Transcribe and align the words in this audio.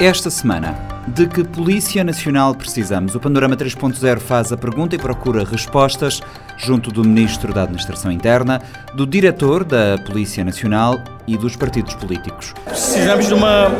Esta 0.00 0.28
semana, 0.28 0.76
de 1.06 1.24
que 1.28 1.44
Polícia 1.44 2.02
Nacional 2.02 2.52
precisamos? 2.52 3.14
O 3.14 3.20
Panorama 3.20 3.56
3.0 3.56 4.18
faz 4.18 4.50
a 4.50 4.56
pergunta 4.56 4.96
e 4.96 4.98
procura 4.98 5.44
respostas 5.44 6.20
junto 6.56 6.90
do 6.90 7.04
Ministro 7.04 7.54
da 7.54 7.62
Administração 7.62 8.10
Interna, 8.10 8.60
do 8.92 9.06
Diretor 9.06 9.62
da 9.62 9.96
Polícia 10.04 10.44
Nacional 10.44 10.98
e 11.28 11.36
dos 11.36 11.54
partidos 11.54 11.94
políticos. 11.94 12.52
Precisamos 12.64 13.28
de 13.28 13.34
uma 13.34 13.70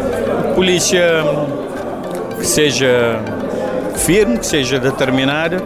polícia 0.54 1.24
que 2.38 2.46
seja 2.46 3.20
firme, 3.96 4.38
que 4.38 4.46
seja 4.46 4.78
determinada, 4.78 5.56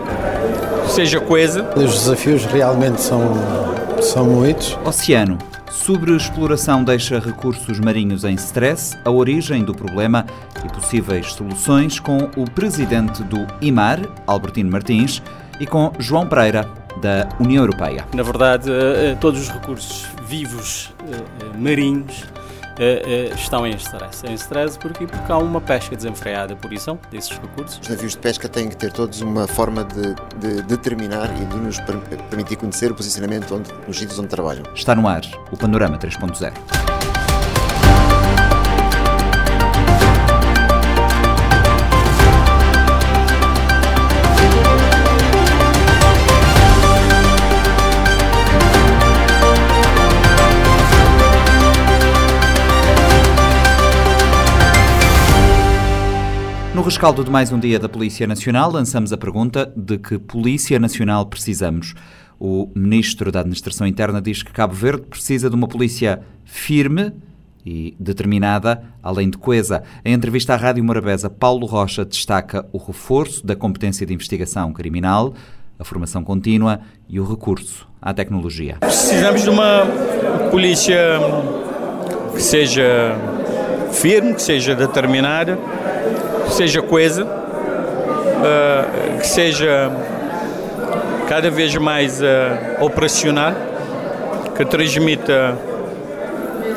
que 0.87 0.93
seja 0.93 1.21
coesa. 1.21 1.63
Os 1.77 1.93
desafios 1.93 2.47
realmente 2.47 3.03
são, 3.03 3.35
são 4.01 4.25
muitos. 4.25 4.79
Oceano. 4.83 5.37
Sobreexploração 5.79 6.85
deixa 6.85 7.19
recursos 7.19 7.81
marinhos 7.81 8.25
em 8.25 8.35
stress, 8.35 8.95
a 9.05 9.11
origem 9.11 9.65
do 9.65 9.73
problema 9.73 10.27
e 10.63 10.69
possíveis 10.69 11.33
soluções 11.33 11.99
com 11.99 12.29
o 12.37 12.51
presidente 12.51 13.23
do 13.23 13.47
IMAR, 13.63 14.01
Albertino 14.27 14.71
Martins, 14.71 15.23
e 15.59 15.67
com 15.67 15.91
João 15.99 16.27
Pereira, 16.27 16.69
da 17.01 17.29
União 17.41 17.63
Europeia. 17.63 18.05
Na 18.13 18.23
verdade, 18.23 18.71
eh, 18.71 19.13
eh, 19.13 19.15
todos 19.21 19.41
os 19.41 19.49
recursos 19.49 20.05
vivos 20.27 20.93
eh, 22.79 23.29
marinhos 23.29 23.41
estão 23.41 23.67
em 23.67 23.75
stress. 23.77 24.27
Em 24.27 24.35
stress 24.35 24.79
porque, 24.79 25.07
porque 25.07 25.33
há 25.33 25.39
uma 25.39 25.61
pesca 25.61 25.97
desenfreada 25.97 26.57
por 26.57 26.73
isso 26.73 26.99
desses 27.11 27.31
recursos. 27.39 27.79
Os 27.81 27.89
navios 27.89 28.13
de 28.13 28.19
pesca 28.19 28.49
têm 28.49 28.69
que 28.69 28.77
ter 28.77 28.93
todos 28.93 29.21
uma 29.21 29.47
forma 29.47 29.85
de, 29.85 30.15
de 30.39 30.63
determinar 30.63 31.31
e 31.41 31.45
de 31.45 31.57
nos 31.57 31.79
permitir 32.31 32.57
conhecer 32.57 32.91
o 32.91 32.95
posicionamento 32.95 33.55
onde, 33.55 33.71
nos 33.87 33.99
sítios 33.99 34.19
onde 34.19 34.29
trabalham. 34.29 34.65
Está 34.75 34.95
no 34.95 35.07
ar 35.07 35.23
o 35.51 35.57
Panorama 35.57 35.99
3.0. 35.99 36.98
rescaldo 56.89 57.23
de 57.23 57.31
mais 57.31 57.53
um 57.53 57.59
dia 57.59 57.79
da 57.79 57.87
Polícia 57.87 58.27
Nacional, 58.27 58.73
lançamos 58.73 59.13
a 59.13 59.19
pergunta 59.19 59.71
de 59.77 59.99
que 59.99 60.19
Polícia 60.19 60.79
Nacional 60.79 61.27
precisamos. 61.27 61.93
O 62.41 62.71
Ministro 62.75 63.31
da 63.31 63.41
Administração 63.41 63.87
Interna 63.87 64.23
diz 64.23 64.43
que 64.43 64.51
Cabo 64.51 64.73
Verde 64.73 65.03
precisa 65.03 65.51
de 65.51 65.55
uma 65.55 65.69
polícia 65.69 66.23
firme 66.47 67.13
e 67.65 67.95
determinada, 68.01 68.83
além 69.03 69.29
de 69.29 69.37
coesa. 69.37 69.83
Em 70.03 70.15
entrevista 70.15 70.55
à 70.55 70.57
Rádio 70.57 70.83
Morabeza, 70.83 71.29
Paulo 71.29 71.67
Rocha 71.67 72.07
destaca 72.07 72.65
o 72.73 72.79
reforço 72.79 73.47
da 73.47 73.55
competência 73.55 74.07
de 74.07 74.15
investigação 74.15 74.73
criminal, 74.73 75.35
a 75.79 75.85
formação 75.85 76.25
contínua 76.25 76.81
e 77.07 77.21
o 77.21 77.31
recurso 77.31 77.87
à 78.01 78.15
tecnologia. 78.15 78.79
Precisamos 78.81 79.43
de 79.43 79.51
uma 79.51 79.83
polícia 80.51 81.21
que 82.35 82.41
seja 82.41 83.15
firme, 83.93 84.33
que 84.33 84.43
seja 84.43 84.75
determinada 84.75 85.59
seja 86.51 86.83
coesa, 86.83 87.25
uh, 87.25 89.19
que 89.19 89.27
seja 89.27 89.91
cada 91.29 91.51
vez 91.51 91.75
mais 91.77 92.21
uh, 92.23 92.85
operacional, 92.85 93.53
que 94.57 94.65
transmita 94.65 95.57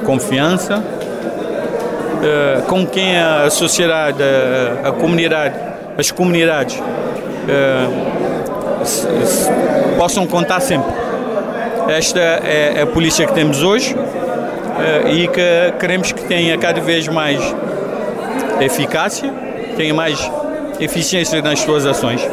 confiança, 0.06 0.78
uh, 0.78 2.62
com 2.64 2.86
quem 2.86 3.18
a 3.18 3.50
sociedade, 3.50 4.22
a 4.84 4.92
comunidade, 4.92 5.56
as 5.98 6.12
comunidades 6.12 6.82
se, 8.84 9.26
se 9.26 9.50
possam 9.98 10.28
contar 10.28 10.60
sempre. 10.60 10.92
Esta 11.90 12.20
é 12.20 12.82
a 12.82 12.88
polícia 12.88 13.26
que 13.26 13.34
temos 13.34 13.64
hoje 13.64 13.96
e 15.12 15.28
que 15.28 15.74
queremos 15.80 16.12
que 16.12 16.24
tenha 16.24 16.58
cada 16.58 16.80
vez 16.80 17.08
mais 17.08 17.40
eficácia 18.62 19.34
tenha 19.76 19.94
mais 19.94 20.32
eficiência 20.80 21.42
nas 21.42 21.60
suas 21.60 21.86
ações. 21.86 22.28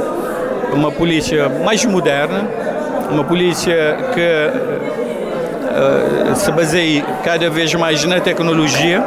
Uma 0.73 0.91
polícia 0.91 1.49
mais 1.49 1.85
moderna, 1.85 2.49
uma 3.11 3.25
polícia 3.25 3.97
que 4.15 4.21
uh, 6.31 6.37
se 6.37 6.51
baseie 6.53 7.05
cada 7.25 7.49
vez 7.51 7.73
mais 7.75 8.05
na 8.05 8.21
tecnologia 8.21 9.03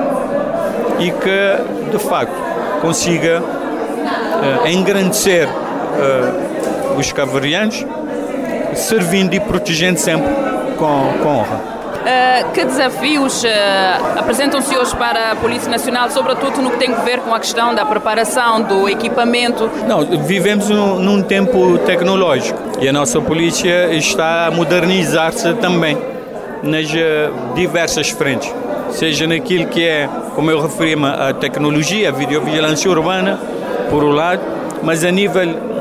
e 0.99 1.11
que, 1.11 1.91
de 1.91 1.99
facto, 1.99 2.35
consiga 2.81 3.41
uh, 3.41 4.67
engrandecer 4.67 5.47
uh, 5.47 6.97
os 6.97 7.11
cavarianos, 7.11 7.85
servindo 8.75 9.33
e 9.33 9.39
protegendo 9.39 9.99
sempre 9.99 10.29
com, 10.77 11.13
com 11.21 11.29
honra. 11.29 11.80
Uh, 12.01 12.51
que 12.51 12.65
desafios 12.65 13.43
uh, 13.43 13.47
apresentam-se 14.17 14.75
hoje 14.75 14.95
para 14.95 15.33
a 15.33 15.35
Polícia 15.35 15.69
Nacional, 15.69 16.09
sobretudo 16.09 16.59
no 16.59 16.71
que 16.71 16.77
tem 16.77 16.91
a 16.91 17.01
ver 17.01 17.19
com 17.19 17.31
a 17.31 17.39
questão 17.39 17.75
da 17.75 17.85
preparação, 17.85 18.63
do 18.63 18.89
equipamento? 18.89 19.69
Não, 19.87 20.03
vivemos 20.23 20.67
num, 20.67 20.97
num 20.97 21.21
tempo 21.21 21.77
tecnológico 21.79 22.59
e 22.79 22.89
a 22.89 22.93
nossa 22.93 23.21
polícia 23.21 23.93
está 23.93 24.47
a 24.47 24.51
modernizar-se 24.51 25.53
também 25.55 25.95
nas 26.63 26.89
uh, 26.91 27.53
diversas 27.53 28.09
frentes, 28.09 28.51
seja 28.89 29.27
naquilo 29.27 29.67
que 29.67 29.87
é, 29.87 30.09
como 30.33 30.49
eu 30.49 30.59
referi-me, 30.59 31.05
a 31.05 31.33
tecnologia, 31.33 32.09
a 32.09 32.11
videovigilância 32.11 32.89
urbana, 32.89 33.39
por 33.91 34.03
um 34.03 34.11
lado, 34.11 34.41
mas 34.81 35.03
a 35.03 35.11
nível 35.11 35.71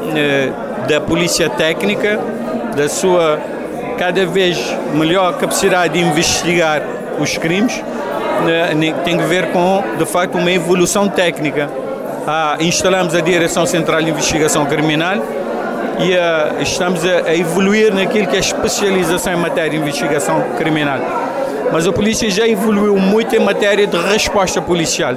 da 0.86 1.00
polícia 1.00 1.48
técnica, 1.48 2.18
da 2.76 2.88
sua 2.88 3.38
cada 4.00 4.24
vez 4.24 4.58
melhor 4.94 5.36
capacidade 5.36 5.92
de 5.92 6.00
investigar 6.00 6.80
os 7.18 7.36
crimes, 7.36 7.84
né, 8.46 8.94
tem 9.04 9.20
a 9.20 9.26
ver 9.26 9.52
com, 9.52 9.84
de 9.98 10.06
facto, 10.06 10.38
uma 10.38 10.50
evolução 10.50 11.06
técnica. 11.06 11.68
Ah, 12.26 12.56
instalamos 12.60 13.14
a 13.14 13.20
Direção 13.20 13.66
Central 13.66 14.00
de 14.00 14.08
Investigação 14.08 14.64
Criminal 14.64 15.16
e 15.98 16.16
ah, 16.16 16.54
estamos 16.60 17.04
a, 17.04 17.28
a, 17.28 17.36
evoluir 17.36 17.92
naquilo 17.92 18.26
que 18.26 18.36
é 18.36 18.38
especialização 18.38 19.34
em 19.34 19.36
matéria 19.36 19.68
de 19.68 19.76
investigação 19.76 20.44
criminal. 20.56 20.98
Mas 21.70 21.86
a 21.86 21.92
polícia 21.92 22.30
já 22.30 22.48
evoluiu 22.48 22.96
muito 22.96 23.36
em 23.36 23.38
matéria 23.38 23.86
de 23.86 23.98
resposta 23.98 24.62
policial, 24.62 25.14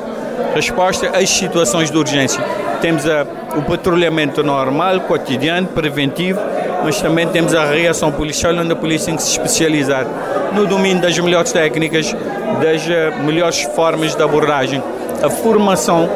resposta 0.53 1.09
às 1.17 1.29
situações 1.29 1.89
de 1.89 1.97
urgência. 1.97 2.43
Temos 2.81 3.07
a, 3.07 3.25
o 3.55 3.61
patrulhamento 3.61 4.43
normal, 4.43 4.99
cotidiano, 4.99 5.67
preventivo, 5.67 6.41
mas 6.83 7.01
também 7.01 7.27
temos 7.27 7.53
a 7.55 7.65
reação 7.65 8.11
policial, 8.11 8.53
onde 8.55 8.71
a 8.71 8.75
polícia 8.75 9.07
tem 9.07 9.15
que 9.15 9.23
se 9.23 9.31
especializar 9.31 10.05
no 10.53 10.65
domínio 10.67 11.01
das 11.01 11.17
melhores 11.17 11.51
técnicas, 11.51 12.13
das 12.61 12.89
eh, 12.89 13.11
melhores 13.23 13.61
formas 13.75 14.15
de 14.15 14.21
abordagem. 14.21 14.83
A 15.23 15.29
formação 15.29 16.09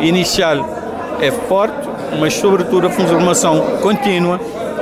inicial 0.00 0.66
é 1.20 1.30
forte, 1.30 1.88
mas 2.18 2.34
sobretudo 2.34 2.86
a 2.86 2.90
formação 2.90 3.60
contínua, 3.82 4.40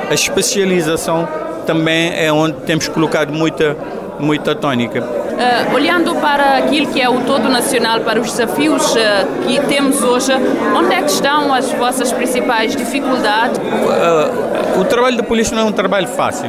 a 0.08 0.14
especialização 0.14 1.28
também 1.66 2.12
é 2.16 2.32
onde 2.32 2.54
temos 2.60 2.88
colocado 2.88 3.32
muita, 3.32 3.76
muita 4.18 4.54
tónica. 4.54 5.21
Uh, 5.42 5.74
olhando 5.74 6.14
para 6.16 6.58
aquilo 6.58 6.86
que 6.92 7.00
é 7.00 7.08
o 7.08 7.20
todo 7.22 7.48
nacional, 7.48 8.00
para 8.00 8.20
os 8.20 8.30
desafios 8.30 8.94
uh, 8.94 8.98
que 9.44 9.58
temos 9.66 10.00
hoje, 10.00 10.30
onde 10.76 10.94
é 10.94 11.02
que 11.02 11.10
estão 11.10 11.52
as 11.52 11.72
vossas 11.72 12.12
principais 12.12 12.76
dificuldades? 12.76 13.58
Uh, 13.58 14.80
o 14.80 14.84
trabalho 14.84 15.16
da 15.16 15.24
polícia 15.24 15.56
não 15.56 15.64
é 15.64 15.66
um 15.66 15.72
trabalho 15.72 16.06
fácil. 16.06 16.48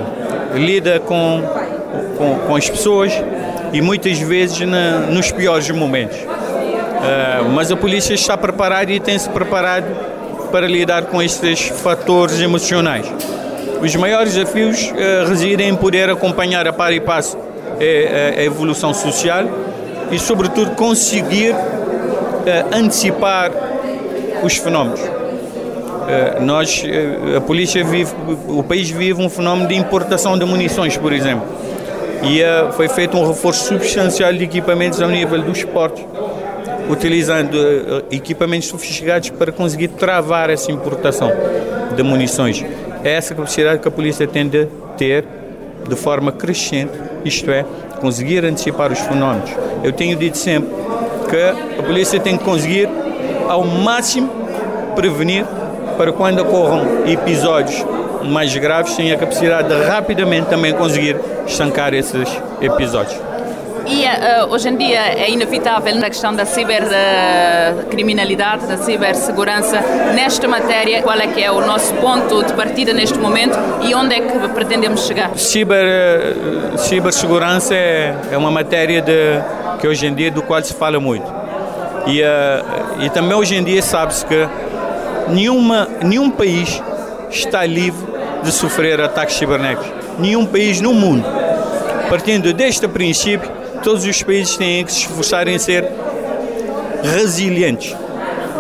Lida 0.54 1.00
com, 1.00 1.42
com, 2.20 2.36
com 2.46 2.56
as 2.56 2.70
pessoas 2.70 3.12
e 3.72 3.82
muitas 3.82 4.20
vezes 4.20 4.60
na, 4.60 5.00
nos 5.10 5.32
piores 5.32 5.68
momentos. 5.72 6.18
mas 7.56 7.72
a 7.72 7.76
polícia 7.76 8.14
está 8.14 8.38
preparada 8.38 8.92
e 8.92 9.00
tem-se 9.00 9.28
preparado 9.30 9.88
para 10.52 10.68
lidar 10.68 11.06
com 11.06 11.20
estes 11.20 11.70
fatores 11.70 12.40
emocionais. 12.40 13.12
Os 13.82 13.96
maiores 13.96 14.36
desafios 14.36 14.94
residem 15.28 15.70
em 15.70 15.76
poder 15.76 16.12
acompanhar 16.12 16.68
a 16.68 16.72
par 16.72 16.94
e 16.94 17.00
passo 17.00 17.53
é, 17.80 18.34
é 18.36 18.42
a 18.42 18.44
evolução 18.44 18.94
social 18.94 19.46
e, 20.12 20.20
sobretudo, 20.20 20.72
conseguir 20.72 21.56
é, 22.46 22.66
antecipar 22.74 23.52
os 24.44 24.58
fenómenos. 24.58 25.00
É, 26.08 26.40
nós, 26.42 26.84
a 27.38 27.42
polícia 27.42 27.84
vive, 27.84 28.14
o 28.48 28.62
país 28.62 28.90
vive 28.90 29.22
um 29.22 29.30
fenómeno 29.30 29.68
de 29.68 29.76
importação 29.76 30.38
de 30.38 30.44
munições, 30.44 30.98
por 30.98 31.14
exemplo, 31.14 31.48
e 32.24 32.42
foi 32.74 32.90
feito 32.90 33.18
um 33.18 33.26
reforço 33.26 33.66
substancial 33.66 34.34
de 34.34 34.44
equipamentos 34.44 35.02
ao 35.02 35.10
nível 35.10 35.42
dos 35.42 35.64
portos, 35.64 36.04
utilizando 36.90 38.04
equipamentos 38.12 38.68
sofisticados 38.68 39.30
para 39.30 39.52
conseguir 39.52 39.90
travar 39.90 40.50
essa 40.50 40.72
importação 40.72 41.32
de 41.96 42.04
munições. 42.04 42.66
É 43.04 43.14
essa 43.14 43.34
capacidade 43.34 43.80
que 43.80 43.88
a 43.88 43.92
polícia 43.92 44.28
tende 44.28 44.62
a 44.62 44.68
ter 44.98 45.26
de 45.88 45.96
forma 45.96 46.32
crescente, 46.32 46.94
isto 47.26 47.50
é, 47.52 47.66
conseguir 48.00 48.46
antecipar 48.46 48.92
os 48.92 49.00
fenómenos. 49.00 49.50
Eu 49.84 49.92
tenho 49.92 50.16
dito 50.16 50.38
sempre 50.38 50.70
que 51.30 51.80
a 51.80 51.84
polícia 51.84 52.20
tem 52.20 52.38
que 52.38 52.44
conseguir 52.44 52.90
ao 53.48 53.66
máximo 53.66 54.30
prevenir 54.96 55.46
para 55.98 56.12
quando 56.12 56.40
ocorram 56.42 57.08
episódios 57.08 57.86
mais 58.24 58.56
graves, 58.56 58.96
tenha 58.96 59.16
a 59.16 59.18
capacidade 59.18 59.68
de 59.68 59.84
rapidamente 59.84 60.48
também 60.48 60.74
conseguir 60.74 61.18
estancar 61.46 61.94
esses 61.94 62.30
episódios. 62.62 63.33
E 63.86 64.06
uh, 64.06 64.48
hoje 64.50 64.70
em 64.70 64.78
dia 64.78 65.00
é 65.00 65.30
inevitável 65.30 65.94
na 65.96 66.10
questão 66.10 66.34
da 66.34 66.46
cibercriminalidade, 66.46 68.66
da 68.66 68.78
cibersegurança. 68.78 69.82
Nesta 70.16 70.48
matéria, 70.48 71.02
qual 71.02 71.20
é 71.20 71.28
que 71.28 71.44
é 71.44 71.52
o 71.52 71.60
nosso 71.66 71.94
ponto 71.96 72.42
de 72.44 72.54
partida 72.54 72.94
neste 72.94 73.20
momento 73.20 73.60
e 73.82 73.94
onde 73.94 74.16
é 74.16 74.22
que 74.22 74.48
pretendemos 74.50 75.06
chegar? 75.06 75.38
Ciber, 75.38 75.86
uh, 75.86 76.78
cibersegurança 76.78 77.76
é, 77.76 78.16
é 78.32 78.38
uma 78.38 78.52
matéria 78.52 79.02
de, 79.02 79.42
que 79.80 79.88
hoje 79.88 80.08
em 80.08 80.14
dia 80.14 80.32
do 80.32 80.42
qual 80.42 80.64
se 80.64 80.74
fala 80.74 80.98
muito. 81.00 81.30
E, 82.08 82.22
uh, 82.22 82.26
e 83.02 83.10
também 83.10 83.36
hoje 83.36 83.56
em 83.56 83.64
dia 83.64 83.82
sabe-se 83.82 84.26
que 84.26 84.48
nenhuma, 85.28 85.90
nenhum 86.02 86.30
país 86.30 86.82
está 87.30 87.66
livre 87.66 88.08
de 88.44 88.52
sofrer 88.52 89.02
ataques 89.02 89.36
cibernéticos. 89.36 89.92
Nenhum 90.20 90.46
país 90.46 90.80
no 90.80 90.94
mundo. 90.94 91.26
Partindo 92.10 92.54
deste 92.54 92.88
princípio, 92.88 93.63
todos 93.84 94.06
os 94.06 94.24
países 94.24 94.56
têm 94.56 94.84
que 94.86 94.92
se 94.92 95.00
esforçar 95.02 95.48
em 95.48 95.60
ser 95.60 95.88
resilientes. 97.04 97.96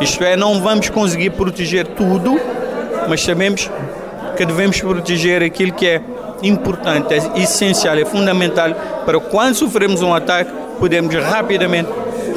Isto 0.01 0.23
é, 0.23 0.35
não 0.35 0.61
vamos 0.61 0.89
conseguir 0.89 1.29
proteger 1.31 1.87
tudo, 1.87 2.39
mas 3.07 3.23
sabemos 3.23 3.69
que 4.35 4.45
devemos 4.45 4.79
proteger 4.81 5.41
aquilo 5.41 5.71
que 5.71 5.87
é 5.87 6.01
importante, 6.41 7.13
é 7.13 7.41
essencial, 7.41 7.97
é 7.97 8.03
fundamental 8.03 8.71
para 9.05 9.19
quando 9.19 9.55
sofremos 9.55 10.01
um 10.01 10.13
ataque, 10.13 10.51
podemos 10.77 11.15
rapidamente 11.15 11.89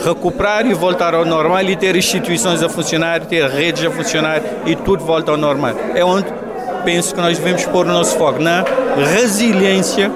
recuperar 0.04 0.66
e 0.66 0.74
voltar 0.74 1.14
ao 1.14 1.24
normal 1.24 1.62
e 1.62 1.74
ter 1.74 1.96
instituições 1.96 2.62
a 2.62 2.68
funcionar, 2.68 3.26
ter 3.26 3.48
redes 3.48 3.84
a 3.84 3.90
funcionar 3.90 4.40
e 4.64 4.76
tudo 4.76 5.04
volta 5.04 5.32
ao 5.32 5.36
normal. 5.36 5.74
É 5.94 6.04
onde 6.04 6.26
penso 6.84 7.14
que 7.14 7.20
nós 7.20 7.36
devemos 7.38 7.64
pôr 7.64 7.86
o 7.86 7.88
nosso 7.88 8.16
foco 8.16 8.40
na 8.40 8.64
resiliência 8.96 10.12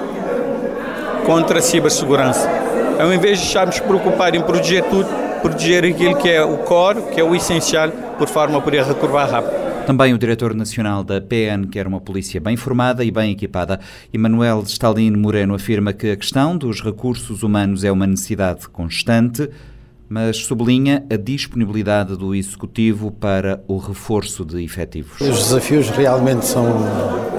contra 1.25 1.59
a 1.59 1.61
cibersegurança. 1.61 2.60
Ao 3.01 3.11
invés 3.11 3.39
de 3.39 3.47
estarmos 3.47 3.79
preocupados 3.79 4.39
em 4.39 4.43
proteger 4.43 4.83
tudo, 4.83 5.09
proteger 5.41 5.83
aquilo 5.85 6.15
que 6.17 6.29
é 6.29 6.43
o 6.43 6.59
core, 6.59 7.01
que 7.11 7.19
é 7.19 7.23
o 7.23 7.33
essencial, 7.33 7.89
por 7.89 8.27
forma 8.27 8.59
a 8.59 8.61
poder 8.61 8.83
recurvar 8.83 9.27
rápido. 9.27 9.55
Também 9.87 10.13
o 10.13 10.19
diretor 10.19 10.53
nacional 10.53 11.03
da 11.03 11.19
PN 11.19 11.65
quer 11.71 11.87
uma 11.87 11.99
polícia 11.99 12.39
bem 12.39 12.55
formada 12.55 13.03
e 13.03 13.09
bem 13.09 13.31
equipada. 13.31 13.79
Emanuel 14.13 14.61
Stalin 14.67 15.17
Moreno 15.17 15.55
afirma 15.55 15.93
que 15.93 16.11
a 16.11 16.15
questão 16.15 16.55
dos 16.55 16.83
recursos 16.83 17.41
humanos 17.41 17.83
é 17.83 17.91
uma 17.91 18.05
necessidade 18.05 18.69
constante, 18.69 19.49
mas 20.07 20.37
sublinha 20.37 21.03
a 21.11 21.17
disponibilidade 21.17 22.15
do 22.15 22.35
Executivo 22.35 23.09
para 23.09 23.63
o 23.67 23.79
reforço 23.79 24.45
de 24.45 24.63
efetivos. 24.63 25.19
Os 25.19 25.45
desafios 25.45 25.89
realmente 25.89 26.45
são, 26.45 26.67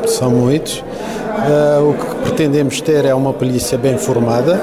são 0.08 0.28
muitos. 0.32 0.78
Uh, 0.78 1.90
o 1.90 1.94
que 1.94 2.22
pretendemos 2.22 2.80
ter 2.80 3.04
é 3.04 3.14
uma 3.14 3.32
polícia 3.32 3.78
bem 3.78 3.96
formada, 3.96 4.60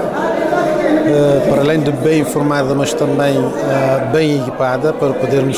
para 1.49 1.61
além 1.61 1.79
de 1.79 1.91
bem 1.91 2.23
formada, 2.23 2.73
mas 2.75 2.93
também 2.93 3.37
uh, 3.37 4.11
bem 4.11 4.39
equipada, 4.41 4.93
para 4.93 5.13
podermos 5.13 5.57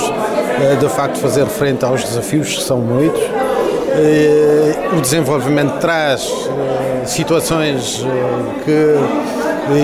de 0.80 0.90
facto 0.90 1.18
fazer 1.18 1.46
frente 1.48 1.84
aos 1.84 2.04
desafios 2.04 2.56
que 2.56 2.64
são 2.64 2.78
muitos. 2.78 3.22
O 4.96 5.02
desenvolvimento 5.02 5.80
traz 5.80 6.32
situações 7.06 8.06
que 8.64 8.96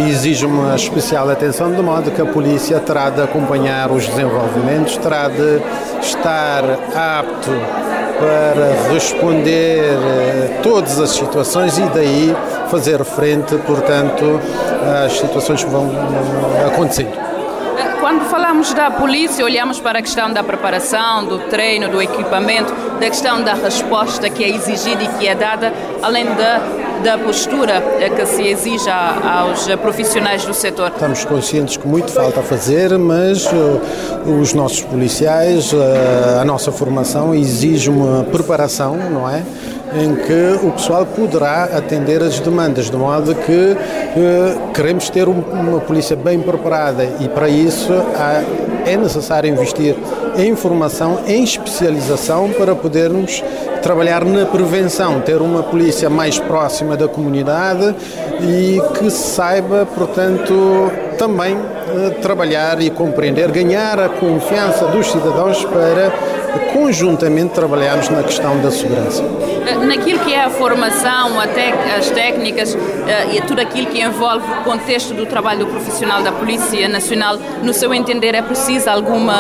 exige 0.10 0.46
uma 0.46 0.76
especial 0.76 1.30
atenção, 1.30 1.72
de 1.72 1.82
modo 1.82 2.12
que 2.12 2.22
a 2.22 2.26
polícia 2.26 2.80
terá 2.80 3.10
de 3.10 3.22
acompanhar 3.22 3.92
os 3.92 4.06
desenvolvimentos, 4.08 4.98
terá 4.98 5.28
de 5.28 5.62
estar 6.02 6.64
apto 6.96 7.52
para 8.20 8.92
responder 8.92 9.82
a 9.82 10.62
todas 10.62 11.00
as 11.00 11.12
situações 11.12 11.78
e 11.78 11.84
daí 11.90 12.36
fazer 12.70 13.04
frente, 13.04 13.56
portanto, 13.58 14.40
às 15.06 15.14
situações 15.14 15.64
que 15.64 15.70
vão 15.70 15.92
acontecendo. 16.66 17.28
Quando 18.00 18.26
falamos 18.26 18.74
da 18.74 18.90
polícia, 18.90 19.44
olhamos 19.44 19.80
para 19.80 20.00
a 20.00 20.02
questão 20.02 20.32
da 20.32 20.44
preparação, 20.44 21.26
do 21.26 21.40
treino, 21.40 21.90
do 21.90 22.02
equipamento, 22.02 22.74
da 23.00 23.08
questão 23.08 23.42
da 23.42 23.54
resposta 23.54 24.30
que 24.30 24.44
é 24.44 24.50
exigida 24.50 25.04
e 25.04 25.08
que 25.20 25.28
é 25.28 25.36
dada, 25.36 25.74
além 26.02 26.26
da, 26.26 26.62
da 27.04 27.18
postura 27.18 27.82
que 28.16 28.26
se 28.26 28.48
exige 28.48 28.90
aos 28.90 29.68
profissionais 29.78 30.46
do 30.46 30.54
setor. 30.54 30.92
Estamos 30.94 31.26
conscientes 31.26 31.78
que 31.78 31.88
muito 31.88 32.12
falta 32.12 32.40
a 32.40 32.44
fazer, 32.44 32.98
mas 32.98 33.46
uh, 33.46 33.82
os 34.42 34.54
nossos 34.54 34.82
policiais, 34.82 35.72
uh, 35.74 36.40
a 36.42 36.46
nossa 36.46 36.72
formação 36.72 37.34
exige 37.34 37.90
uma 37.90 38.24
preparação, 38.24 38.96
não 38.96 39.30
é? 39.30 39.44
em 39.96 40.16
que 40.16 40.66
o 40.66 40.72
pessoal 40.72 41.06
poderá 41.06 41.64
atender 41.66 42.22
as 42.22 42.40
demandas, 42.40 42.90
de 42.90 42.98
modo 42.98 43.34
que 43.34 43.78
eh, 43.78 44.58
queremos 44.74 45.10
ter 45.10 45.30
um, 45.30 45.40
uma 45.40 45.80
polícia 45.80 46.16
bem 46.16 46.42
preparada 46.42 47.06
e 47.22 47.30
para 47.30 47.48
isso 47.48 47.94
há, 48.16 48.44
é 48.88 48.96
necessário 48.96 49.50
investir 49.50 49.96
em 50.38 50.56
formação, 50.56 51.20
em 51.28 51.44
especialização 51.44 52.50
para 52.52 52.76
podermos 52.76 53.44
trabalhar 53.82 54.24
na 54.24 54.46
prevenção, 54.46 55.20
ter 55.22 55.42
uma 55.42 55.64
polícia 55.64 56.10
mais 56.10 56.40
próxima 56.40 56.96
da 56.96 57.08
comunidade 57.08 57.96
e 58.42 58.82
que 58.98 59.10
saiba, 59.10 59.86
portanto, 59.86 60.92
também 61.18 61.58
eh, 61.58 62.10
trabalhar 62.22 62.82
e 62.82 62.90
compreender, 62.90 63.52
ganhar 63.52 64.00
a 64.00 64.10
confiança 64.10 64.86
dos 64.88 65.08
cidadãos 65.12 65.66
para 65.66 66.12
conjuntamente 66.74 67.54
trabalharmos 67.54 68.10
na 68.10 68.24
questão 68.24 68.60
da 68.60 68.72
segurança. 68.72 69.24
Eh, 69.68 69.86
naquilo 69.86 70.20
que 70.20 70.34
é 70.34 70.44
a 70.44 70.50
formação, 70.50 71.40
até 71.40 71.74
as 71.96 72.10
técnicas 72.10 72.76
eh, 72.76 73.36
e 73.36 73.42
tudo 73.42 73.60
aquilo 73.60 73.88
que 73.88 74.02
envolve 74.02 74.46
o 74.52 74.64
contexto 74.64 75.14
do 75.14 75.26
trabalho 75.26 75.60
do 75.60 75.68
profissional 75.68 76.22
da 76.22 76.32
Polícia 76.32 76.88
Nacional, 76.88 77.38
no 77.62 77.74
seu 77.74 77.94
entender, 77.94 78.36
é 78.36 78.42
preciso 78.42 78.90
alguma 78.90 79.36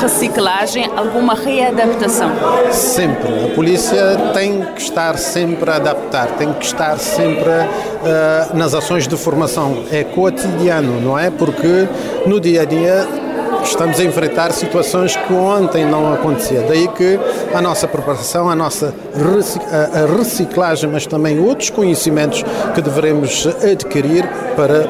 reciclagem, 0.00 0.88
alguma 0.96 1.34
readaptação? 1.34 2.30
Sempre. 2.70 3.50
A 3.50 3.54
polícia 3.54 4.16
tem 4.32 4.62
que 4.74 4.82
estar 4.82 5.18
sempre 5.18 5.70
a 5.70 5.76
adaptar, 5.76 6.28
tem 6.36 6.52
que 6.52 6.64
estar 6.64 6.98
sempre 6.98 7.48
uh, 7.50 8.56
nas 8.56 8.74
ações 8.74 9.08
de 9.08 9.16
formação. 9.16 9.84
É 9.90 10.04
cotidiano, 10.04 11.00
não 11.00 11.18
é? 11.18 11.30
Porque 11.30 11.88
no 12.26 12.40
dia 12.40 12.62
a 12.62 12.64
dia 12.64 13.06
estamos 13.62 14.00
a 14.00 14.04
enfrentar 14.04 14.52
situações 14.52 15.16
que 15.16 15.32
ontem 15.32 15.84
não 15.84 16.12
acontecia. 16.12 16.62
Daí 16.62 16.88
que 16.88 17.18
a 17.54 17.60
nossa 17.60 17.86
preparação, 17.86 18.48
a 18.48 18.54
nossa 18.54 18.94
reciclagem, 20.18 20.90
mas 20.90 21.06
também 21.06 21.38
outros 21.38 21.70
conhecimentos 21.70 22.44
que 22.74 22.82
devemos 22.82 23.46
adquirir 23.62 24.28
para 24.56 24.86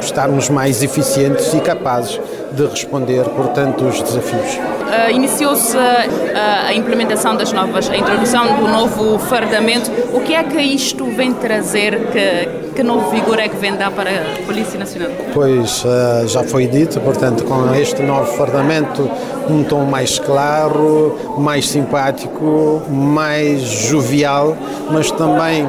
estarmos 0.00 0.48
mais 0.48 0.82
eficientes 0.82 1.52
e 1.54 1.60
capazes 1.60 2.20
de 2.52 2.66
responder, 2.66 3.24
portanto, 3.24 3.84
os 3.84 4.02
desafios. 4.02 4.54
Uh, 4.56 5.10
Iniciou-se 5.12 5.76
a 5.76 6.72
implementação 6.72 7.36
das 7.36 7.52
novas, 7.52 7.90
a 7.90 7.96
introdução 7.96 8.56
do 8.56 8.68
novo 8.68 9.18
fardamento. 9.18 9.90
O 10.12 10.20
que 10.20 10.34
é 10.34 10.42
que 10.42 10.60
isto 10.60 11.04
vem 11.06 11.32
trazer? 11.34 12.08
Que, 12.10 12.72
que 12.74 12.82
novo 12.82 13.10
vigor 13.10 13.38
é 13.38 13.48
que 13.48 13.56
vem 13.56 13.76
dar 13.76 13.90
para 13.90 14.10
a 14.10 14.46
Polícia 14.46 14.78
Nacional? 14.78 15.10
Pois, 15.34 15.84
uh, 15.84 16.26
já 16.26 16.42
foi 16.42 16.66
dito, 16.66 17.00
portanto, 17.00 17.44
com 17.44 17.74
este 17.74 18.02
novo 18.02 18.32
fardamento, 18.32 19.10
um 19.48 19.62
tom 19.62 19.84
mais 19.84 20.18
claro, 20.18 21.18
mais 21.38 21.68
simpático, 21.68 22.82
mais 22.88 23.60
jovial, 23.62 24.56
mas 24.90 25.10
também 25.10 25.66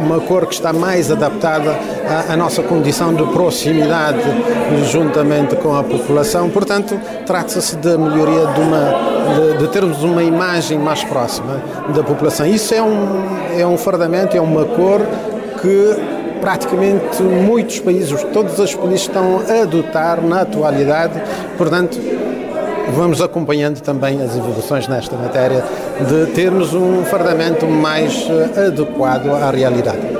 uma 0.00 0.20
cor 0.20 0.46
que 0.46 0.54
está 0.54 0.72
mais 0.72 1.10
adaptada 1.10 1.76
à, 2.08 2.32
à 2.32 2.36
nossa 2.36 2.62
condição 2.62 3.12
de 3.12 3.24
proximidade 3.32 4.20
juntamente 4.90 5.56
com 5.56 5.74
a 5.74 5.82
população. 5.82 6.05
Portanto, 6.50 6.98
trata-se 7.26 7.76
da 7.76 7.98
melhoria 7.98 8.46
de, 8.46 8.60
uma, 8.60 8.94
de, 9.34 9.58
de, 9.58 9.68
termos 9.68 10.02
uma 10.02 10.22
imagem 10.22 10.78
mais 10.78 11.02
próxima 11.04 11.60
da 11.94 12.02
população. 12.02 12.46
Isso 12.46 12.74
é 12.74 12.82
um, 12.82 13.58
é 13.58 13.66
um 13.66 13.76
fardamento, 13.76 14.36
é 14.36 14.40
uma 14.40 14.64
cor 14.64 15.00
que 15.60 15.96
praticamente 16.40 17.22
muitos 17.22 17.80
países, 17.80 18.22
todas 18.32 18.60
as 18.60 18.74
polícias 18.74 19.08
estão 19.08 19.40
a 19.48 19.62
adotar 19.62 20.22
na 20.22 20.42
atualidade. 20.42 21.20
Portanto, 21.58 21.98
vamos 22.94 23.20
acompanhando 23.20 23.80
também 23.80 24.22
as 24.22 24.36
evoluções 24.36 24.86
nesta 24.86 25.16
matéria 25.16 25.64
de 26.08 26.32
termos 26.32 26.72
um 26.72 27.04
fardamento 27.04 27.66
mais 27.66 28.26
adequado 28.56 29.30
à 29.30 29.50
realidade 29.50 30.15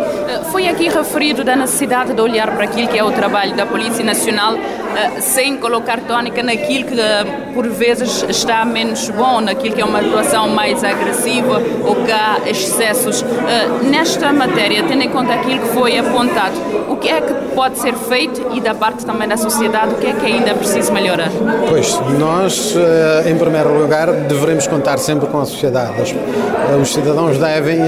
foi 0.56 0.68
aqui 0.68 0.88
referido 0.88 1.44
da 1.44 1.54
necessidade 1.54 2.14
de 2.14 2.20
olhar 2.22 2.50
para 2.52 2.64
aquilo 2.64 2.88
que 2.88 2.98
é 2.98 3.04
o 3.04 3.12
trabalho 3.12 3.54
da 3.54 3.66
Polícia 3.66 4.02
Nacional 4.02 4.54
uh, 4.54 5.20
sem 5.20 5.58
colocar 5.58 6.00
tónica 6.00 6.42
naquilo 6.42 6.86
que 6.86 6.94
uh, 6.94 7.52
por 7.52 7.68
vezes 7.68 8.24
está 8.26 8.64
menos 8.64 9.10
bom, 9.10 9.42
naquilo 9.42 9.74
que 9.74 9.82
é 9.82 9.84
uma 9.84 9.98
atuação 9.98 10.48
mais 10.48 10.82
agressiva 10.82 11.60
ou 11.84 11.96
que 11.96 12.10
há 12.10 12.38
excessos. 12.46 13.22
nesta 13.82 14.32
matéria, 14.32 14.82
tendo 14.84 15.02
em 15.02 15.10
conta 15.10 15.34
aquilo 15.34 15.60
que 15.60 15.68
foi 15.74 15.98
apontado, 15.98 16.54
o 16.88 16.96
que 16.96 17.08
é 17.10 17.20
que 17.20 17.34
pode 17.54 17.78
ser 17.78 17.94
feito 17.94 18.46
e 18.54 18.60
da 18.60 18.74
parte 18.74 19.04
também 19.04 19.28
da 19.28 19.36
sociedade, 19.36 19.92
o 19.92 19.98
que 19.98 20.06
é 20.06 20.12
que 20.14 20.24
ainda 20.24 20.50
é 20.50 20.54
preciso 20.54 20.90
melhorar? 20.90 21.30
Pois, 21.68 22.00
nós, 22.18 22.74
em 23.26 23.36
primeiro 23.36 23.78
lugar, 23.78 24.10
devemos 24.10 24.66
contar 24.66 24.98
sempre 24.98 25.26
com 25.26 25.40
a 25.40 25.44
sociedade. 25.44 26.16
Os 26.80 26.92
cidadãos 26.92 27.36
devem 27.38 27.80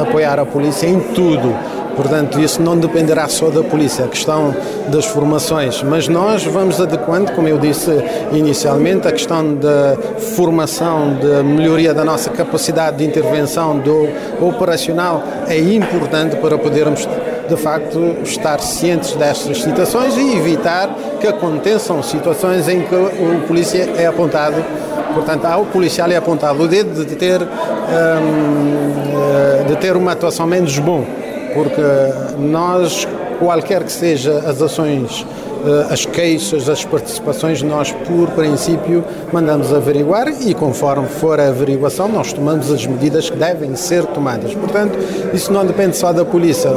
apoiar 0.00 0.38
a 0.38 0.46
polícia 0.46 0.86
em 0.86 1.00
tudo 1.00 1.54
Portanto, 1.96 2.38
isso 2.38 2.60
não 2.60 2.76
dependerá 2.76 3.26
só 3.26 3.48
da 3.48 3.62
polícia, 3.62 4.04
a 4.04 4.08
questão 4.08 4.54
das 4.88 5.06
formações, 5.06 5.82
mas 5.82 6.06
nós 6.06 6.44
vamos 6.44 6.78
adequando, 6.78 7.32
como 7.32 7.48
eu 7.48 7.58
disse 7.58 7.90
inicialmente, 8.32 9.08
a 9.08 9.12
questão 9.12 9.54
da 9.54 9.96
formação, 10.36 11.14
da 11.14 11.42
melhoria 11.42 11.94
da 11.94 12.04
nossa 12.04 12.28
capacidade 12.28 12.98
de 12.98 13.04
intervenção 13.04 13.78
do 13.78 14.08
operacional 14.40 15.22
é 15.48 15.58
importante 15.58 16.36
para 16.36 16.58
podermos 16.58 17.08
de 17.48 17.56
facto 17.56 18.16
estar 18.24 18.60
cientes 18.60 19.12
destas 19.14 19.62
situações 19.62 20.16
e 20.16 20.36
evitar 20.36 20.94
que 21.20 21.26
aconteçam 21.26 22.02
situações 22.02 22.68
em 22.68 22.82
que 22.82 22.94
o 22.94 23.46
polícia 23.46 23.88
é 23.96 24.06
apontado 24.06 24.62
Portanto, 25.16 25.46
ao 25.46 25.64
policial 25.64 26.10
é 26.10 26.16
apontado 26.16 26.62
o 26.62 26.68
dedo 26.68 27.02
de 27.02 27.16
ter, 27.16 27.40
hum, 27.40 27.46
de 29.66 29.76
ter 29.76 29.96
uma 29.96 30.12
atuação 30.12 30.46
menos 30.46 30.78
bom 30.78 31.06
porque 31.56 31.82
nós, 32.38 33.08
qualquer 33.38 33.82
que 33.82 33.90
seja 33.90 34.40
as 34.40 34.60
ações, 34.60 35.26
eh, 35.64 35.86
as 35.90 36.04
queixas, 36.04 36.68
as 36.68 36.84
participações, 36.84 37.62
nós, 37.62 37.90
por 37.90 38.28
princípio, 38.32 39.02
mandamos 39.32 39.72
averiguar 39.72 40.28
e, 40.28 40.52
conforme 40.52 41.08
for 41.08 41.40
a 41.40 41.48
averiguação, 41.48 42.08
nós 42.08 42.30
tomamos 42.30 42.70
as 42.70 42.86
medidas 42.86 43.30
que 43.30 43.38
devem 43.38 43.74
ser 43.74 44.04
tomadas. 44.04 44.54
Portanto, 44.54 44.98
isso 45.32 45.50
não 45.50 45.64
depende 45.64 45.96
só 45.96 46.12
da 46.12 46.26
polícia. 46.26 46.70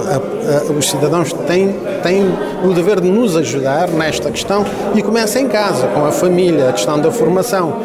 os 0.76 0.90
cidadãos 0.90 1.34
têm, 1.46 1.76
têm 2.02 2.24
o 2.64 2.74
dever 2.74 3.02
de 3.02 3.10
nos 3.10 3.36
ajudar 3.36 3.90
nesta 3.90 4.32
questão 4.32 4.66
e 4.96 5.04
começa 5.04 5.40
em 5.42 5.50
casa, 5.50 5.88
com 5.88 6.06
a 6.06 6.12
família, 6.12 6.70
a 6.70 6.74
questão 6.74 7.00
da 7.00 7.12
formação 7.12 7.84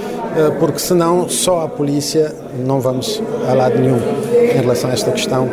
porque 0.59 0.79
senão 0.79 1.29
só 1.29 1.63
a 1.63 1.69
polícia 1.69 2.35
não 2.67 2.81
vamos 2.81 3.23
a 3.49 3.55
lado 3.55 3.79
nenhum 3.79 3.99
em 4.33 4.57
relação 4.59 4.91
a 4.91 4.93
esta 4.93 5.11
questão 5.11 5.49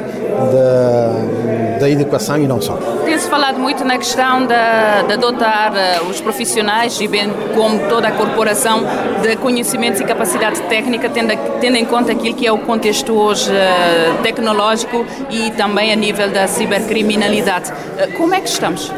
da, 0.50 1.80
da 1.80 1.90
educação 1.90 2.38
e 2.38 2.48
não 2.48 2.62
só. 2.62 2.78
Tem-se 3.04 3.28
falado 3.30 3.60
muito 3.60 3.84
na 3.84 3.98
questão 3.98 4.46
de, 4.46 5.08
de 5.08 5.18
dotar 5.18 5.74
uh, 5.74 6.10
os 6.10 6.22
profissionais 6.22 7.00
e 7.00 7.08
bem 7.08 7.32
como 7.56 7.90
toda 7.90 8.08
a 8.08 8.12
corporação 8.12 8.84
de 9.22 9.36
conhecimentos 9.38 10.00
e 10.00 10.04
capacidade 10.04 10.62
técnica, 10.64 11.10
tendo, 11.10 11.34
tendo 11.60 11.78
em 11.78 11.86
conta 11.86 12.12
aquilo 12.12 12.36
que 12.36 12.48
é 12.48 12.52
o 12.52 12.60
contexto 12.60 13.14
hoje 13.14 13.52
uh, 13.52 14.22
tecnológico 14.24 15.06
e 15.30 15.52
também 15.52 15.92
a 15.92 15.96
nível 15.96 16.30
da 16.30 16.48
cibercriminalidade. 16.48 17.72
Como 18.18 18.34
é 18.34 18.40
que 18.40 18.50
estamos? 18.50 18.92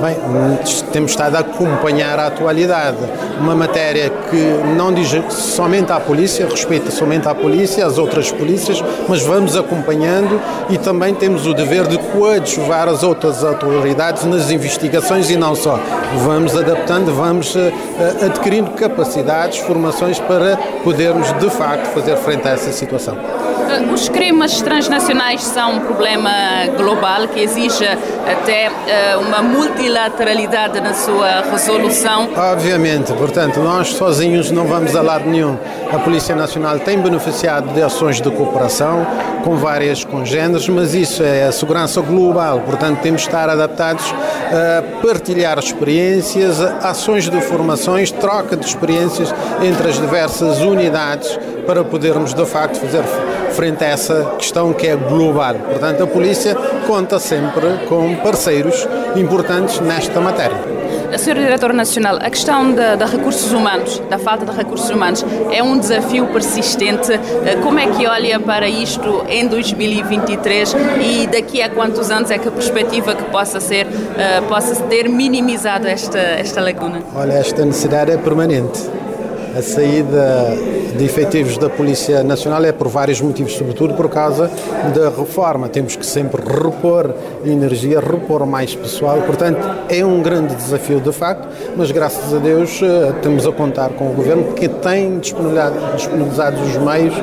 Bem, 0.00 0.16
temos 0.92 1.10
estado 1.10 1.34
a 1.34 1.40
acompanhar 1.40 2.20
a 2.20 2.28
atualidade. 2.28 2.98
Uma 3.40 3.54
matéria 3.54 4.08
que 4.30 4.36
não 4.76 4.92
diz 4.92 5.10
somente 5.32 5.90
à 5.90 5.98
polícia, 5.98 6.46
respeita 6.46 6.88
somente 6.92 7.26
à 7.26 7.34
polícia, 7.34 7.84
às 7.84 7.98
outras 7.98 8.30
polícias, 8.30 8.82
mas 9.08 9.22
vamos 9.22 9.56
acompanhando 9.56 10.40
e 10.70 10.78
também 10.78 11.14
temos 11.14 11.48
o 11.48 11.52
dever 11.52 11.88
de 11.88 11.98
coadjuvar 11.98 12.88
as 12.88 13.02
outras 13.02 13.42
autoridades 13.42 14.24
nas 14.24 14.52
investigações 14.52 15.30
e 15.30 15.36
não 15.36 15.56
só. 15.56 15.80
Vamos 16.24 16.56
adaptando, 16.56 17.12
vamos 17.12 17.56
uh, 17.56 17.72
adquirindo 18.24 18.70
capacidades, 18.72 19.58
formações 19.58 20.20
para 20.20 20.56
podermos 20.84 21.32
de 21.40 21.50
facto 21.50 21.86
fazer 21.86 22.16
frente 22.18 22.46
a 22.46 22.52
essa 22.52 22.70
situação. 22.70 23.16
Eh, 23.78 23.92
os 23.92 24.08
crimes 24.08 24.60
transnacionais 24.60 25.42
são 25.42 25.76
um 25.76 25.80
problema 25.80 26.30
global 26.76 27.28
que 27.28 27.40
exige 27.40 27.86
até 27.86 28.68
uh, 28.68 29.20
uma 29.20 29.42
multilateralidade 29.42 30.80
na 30.80 30.94
sua 30.94 31.42
resolução. 31.42 32.28
Obviamente, 32.36 33.12
portanto, 33.12 33.60
nós 33.60 33.88
sozinhos 33.88 34.50
não 34.50 34.64
vamos 34.64 34.94
a 34.94 35.02
lado 35.02 35.28
nenhum. 35.28 35.56
A 35.92 35.98
Polícia 35.98 36.34
Nacional 36.34 36.78
tem 36.80 36.98
beneficiado 36.98 37.72
de 37.72 37.82
ações 37.82 38.20
de 38.20 38.30
cooperação 38.30 39.06
com 39.44 39.56
várias 39.56 40.04
congêneres, 40.04 40.68
mas 40.68 40.94
isso 40.94 41.22
é 41.22 41.44
a 41.44 41.52
segurança 41.52 42.00
global, 42.00 42.60
portanto, 42.60 43.00
temos 43.00 43.22
de 43.22 43.28
estar 43.28 43.48
adaptados 43.48 44.04
a 44.52 45.02
partilhar 45.02 45.58
experiências, 45.58 46.60
ações 46.60 47.28
de 47.28 47.40
formações, 47.40 48.10
troca 48.10 48.56
de 48.56 48.66
experiências 48.66 49.34
entre 49.62 49.88
as 49.88 49.98
diversas 49.98 50.60
unidades 50.60 51.38
para 51.66 51.84
podermos 51.84 52.32
de 52.32 52.46
facto 52.46 52.76
fazer 52.80 53.04
frente 53.52 53.67
a 53.82 53.86
essa 53.86 54.34
questão 54.38 54.72
que 54.72 54.86
é 54.86 54.96
global. 54.96 55.54
Portanto, 55.54 56.02
a 56.02 56.06
polícia 56.06 56.54
conta 56.86 57.18
sempre 57.18 57.86
com 57.88 58.16
parceiros 58.16 58.86
importantes 59.16 59.80
nesta 59.80 60.20
matéria. 60.20 60.78
Sr. 61.16 61.34
Diretor 61.34 61.72
Nacional, 61.72 62.18
a 62.20 62.28
questão 62.28 62.72
de, 62.72 63.04
recursos 63.10 63.50
humanos, 63.52 64.02
da 64.10 64.18
falta 64.18 64.44
de 64.44 64.52
recursos 64.52 64.90
humanos, 64.90 65.24
é 65.50 65.62
um 65.62 65.78
desafio 65.78 66.26
persistente. 66.26 67.12
Eh, 67.12 67.56
como 67.62 67.78
é 67.78 67.86
que 67.86 68.06
olha 68.06 68.38
para 68.38 68.68
isto 68.68 69.24
em 69.28 69.46
2023 69.46 70.74
e 71.00 71.26
daqui 71.26 71.62
a 71.62 71.70
quantos 71.70 72.10
anos 72.10 72.30
é 72.30 72.38
que 72.38 72.48
a 72.48 72.50
perspectiva 72.50 73.14
que 73.14 73.24
possa 73.24 73.58
ser, 73.58 73.86
uh, 73.86 74.42
possa 74.48 74.82
ter 74.84 75.08
minimizado 75.08 75.86
esta, 75.86 76.18
esta 76.18 76.60
lacuna? 76.60 77.00
Olha, 77.14 77.34
esta 77.34 77.64
necessidade 77.64 78.12
é 78.12 78.18
permanente 78.18 78.98
a 79.56 79.62
saída 79.62 80.56
de 80.96 81.04
efetivos 81.04 81.56
da 81.58 81.68
Polícia 81.68 82.22
Nacional 82.22 82.64
é 82.64 82.72
por 82.72 82.88
vários 82.88 83.20
motivos, 83.20 83.52
sobretudo 83.54 83.94
por 83.94 84.08
causa 84.08 84.50
da 84.94 85.08
reforma. 85.08 85.68
Temos 85.68 85.96
que 85.96 86.04
sempre 86.04 86.42
repor 86.42 87.14
energia, 87.44 88.00
repor 88.00 88.46
mais 88.46 88.74
pessoal, 88.74 89.22
portanto 89.22 89.60
é 89.88 90.04
um 90.04 90.22
grande 90.22 90.54
desafio 90.54 91.00
de 91.00 91.12
facto, 91.12 91.48
mas 91.76 91.90
graças 91.90 92.34
a 92.34 92.38
Deus 92.38 92.80
eh, 92.82 93.12
temos 93.22 93.46
a 93.46 93.52
contar 93.52 93.90
com 93.90 94.10
o 94.10 94.12
Governo 94.12 94.52
que 94.54 94.68
tem 94.68 95.18
disponibilizado 95.18 96.60
os 96.62 96.76
meios 96.76 97.14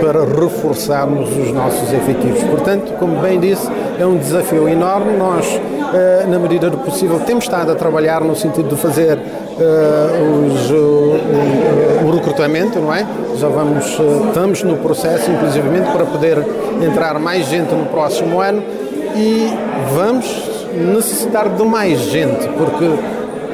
para 0.00 0.24
reforçarmos 0.24 1.30
os 1.36 1.52
nossos 1.52 1.92
efetivos. 1.92 2.42
Portanto, 2.44 2.92
como 2.98 3.20
bem 3.20 3.38
disse, 3.38 3.68
é 3.98 4.06
um 4.06 4.16
desafio 4.16 4.68
enorme. 4.68 5.16
Nós, 5.16 5.46
eh, 5.94 6.26
na 6.28 6.38
medida 6.38 6.70
do 6.70 6.78
possível, 6.78 7.20
temos 7.20 7.44
estado 7.44 7.72
a 7.72 7.74
trabalhar 7.74 8.22
no 8.22 8.34
sentido 8.34 8.68
de 8.68 8.76
fazer 8.76 9.18
uh, 9.18 10.46
os, 10.46 10.70
o, 10.70 12.06
o, 12.06 12.10
recrutamento, 12.12 12.78
não 12.80 12.92
é? 12.92 13.06
Já 13.36 13.48
vamos, 13.48 13.98
uh, 13.98 14.28
estamos 14.28 14.62
no 14.62 14.76
processo, 14.78 15.30
inclusivamente, 15.30 15.90
para 15.90 16.04
poder 16.04 16.38
entrar 16.82 17.18
mais 17.18 17.46
gente 17.46 17.74
no 17.74 17.86
próximo 17.86 18.40
ano 18.40 18.62
e 19.14 19.52
vamos 19.94 20.26
necessitar 20.74 21.48
de 21.48 21.64
mais 21.64 22.00
gente, 22.00 22.48
porque 22.56 22.86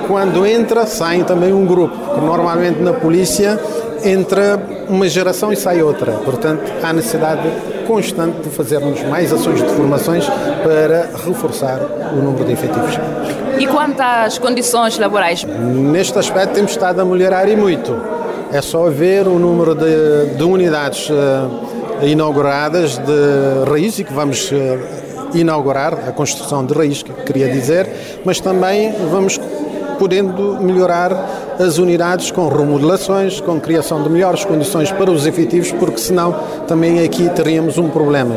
quando 0.07 0.47
entra, 0.47 0.87
sai 0.87 1.25
também 1.25 1.53
um 1.53 1.67
grupo, 1.67 1.97
que 2.15 2.21
normalmente 2.21 2.81
na 2.81 2.93
polícia 2.93 3.59
entra 4.05 4.61
uma 4.89 5.09
geração 5.09 5.53
e 5.53 5.57
sai 5.57 5.83
outra. 5.83 6.13
Portanto, 6.13 6.63
há 6.83 6.93
necessidade 6.93 7.43
constante 7.87 8.41
de 8.43 8.51
fazermos 8.51 9.03
mais 9.05 9.33
ações 9.33 9.63
de 9.63 9.69
formações 9.71 10.27
para 10.63 11.11
reforçar 11.27 11.81
o 12.13 12.17
número 12.17 12.45
de 12.45 12.53
efetivos. 12.53 12.99
E 13.59 13.67
quanto 13.67 14.01
às 14.01 14.39
condições 14.39 14.99
laborais? 14.99 15.45
Neste 15.45 16.19
aspecto 16.19 16.55
temos 16.55 16.73
estado 16.73 17.01
a 17.01 17.05
melhorar 17.05 17.49
e 17.49 17.57
muito. 17.57 17.97
É 18.53 18.61
só 18.63 18.89
ver 18.89 19.27
o 19.27 19.39
número 19.39 19.75
de, 19.75 20.37
de 20.37 20.43
unidades 20.43 21.11
uh, 21.11 22.07
inauguradas 22.07 22.99
de 22.99 23.71
raiz 23.71 23.99
e 23.99 24.05
que 24.05 24.13
vamos 24.13 24.51
uh, 24.53 24.57
inaugurar 25.35 25.95
a 26.09 26.13
construção 26.13 26.65
de 26.65 26.73
raiz, 26.73 27.03
que 27.03 27.13
queria 27.25 27.49
dizer, 27.51 28.21
mas 28.25 28.41
também 28.41 28.93
vamos 29.11 29.39
podendo 29.99 30.59
melhorar 30.61 31.57
as 31.59 31.79
unidades 31.79 32.31
com 32.31 32.49
remodelações, 32.49 33.41
com 33.41 33.61
criação 33.61 34.03
de 34.03 34.09
melhores 34.09 34.45
condições 34.45 34.91
para 34.93 35.11
os 35.11 35.27
efetivos, 35.27 35.73
porque 35.73 35.99
senão 35.99 36.35
também 36.67 37.05
aqui 37.05 37.29
teríamos 37.31 37.79
um 37.79 37.89
problema. 37.89 38.37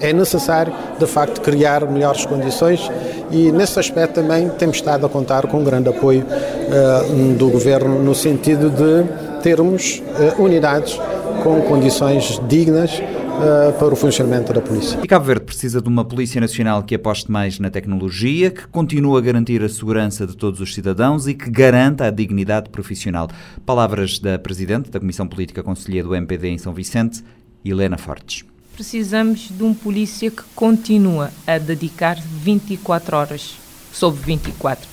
É 0.00 0.12
necessário, 0.12 0.72
de 0.98 1.06
facto, 1.06 1.40
criar 1.40 1.86
melhores 1.86 2.26
condições 2.26 2.90
e 3.30 3.50
nesse 3.50 3.78
aspecto 3.78 4.14
também 4.14 4.48
temos 4.50 4.76
estado 4.76 5.06
a 5.06 5.08
contar 5.08 5.46
com 5.46 5.58
um 5.58 5.64
grande 5.64 5.88
apoio 5.88 6.24
uh, 6.24 7.34
do 7.34 7.48
Governo 7.48 7.98
no 8.02 8.14
sentido 8.14 8.70
de 8.70 9.40
termos 9.42 10.02
uh, 10.38 10.42
unidades 10.42 11.00
com 11.42 11.60
condições 11.62 12.40
dignas 12.46 13.02
uh, 13.34 13.72
para 13.78 13.92
o 13.92 13.96
funcionamento 13.96 14.52
da 14.52 14.60
polícia. 14.60 14.98
E 15.02 15.06
Cabo 15.06 15.24
Verde 15.24 15.44
precisa 15.44 15.80
de 15.80 15.88
uma 15.88 16.04
Polícia 16.04 16.40
Nacional 16.40 16.82
que 16.82 16.94
aposte 16.94 17.30
mais 17.30 17.58
na 17.58 17.70
tecnologia, 17.70 18.50
que 18.50 18.66
continue 18.68 19.18
a 19.18 19.20
garantir 19.20 19.62
a 19.62 19.68
segurança 19.68 20.26
de 20.26 20.36
todos 20.36 20.60
os 20.60 20.74
cidadãos 20.74 21.26
e 21.26 21.34
que 21.34 21.50
garanta 21.50 22.06
a 22.06 22.10
dignidade 22.10 22.70
profissional. 22.70 23.28
Palavras 23.64 24.18
da 24.18 24.38
Presidente 24.38 24.90
da 24.90 25.00
Comissão 25.00 25.26
Política 25.26 25.62
Conselheira 25.62 26.08
do 26.08 26.14
MPD 26.14 26.48
em 26.48 26.58
São 26.58 26.72
Vicente, 26.72 27.24
Helena 27.64 27.96
Fortes. 27.98 28.44
precisamos 28.74 29.48
de 29.50 29.62
um 29.62 29.72
polícia 29.72 30.30
que 30.30 30.42
continua 30.54 31.30
a 31.46 31.58
dedicar 31.58 32.16
24 32.20 33.16
horas 33.16 33.56
sobre 33.92 34.20
24. 34.22 34.88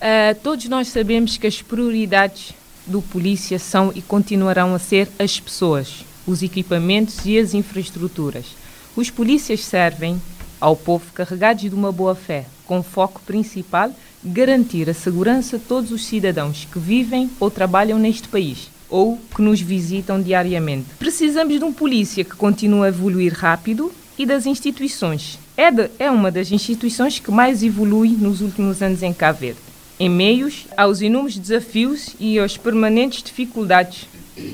Uh, 0.00 0.34
todos 0.42 0.66
nós 0.66 0.88
sabemos 0.88 1.36
que 1.36 1.46
as 1.46 1.62
prioridades 1.62 2.54
do 2.86 3.00
polícia 3.00 3.58
são 3.58 3.92
e 3.94 4.02
continuarão 4.02 4.74
a 4.74 4.78
ser 4.78 5.08
as 5.18 5.38
pessoas, 5.38 6.04
os 6.30 6.42
equipamentos 6.42 7.24
e 7.26 7.38
as 7.38 7.54
infraestruturas. 7.54 8.46
Os 8.96 9.10
polícias 9.10 9.64
servem 9.64 10.20
ao 10.60 10.76
povo 10.76 11.12
carregados 11.12 11.62
de 11.62 11.74
uma 11.74 11.90
boa 11.90 12.14
fé, 12.14 12.46
com 12.66 12.82
foco 12.82 13.20
principal 13.26 13.92
garantir 14.22 14.88
a 14.88 14.94
segurança 14.94 15.58
de 15.58 15.64
todos 15.64 15.90
os 15.90 16.04
cidadãos 16.04 16.68
que 16.70 16.78
vivem 16.78 17.30
ou 17.40 17.50
trabalham 17.50 17.98
neste 17.98 18.28
país 18.28 18.70
ou 18.88 19.18
que 19.34 19.40
nos 19.40 19.60
visitam 19.60 20.20
diariamente. 20.20 20.88
Precisamos 20.98 21.58
de 21.58 21.64
um 21.64 21.72
polícia 21.72 22.24
que 22.24 22.34
continue 22.34 22.84
a 22.84 22.88
evoluir 22.88 23.32
rápido 23.32 23.92
e 24.18 24.26
das 24.26 24.46
instituições. 24.46 25.38
De, 25.56 25.90
é 25.98 26.10
uma 26.10 26.30
das 26.30 26.50
instituições 26.50 27.18
que 27.18 27.30
mais 27.30 27.62
evolui 27.62 28.10
nos 28.10 28.40
últimos 28.40 28.82
anos 28.82 29.02
em 29.02 29.12
Cabo 29.12 29.40
Verde, 29.40 29.60
em 29.98 30.08
meios 30.08 30.66
aos 30.76 31.00
inúmeros 31.00 31.38
desafios 31.38 32.16
e 32.18 32.38
às 32.38 32.56
permanentes 32.56 33.22
dificuldades 33.22 34.08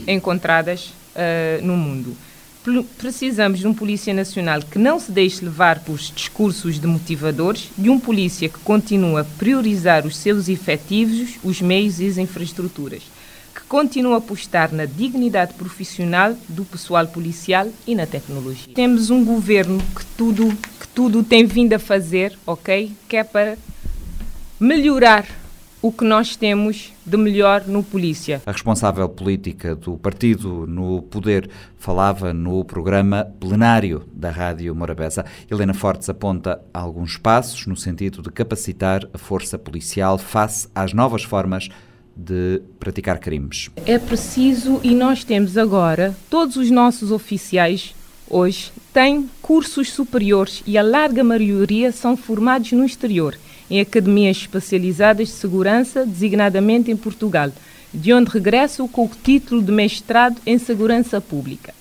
encontradas 0.06 0.92
uh, 1.16 1.64
no 1.64 1.76
mundo. 1.76 2.16
Precisamos 2.98 3.60
de 3.60 3.66
um 3.66 3.72
Polícia 3.72 4.12
Nacional 4.12 4.60
que 4.60 4.78
não 4.78 4.98
se 4.98 5.12
deixe 5.12 5.44
levar 5.44 5.80
por 5.80 5.96
discursos 5.96 6.78
demotivadores, 6.78 7.70
de 7.78 7.88
um 7.88 7.98
polícia 8.00 8.48
que 8.48 8.58
continue 8.58 9.20
a 9.20 9.24
priorizar 9.24 10.04
os 10.04 10.16
seus 10.16 10.48
efetivos, 10.48 11.38
os 11.44 11.60
meios 11.60 12.00
e 12.00 12.08
as 12.08 12.18
infraestruturas 12.18 13.02
continua 13.68 14.14
a 14.14 14.18
apostar 14.18 14.72
na 14.72 14.84
dignidade 14.84 15.54
profissional 15.54 16.36
do 16.48 16.64
pessoal 16.64 17.06
policial 17.06 17.68
e 17.86 17.94
na 17.94 18.06
tecnologia. 18.06 18.72
Temos 18.74 19.10
um 19.10 19.24
governo 19.24 19.78
que 19.94 20.04
tudo, 20.16 20.48
que 20.80 20.88
tudo 20.94 21.22
tem 21.22 21.44
vindo 21.44 21.72
a 21.72 21.78
fazer, 21.78 22.36
ok? 22.46 22.92
Que 23.08 23.16
é 23.16 23.24
para 23.24 23.58
melhorar 24.58 25.26
o 25.80 25.92
que 25.92 26.04
nós 26.04 26.36
temos 26.36 26.92
de 27.04 27.16
melhor 27.16 27.64
no 27.66 27.82
polícia. 27.82 28.42
A 28.46 28.52
responsável 28.52 29.08
política 29.08 29.74
do 29.74 29.96
partido 29.96 30.66
no 30.66 31.02
poder 31.02 31.48
falava 31.78 32.32
no 32.32 32.64
programa 32.64 33.26
plenário 33.38 34.04
da 34.12 34.30
Rádio 34.30 34.74
Morabeza. 34.74 35.24
Helena 35.50 35.74
Fortes 35.74 36.08
aponta 36.08 36.60
alguns 36.72 37.16
passos 37.16 37.66
no 37.66 37.76
sentido 37.76 38.22
de 38.22 38.30
capacitar 38.30 39.08
a 39.12 39.18
força 39.18 39.58
policial 39.58 40.18
face 40.18 40.68
às 40.74 40.92
novas 40.92 41.22
formas 41.22 41.68
de 42.16 42.62
praticar 42.80 43.18
crimes. 43.18 43.70
É 43.84 43.98
preciso, 43.98 44.80
e 44.82 44.94
nós 44.94 45.22
temos 45.22 45.58
agora, 45.58 46.16
todos 46.30 46.56
os 46.56 46.70
nossos 46.70 47.12
oficiais 47.12 47.94
hoje 48.28 48.72
têm 48.92 49.28
cursos 49.42 49.92
superiores 49.92 50.62
e 50.66 50.78
a 50.78 50.82
larga 50.82 51.22
maioria 51.22 51.92
são 51.92 52.16
formados 52.16 52.72
no 52.72 52.84
exterior, 52.84 53.36
em 53.70 53.80
academias 53.80 54.36
especializadas 54.38 55.28
de 55.28 55.34
segurança, 55.34 56.04
designadamente 56.04 56.90
em 56.90 56.96
Portugal, 56.96 57.50
de 57.92 58.12
onde 58.12 58.30
regressam 58.30 58.86
com 58.86 59.04
o 59.04 59.10
título 59.22 59.62
de 59.62 59.72
mestrado 59.72 60.36
em 60.46 60.58
segurança 60.58 61.20
pública. 61.20 61.74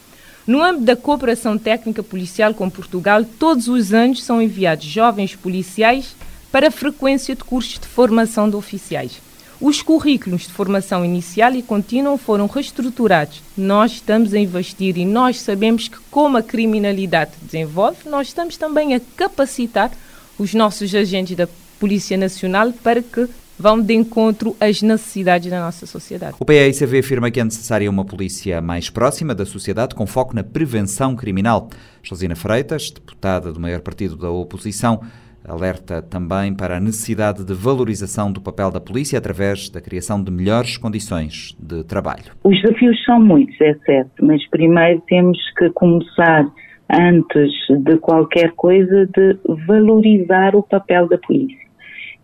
No 0.48 0.62
âmbito 0.62 0.86
da 0.86 0.96
cooperação 0.96 1.58
técnica 1.58 2.04
policial 2.04 2.54
com 2.54 2.70
Portugal, 2.70 3.24
todos 3.24 3.68
os 3.68 3.94
anos 3.94 4.24
são 4.24 4.42
enviados 4.42 4.86
jovens 4.86 5.36
policiais 5.36 6.15
para 6.51 6.68
a 6.68 6.72
frequência 6.72 7.36
de 7.36 7.44
cursos 7.44 7.80
de 7.80 7.88
formação 7.88 8.50
de 8.50 8.56
oficiais. 8.56 9.20
Os 9.60 9.82
currículos 9.82 10.44
de 10.44 10.50
formação 10.50 11.04
inicial 11.04 11.54
e 11.56 11.63
contínua 11.63 12.18
foram 12.18 12.46
reestruturados. 12.46 13.42
Nós 13.58 13.94
estamos 13.94 14.34
a 14.34 14.39
investir 14.39 14.98
e 14.98 15.06
nós 15.06 15.39
sabemos 15.39 15.88
que, 15.88 15.98
como 16.12 16.38
a 16.38 16.44
criminalidade 16.44 17.32
desenvolve, 17.42 18.08
nós 18.08 18.27
estamos 18.27 18.58
também 18.58 18.94
a 18.94 19.01
capacitar 19.15 19.92
os 20.38 20.54
nossos 20.54 20.94
agentes 20.94 21.36
da 21.36 21.48
Polícia 21.79 22.17
Nacional 22.17 22.72
para 22.84 23.01
que 23.01 23.27
vão 23.58 23.82
de 23.82 23.94
encontro 23.94 24.55
às 24.60 24.82
necessidades 24.82 25.50
da 25.50 25.60
nossa 25.60 25.86
sociedade. 25.86 26.36
O 26.39 26.46
PAICV 26.46 27.00
afirma 27.00 27.32
que 27.32 27.39
é 27.39 27.44
necessária 27.44 27.89
uma 27.89 28.05
polícia 28.05 28.62
mais 28.62 28.89
próxima 28.89 29.34
da 29.34 29.46
sociedade, 29.46 29.96
com 29.96 30.05
foco 30.05 30.36
na 30.36 30.44
prevenção 30.44 31.15
criminal. 31.15 31.70
Josina 32.03 32.36
Freitas, 32.36 32.91
deputada 32.91 33.51
do 33.51 33.60
maior 33.60 33.82
partido 33.82 34.15
da 34.15 34.29
oposição, 34.29 35.01
alerta 35.48 36.01
também 36.01 36.53
para 36.53 36.77
a 36.77 36.79
necessidade 36.79 37.44
de 37.44 37.53
valorização 37.53 38.32
do 38.32 38.41
papel 38.41 38.71
da 38.71 38.82
polícia 38.82 39.17
através 39.17 39.69
da 39.69 39.80
criação 39.80 40.21
de 40.21 40.32
melhores 40.32 40.78
condições 40.78 41.56
de 41.60 41.84
trabalho. 41.84 42.34
Os 42.43 42.60
desafios 42.62 43.04
são 43.06 43.19
muitos, 43.19 43.56
é 43.62 43.76
certo, 43.86 44.26
mas 44.26 44.45
primeiro 44.49 45.02
temos 45.08 45.38
que 45.58 45.69
começar, 45.69 46.47
antes 46.89 47.52
de 47.84 47.97
qualquer 47.97 48.52
coisa, 48.54 49.06
de 49.06 49.38
valorizar 49.67 50.56
o 50.56 50.63
papel 50.63 51.08
da 51.08 51.17
polícia. 51.19 51.64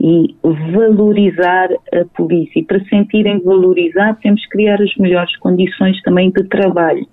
E 0.04 0.36
valorizar 0.44 1.70
a 1.94 2.06
polícia. 2.16 2.60
E 2.60 2.64
para 2.64 2.84
sentirem 2.86 3.40
valorizar, 3.40 4.18
temos 4.22 4.42
que 4.44 4.50
criar 4.50 4.82
as 4.82 4.96
melhores 4.96 5.36
condições 5.38 6.02
também 6.02 6.32
de 6.32 6.44
trabalho 6.46 7.06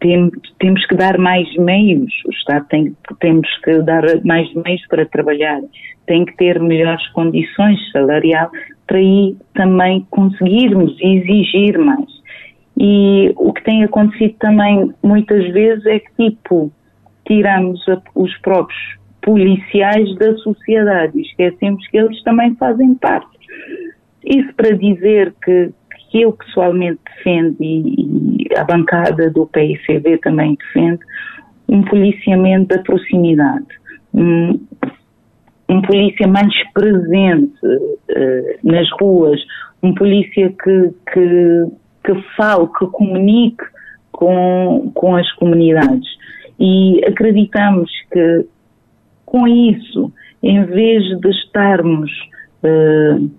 tem, 0.00 0.30
temos 0.58 0.84
que 0.86 0.96
dar 0.96 1.18
mais 1.18 1.46
meios, 1.56 2.12
o 2.26 2.30
Estado 2.30 2.66
tem, 2.68 2.96
temos 3.20 3.48
que 3.62 3.78
dar 3.82 4.02
mais 4.24 4.52
meios 4.54 4.84
para 4.88 5.06
trabalhar, 5.06 5.60
tem 6.06 6.24
que 6.24 6.36
ter 6.36 6.58
melhores 6.58 7.06
condições 7.08 7.78
salarial 7.92 8.50
para 8.86 8.98
aí 8.98 9.36
também 9.54 10.04
conseguirmos 10.10 10.96
exigir 11.00 11.78
mais. 11.78 12.08
E 12.78 13.32
o 13.36 13.52
que 13.52 13.62
tem 13.62 13.84
acontecido 13.84 14.34
também 14.40 14.92
muitas 15.02 15.46
vezes 15.52 15.84
é 15.86 16.00
que, 16.00 16.30
tipo, 16.30 16.72
tiramos 17.26 17.86
a, 17.88 18.00
os 18.14 18.36
próprios 18.38 18.80
policiais 19.22 20.14
da 20.16 20.34
sociedade 20.38 21.20
esquecemos 21.20 21.86
que 21.88 21.98
eles 21.98 22.22
também 22.22 22.54
fazem 22.56 22.94
parte. 22.94 23.28
Isso 24.24 24.52
para 24.54 24.76
dizer 24.76 25.34
que, 25.44 25.70
que 26.10 26.22
eu 26.22 26.32
pessoalmente 26.32 27.00
defendo 27.16 27.56
e, 27.60 28.46
e 28.50 28.58
a 28.58 28.64
bancada 28.64 29.30
do 29.30 29.46
PICB 29.46 30.18
também 30.18 30.56
defende, 30.56 31.00
um 31.68 31.82
policiamento 31.82 32.74
da 32.74 32.82
proximidade, 32.82 33.66
um, 34.12 34.58
um 35.68 35.82
polícia 35.82 36.26
mais 36.26 36.52
presente 36.72 37.54
uh, 37.64 38.58
nas 38.64 38.88
ruas, 39.00 39.40
um 39.82 39.94
polícia 39.94 40.52
que, 40.62 40.90
que, 41.12 41.66
que 42.04 42.22
fale, 42.36 42.66
que 42.78 42.86
comunique 42.88 43.64
com, 44.10 44.90
com 44.94 45.16
as 45.16 45.30
comunidades. 45.34 46.08
E 46.58 47.00
acreditamos 47.06 47.90
que 48.12 48.46
com 49.30 49.46
isso, 49.46 50.12
em 50.42 50.64
vez 50.64 51.04
de 51.20 51.30
estarmos 51.30 52.10
uh, 52.64 53.30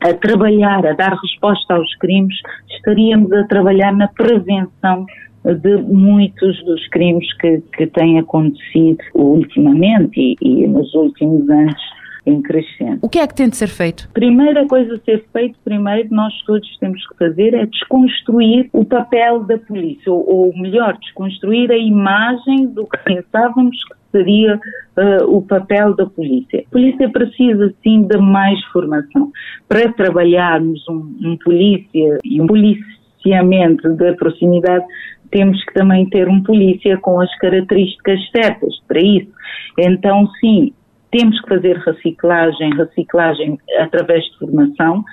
a 0.00 0.12
trabalhar, 0.12 0.86
a 0.86 0.92
dar 0.92 1.14
resposta 1.14 1.74
aos 1.74 1.94
crimes, 1.96 2.36
estaríamos 2.76 3.32
a 3.32 3.44
trabalhar 3.44 3.92
na 3.92 4.06
prevenção 4.08 5.06
de 5.44 5.76
muitos 5.78 6.62
dos 6.64 6.86
crimes 6.88 7.26
que, 7.38 7.62
que 7.76 7.86
têm 7.86 8.18
acontecido 8.18 8.98
ultimamente 9.14 10.18
e, 10.18 10.36
e 10.40 10.66
nos 10.66 10.94
últimos 10.94 11.48
anos 11.48 11.80
em 12.26 12.40
crescendo. 12.40 12.98
O 13.02 13.08
que 13.08 13.18
é 13.18 13.26
que 13.26 13.34
tem 13.34 13.48
de 13.48 13.56
ser 13.56 13.68
feito? 13.68 14.08
Primeira 14.12 14.66
coisa 14.66 14.94
a 14.94 14.98
ser 15.00 15.24
feito, 15.32 15.58
primeiro 15.64 16.08
nós 16.10 16.32
todos 16.46 16.68
temos 16.78 17.06
que 17.08 17.16
fazer 17.18 17.54
é 17.54 17.66
desconstruir 17.66 18.68
o 18.72 18.84
papel 18.84 19.44
da 19.44 19.58
polícia, 19.58 20.10
ou, 20.10 20.26
ou 20.28 20.56
melhor, 20.56 20.96
desconstruir 20.98 21.70
a 21.70 21.76
imagem 21.76 22.66
do 22.68 22.86
que 22.86 22.98
pensávamos 22.98 23.76
que 23.84 23.94
seria 24.10 24.56
uh, 24.56 25.36
o 25.36 25.42
papel 25.42 25.94
da 25.94 26.06
polícia. 26.06 26.64
A 26.66 26.70
polícia 26.70 27.08
precisa 27.10 27.74
sim 27.82 28.02
de 28.02 28.16
mais 28.18 28.62
formação. 28.66 29.30
Para 29.68 29.92
trabalharmos 29.92 30.86
um, 30.88 31.16
um 31.22 31.36
polícia 31.44 32.18
e 32.24 32.40
um 32.40 32.46
policiamento 32.46 33.92
da 33.96 34.14
proximidade, 34.14 34.84
temos 35.30 35.62
que 35.64 35.74
também 35.74 36.08
ter 36.08 36.28
um 36.28 36.42
polícia 36.42 36.96
com 36.98 37.20
as 37.20 37.36
características 37.38 38.20
certas 38.30 38.80
para 38.86 39.00
isso. 39.00 39.30
Então, 39.76 40.28
sim, 40.40 40.72
temos 41.14 41.40
que 41.42 41.48
fazer 41.48 41.76
reciclagem, 41.76 42.74
reciclagem 42.74 43.56
através 43.78 44.24
de 44.24 44.38
formação, 44.40 45.04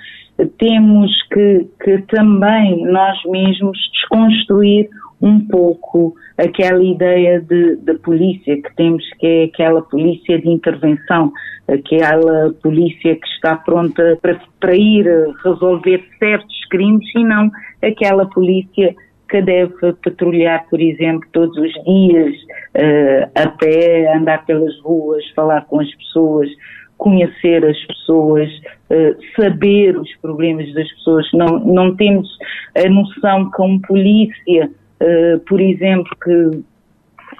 temos 0.58 1.10
que, 1.32 1.68
que 1.80 1.98
também 2.08 2.84
nós 2.86 3.16
mesmos 3.26 3.78
desconstruir 3.92 4.88
um 5.20 5.46
pouco 5.46 6.16
aquela 6.36 6.82
ideia 6.82 7.40
de, 7.40 7.76
de, 7.76 7.94
polícia 7.98 8.60
que 8.60 8.74
temos, 8.74 9.04
que 9.20 9.26
é 9.26 9.44
aquela 9.44 9.80
polícia 9.82 10.40
de 10.40 10.48
intervenção, 10.48 11.32
aquela 11.68 12.52
polícia 12.60 13.14
que 13.14 13.28
está 13.28 13.54
pronta 13.54 14.18
para, 14.20 14.40
para 14.58 14.74
ir 14.74 15.06
resolver 15.44 16.04
certos 16.18 16.64
crimes 16.68 17.06
e 17.14 17.22
não 17.22 17.48
aquela 17.80 18.26
polícia 18.26 18.92
que 19.32 19.40
deve 19.40 19.94
patrulhar, 20.04 20.68
por 20.68 20.78
exemplo, 20.78 21.26
todos 21.32 21.56
os 21.56 21.72
dias 21.84 22.34
uh, 22.76 23.30
a 23.34 23.48
pé, 23.48 24.14
andar 24.14 24.44
pelas 24.44 24.78
ruas, 24.80 25.26
falar 25.30 25.64
com 25.64 25.80
as 25.80 25.90
pessoas, 25.94 26.50
conhecer 26.98 27.64
as 27.64 27.82
pessoas, 27.86 28.50
uh, 28.90 29.16
saber 29.34 29.96
os 29.96 30.14
problemas 30.16 30.70
das 30.74 30.86
pessoas. 30.96 31.26
Não, 31.32 31.58
não 31.60 31.96
temos 31.96 32.28
a 32.76 32.86
noção 32.90 33.50
que 33.50 33.62
um 33.62 33.80
polícia, 33.80 34.70
uh, 35.00 35.40
por 35.48 35.62
exemplo, 35.62 36.14
que 36.22 36.62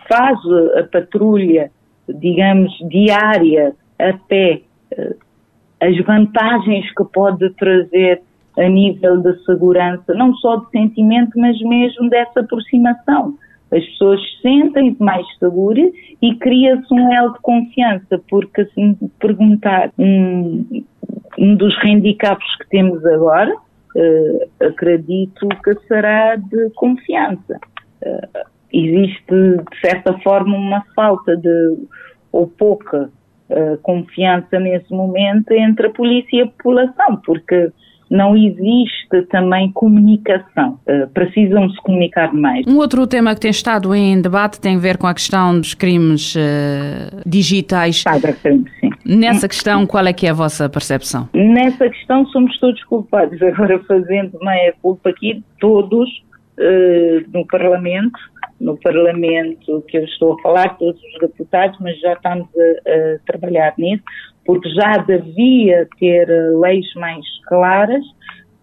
faz 0.08 0.38
a 0.78 0.84
patrulha, 0.84 1.70
digamos, 2.08 2.72
diária 2.88 3.74
a 3.98 4.14
pé, 4.14 4.62
as 5.78 5.96
vantagens 6.04 6.86
que 6.94 7.04
pode 7.12 7.50
trazer 7.50 8.22
a 8.58 8.68
nível 8.68 9.18
de 9.18 9.36
segurança, 9.44 10.14
não 10.14 10.34
só 10.34 10.56
de 10.56 10.70
sentimento, 10.70 11.30
mas 11.36 11.58
mesmo 11.60 12.08
dessa 12.10 12.40
aproximação. 12.40 13.34
As 13.72 13.84
pessoas 13.86 14.20
sentem-se 14.42 15.02
mais 15.02 15.26
seguras 15.38 15.90
e 16.20 16.34
cria-se 16.34 16.92
um 16.92 17.12
elo 17.12 17.32
de 17.32 17.40
confiança, 17.40 18.20
porque 18.28 18.66
se 18.66 18.80
me 18.82 18.96
perguntar 19.18 19.90
um, 19.98 20.84
um 21.38 21.54
dos 21.56 21.74
handicaps 21.82 22.56
que 22.58 22.68
temos 22.68 23.04
agora, 23.06 23.54
uh, 23.54 24.66
acredito 24.66 25.48
que 25.64 25.74
será 25.86 26.36
de 26.36 26.70
confiança. 26.74 27.58
Uh, 28.02 28.46
existe, 28.70 29.24
de 29.30 29.80
certa 29.80 30.18
forma, 30.18 30.54
uma 30.54 30.82
falta 30.94 31.34
de, 31.34 31.78
ou 32.30 32.46
pouca 32.46 33.08
uh, 33.48 33.78
confiança 33.82 34.60
nesse 34.60 34.92
momento 34.92 35.50
entre 35.52 35.86
a 35.86 35.90
polícia 35.90 36.36
e 36.36 36.42
a 36.42 36.46
população, 36.46 37.16
porque 37.24 37.72
não 38.12 38.36
existe 38.36 39.22
também 39.30 39.72
comunicação. 39.72 40.78
Uh, 40.86 41.08
precisam 41.14 41.68
se 41.70 41.76
comunicar 41.78 42.32
mais. 42.34 42.66
Um 42.66 42.76
outro 42.76 43.06
tema 43.06 43.34
que 43.34 43.40
tem 43.40 43.50
estado 43.50 43.94
em 43.94 44.20
debate 44.20 44.60
tem 44.60 44.76
a 44.76 44.78
ver 44.78 44.98
com 44.98 45.06
a 45.06 45.14
questão 45.14 45.58
dos 45.58 45.72
crimes 45.72 46.34
uh, 46.34 47.22
digitais. 47.24 48.02
Cybercrime, 48.02 48.66
sim. 48.78 48.90
Nessa 49.06 49.48
questão, 49.48 49.86
qual 49.86 50.06
é 50.06 50.12
que 50.12 50.26
é 50.26 50.30
a 50.30 50.34
vossa 50.34 50.68
percepção? 50.68 51.26
Nessa 51.32 51.88
questão 51.88 52.26
somos 52.26 52.56
todos 52.58 52.84
culpados. 52.84 53.40
Agora 53.42 53.78
fazendo 53.88 54.38
meia 54.42 54.74
culpa 54.82 55.08
aqui, 55.08 55.42
todos 55.58 56.06
uh, 56.58 57.30
no 57.32 57.46
Parlamento, 57.46 58.18
no 58.60 58.76
Parlamento 58.76 59.82
que 59.88 59.96
eu 59.96 60.04
estou 60.04 60.34
a 60.34 60.42
falar, 60.42 60.76
todos 60.76 61.00
os 61.02 61.18
deputados, 61.18 61.78
mas 61.80 61.98
já 61.98 62.12
estamos 62.12 62.46
a, 62.54 62.90
a 62.90 63.18
trabalhar 63.26 63.72
nisso, 63.78 64.04
porque 64.44 64.68
já 64.70 64.98
devia 64.98 65.88
ter 65.98 66.28
eh, 66.28 66.50
leis 66.50 66.86
mais 66.94 67.24
claras, 67.46 68.04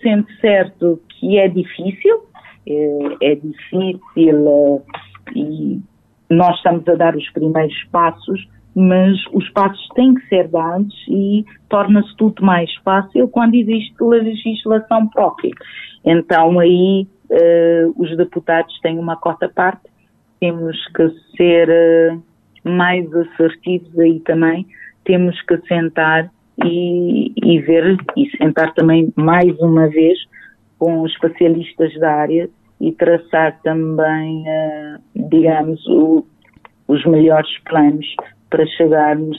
sendo 0.01 0.27
certo 0.39 1.01
que 1.09 1.37
é 1.37 1.47
difícil, 1.47 2.23
é, 2.67 3.31
é 3.31 3.35
difícil 3.35 3.97
eh, 4.17 5.35
e 5.35 5.81
nós 6.29 6.55
estamos 6.57 6.87
a 6.87 6.95
dar 6.95 7.15
os 7.15 7.29
primeiros 7.31 7.83
passos, 7.91 8.47
mas 8.75 9.17
os 9.33 9.49
passos 9.49 9.87
têm 9.95 10.13
que 10.13 10.27
ser 10.27 10.47
dados 10.47 10.93
e 11.07 11.43
torna-se 11.69 12.15
tudo 12.17 12.43
mais 12.43 12.73
fácil 12.83 13.27
quando 13.29 13.55
existe 13.55 13.95
legislação 13.99 15.07
própria. 15.07 15.51
Então 16.05 16.59
aí 16.59 17.07
uh, 17.31 17.93
os 18.01 18.15
deputados 18.15 18.79
têm 18.81 18.99
uma 18.99 19.17
cota 19.17 19.49
parte, 19.49 19.81
temos 20.39 20.77
que 20.95 21.09
ser 21.35 21.67
uh, 21.67 22.23
mais 22.63 23.11
assertivos 23.13 23.97
aí 23.97 24.19
também 24.19 24.67
temos 25.09 25.41
que 25.41 25.57
sentar 25.67 26.29
e, 26.63 27.33
e 27.35 27.59
ver 27.61 27.97
e 28.15 28.29
sentar 28.37 28.75
também 28.75 29.11
mais 29.15 29.57
uma 29.57 29.87
vez 29.87 30.19
com 30.77 31.01
os 31.01 31.11
especialistas 31.13 31.91
da 31.99 32.13
área 32.13 32.47
e 32.79 32.91
traçar 32.91 33.59
também, 33.63 34.43
uh, 34.43 35.01
digamos, 35.29 35.83
o, 35.87 36.23
os 36.87 37.03
melhores 37.05 37.49
planos 37.67 38.05
para 38.51 38.67
chegarmos 38.67 39.35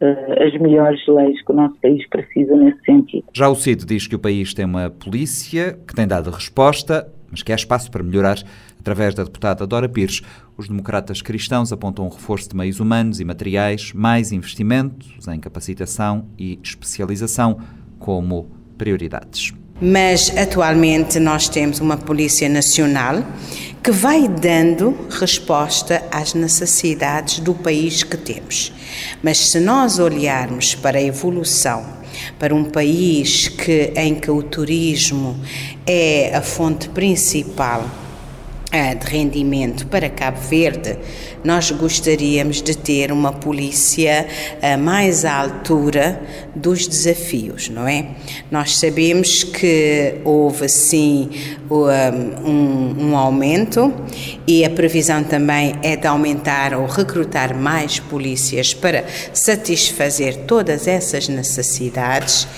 às 0.00 0.60
melhores 0.60 1.00
leis 1.08 1.42
que 1.44 1.50
o 1.50 1.56
nosso 1.56 1.74
país 1.80 2.06
precisa 2.08 2.54
nesse 2.54 2.80
sentido. 2.84 3.24
Já 3.32 3.48
o 3.48 3.54
CID 3.56 3.84
diz 3.84 4.06
que 4.06 4.14
o 4.14 4.18
país 4.18 4.54
tem 4.54 4.64
uma 4.64 4.90
polícia 4.90 5.76
que 5.88 5.94
tem 5.94 6.06
dado 6.06 6.30
resposta, 6.30 7.10
mas 7.30 7.42
que 7.42 7.50
há 7.50 7.56
espaço 7.56 7.90
para 7.90 8.02
melhorar 8.02 8.36
Através 8.84 9.14
da 9.14 9.24
deputada 9.24 9.66
Dora 9.66 9.88
Pires, 9.88 10.20
os 10.58 10.68
democratas 10.68 11.22
cristãos 11.22 11.72
apontam 11.72 12.04
um 12.04 12.10
reforço 12.10 12.50
de 12.50 12.54
meios 12.54 12.80
humanos 12.80 13.18
e 13.18 13.24
materiais, 13.24 13.94
mais 13.94 14.30
investimentos 14.30 15.26
em 15.26 15.40
capacitação 15.40 16.26
e 16.38 16.58
especialização 16.62 17.58
como 17.98 18.46
prioridades. 18.76 19.54
Mas 19.80 20.30
atualmente 20.36 21.18
nós 21.18 21.48
temos 21.48 21.80
uma 21.80 21.96
Polícia 21.96 22.46
Nacional 22.46 23.24
que 23.82 23.90
vai 23.90 24.28
dando 24.28 24.94
resposta 25.08 26.06
às 26.10 26.34
necessidades 26.34 27.38
do 27.38 27.54
país 27.54 28.02
que 28.02 28.18
temos. 28.18 28.70
Mas 29.22 29.48
se 29.48 29.60
nós 29.60 29.98
olharmos 29.98 30.74
para 30.74 30.98
a 30.98 31.02
evolução 31.02 32.04
para 32.38 32.54
um 32.54 32.64
país 32.64 33.48
que, 33.48 33.94
em 33.96 34.14
que 34.14 34.30
o 34.30 34.42
turismo 34.42 35.40
é 35.86 36.36
a 36.36 36.42
fonte 36.42 36.90
principal 36.90 38.03
de 38.74 39.06
rendimento 39.06 39.86
para 39.86 40.10
Cabo 40.10 40.40
Verde, 40.40 40.98
nós 41.44 41.70
gostaríamos 41.70 42.60
de 42.60 42.76
ter 42.76 43.12
uma 43.12 43.32
polícia 43.32 44.26
mais 44.80 45.24
à 45.24 45.34
altura 45.34 46.20
dos 46.54 46.88
desafios, 46.88 47.68
não 47.68 47.86
é? 47.86 48.06
Nós 48.50 48.76
sabemos 48.78 49.44
que 49.44 50.16
houve 50.24 50.68
sim 50.68 51.30
um, 51.70 53.10
um 53.10 53.16
aumento 53.16 53.92
e 54.46 54.64
a 54.64 54.70
previsão 54.70 55.22
também 55.22 55.76
é 55.82 55.94
de 55.96 56.06
aumentar 56.06 56.74
ou 56.74 56.86
recrutar 56.86 57.56
mais 57.56 58.00
polícias 58.00 58.74
para 58.74 59.04
satisfazer 59.32 60.46
todas 60.46 60.88
essas 60.88 61.28
necessidades 61.28 62.48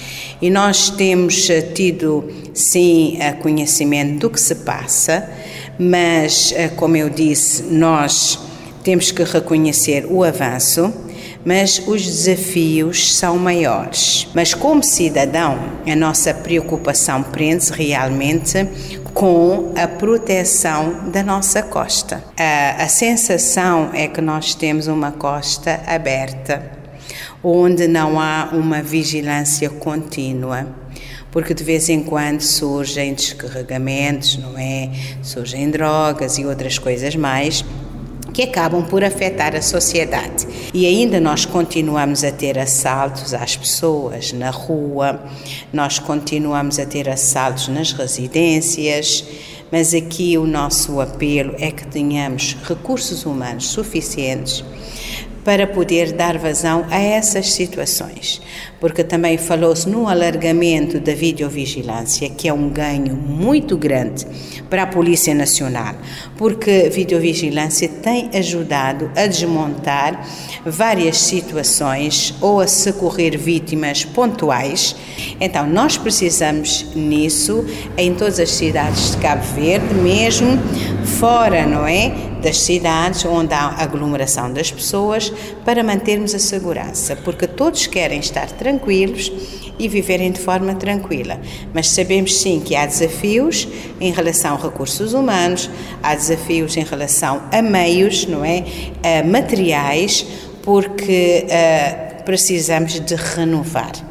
e 0.41 0.51
nós 0.51 0.91
temos 0.91 1.49
tido 1.75 2.31
sim 2.55 3.19
conhecimento 3.43 4.21
do 4.21 4.31
que 4.31 4.41
se 4.41 4.55
passa 4.57 5.29
mas, 5.79 6.53
eh, 6.57 6.69
como 6.69 6.97
eu 6.97 7.11
disse, 7.11 7.63
nós 7.65 8.39
temos 8.83 9.11
que 9.11 9.23
reconhecer 9.25 10.07
o 10.09 10.23
avanço, 10.23 10.93
mas 11.45 11.83
os 11.87 12.05
desafios 12.05 13.15
são 13.15 13.39
maiores. 13.39 14.29
Mas, 14.35 14.55
como 14.55 14.83
cidadão, 14.83 15.59
a 15.87 15.95
nossa 15.95 16.33
preocupação 16.35 17.23
prende-se 17.23 17.73
realmente 17.73 18.69
com 19.13 19.73
a 19.77 19.87
proteção 19.87 21.11
da 21.11 21.23
nossa 21.23 21.63
costa. 21.63 22.23
A, 22.39 22.83
a 22.85 22.89
sensação 22.89 23.91
é 23.95 24.09
que 24.09 24.21
nós 24.21 24.55
temos 24.55 24.89
uma 24.89 25.13
costa 25.13 25.81
aberta, 25.87 26.71
onde 27.43 27.87
não 27.87 28.21
há 28.21 28.51
uma 28.53 28.83
vigilância 28.83 29.71
contínua 29.71 30.67
porque 31.37 31.53
de 31.53 31.63
vez 31.63 31.91
em 31.91 32.03
quando 32.03 32.41
surgem 32.41 33.13
descarregamentos, 33.13 34.39
não 34.39 34.57
é? 34.57 34.89
Surgem 35.23 35.69
drogas 35.71 36.39
e 36.39 36.47
outras 36.47 36.79
coisas 36.79 37.15
mais 37.15 37.63
que 38.33 38.41
acabam 38.41 38.83
por 38.83 39.05
afetar 39.05 39.55
a 39.55 39.61
sociedade. 39.61 40.49
E 40.73 40.87
ainda 40.87 41.21
nós 41.21 41.45
continuamos 41.45 42.25
a 42.25 42.33
ter 42.33 42.59
assaltos 42.59 43.35
às 43.35 43.55
pessoas 43.55 44.33
na 44.33 44.49
rua, 44.49 45.23
nós 45.75 45.99
continuamos 45.99 46.79
a 46.79 46.87
ter 46.87 47.07
assaltos 47.07 47.69
nas 47.69 47.93
residências, 47.93 49.23
mas 49.71 49.93
aqui 49.93 50.39
o 50.39 50.47
nosso 50.47 51.03
apelo 51.03 51.55
é 51.59 51.71
que 51.71 51.87
tenhamos 51.87 52.57
recursos 52.67 53.27
humanos 53.27 53.67
suficientes 53.67 54.65
para 55.47 55.65
poder 55.65 56.11
dar 56.11 56.37
vazão 56.39 56.85
a 56.91 56.99
essas 56.99 57.53
situações, 57.53 58.43
porque 58.81 59.03
também 59.03 59.39
falou-se 59.39 59.89
no 59.89 60.09
alargamento 60.09 61.01
da 61.01 61.15
videovigilância, 61.15 62.29
que 62.31 62.49
é 62.49 62.53
um 62.53 62.69
ganho 62.69 63.15
muito 63.15 63.77
grande 63.77 64.27
para 64.69 64.83
a 64.83 64.87
Polícia 64.87 65.35
Nacional, 65.35 65.95
porque 66.37 66.85
a 66.87 66.91
videovigilância 66.91 67.89
tem 67.89 68.31
ajudado 68.35 69.11
a 69.17 69.27
desmontar 69.27 70.27
várias 70.65 71.19
situações 71.19 72.35
ou 72.41 72.61
a 72.61 72.67
socorrer 72.67 73.39
vítimas 73.39 74.05
pontuais. 74.05 74.95
Então, 75.41 75.67
nós 75.67 75.97
precisamos 75.97 76.87
nisso 76.95 77.65
em 77.97 78.15
todas 78.15 78.39
as 78.39 78.51
cidades 78.51 79.13
de 79.13 79.17
Cabo 79.19 79.45
Verde, 79.55 79.95
mesmo 79.95 80.59
fora, 81.19 81.67
não 81.67 81.87
é? 81.87 82.13
das 82.47 82.61
cidades 82.61 83.25
onde 83.25 83.53
há 83.53 83.75
aglomeração 83.79 84.53
das 84.53 84.71
pessoas 84.71 85.33
para 85.65 85.83
mantermos 85.83 86.33
a 86.33 86.39
segurança, 86.39 87.17
porque 87.17 87.47
todos 87.47 87.89
querem 87.89 88.21
estar 88.21 88.49
e 89.79 89.89
viverem 89.89 90.31
de 90.31 90.41
forma 90.41 90.75
tranquila. 90.75 91.41
Mas 91.75 91.91
sabemos 91.91 92.37
sim 92.37 92.61
que 92.61 92.75
há 92.75 92.87
desafios 92.87 93.69
em 94.01 94.13
relação 94.13 94.55
a 94.55 94.59
recursos 94.59 95.13
humanos, 95.15 95.71
há 96.03 96.15
desafios 96.15 96.77
em 96.77 96.85
relação 96.85 97.43
a 97.53 97.61
meios, 97.61 98.27
não 98.27 98.45
é? 98.45 98.65
A 99.03 99.23
materiais, 99.27 100.27
porque 100.63 101.47
uh, 101.47 102.23
precisamos 102.25 102.99
de 103.01 103.15
renovar. 103.15 104.06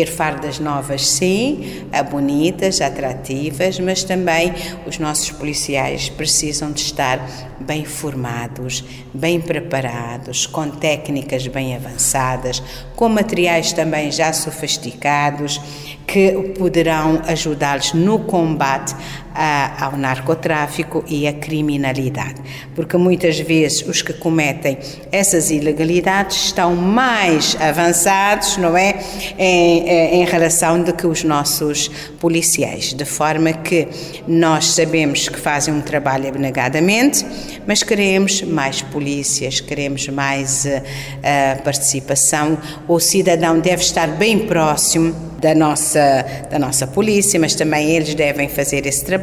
Ter 0.00 0.06
fardas 0.06 0.58
novas, 0.58 1.06
sim, 1.06 1.84
bonitas, 2.10 2.80
atrativas, 2.80 3.78
mas 3.78 4.02
também 4.02 4.50
os 4.86 4.98
nossos 4.98 5.30
policiais 5.30 6.08
precisam 6.08 6.72
de 6.72 6.80
estar 6.80 7.20
bem 7.60 7.84
formados, 7.84 8.82
bem 9.12 9.38
preparados, 9.38 10.46
com 10.46 10.70
técnicas 10.70 11.46
bem 11.48 11.76
avançadas, 11.76 12.62
com 12.96 13.10
materiais 13.10 13.74
também 13.74 14.10
já 14.10 14.32
sofisticados 14.32 15.60
que 16.06 16.54
poderão 16.58 17.20
ajudá-los 17.26 17.92
no 17.92 18.20
combate 18.20 18.96
a, 19.34 19.84
ao 19.86 19.96
narcotráfico 19.96 21.04
e 21.06 21.26
à 21.26 21.32
criminalidade, 21.32 22.40
porque 22.74 22.96
muitas 22.96 23.38
vezes 23.38 23.82
os 23.86 24.02
que 24.02 24.12
cometem 24.12 24.78
essas 25.12 25.50
ilegalidades 25.50 26.46
estão 26.46 26.74
mais 26.74 27.56
avançados, 27.60 28.56
não 28.56 28.76
é, 28.76 28.98
em, 29.38 30.20
em 30.22 30.24
relação 30.24 30.82
do 30.82 30.92
que 30.92 31.06
os 31.06 31.24
nossos 31.24 31.88
policiais, 32.18 32.92
de 32.92 33.04
forma 33.04 33.52
que 33.52 33.88
nós 34.26 34.72
sabemos 34.72 35.28
que 35.28 35.38
fazem 35.38 35.72
um 35.72 35.80
trabalho 35.80 36.28
abnegadamente, 36.28 37.24
mas 37.66 37.82
queremos 37.82 38.42
mais 38.42 38.82
polícias, 38.82 39.60
queremos 39.60 40.08
mais 40.08 40.64
uh, 40.64 41.62
participação. 41.62 42.58
O 42.88 42.98
cidadão 42.98 43.58
deve 43.60 43.82
estar 43.82 44.08
bem 44.08 44.46
próximo 44.46 45.30
da 45.40 45.54
nossa, 45.54 46.24
da 46.50 46.58
nossa 46.58 46.86
polícia, 46.86 47.40
mas 47.40 47.54
também 47.54 47.90
eles 47.90 48.14
devem 48.14 48.48
fazer 48.48 48.86
esse 48.86 49.04
trabalho, 49.04 49.19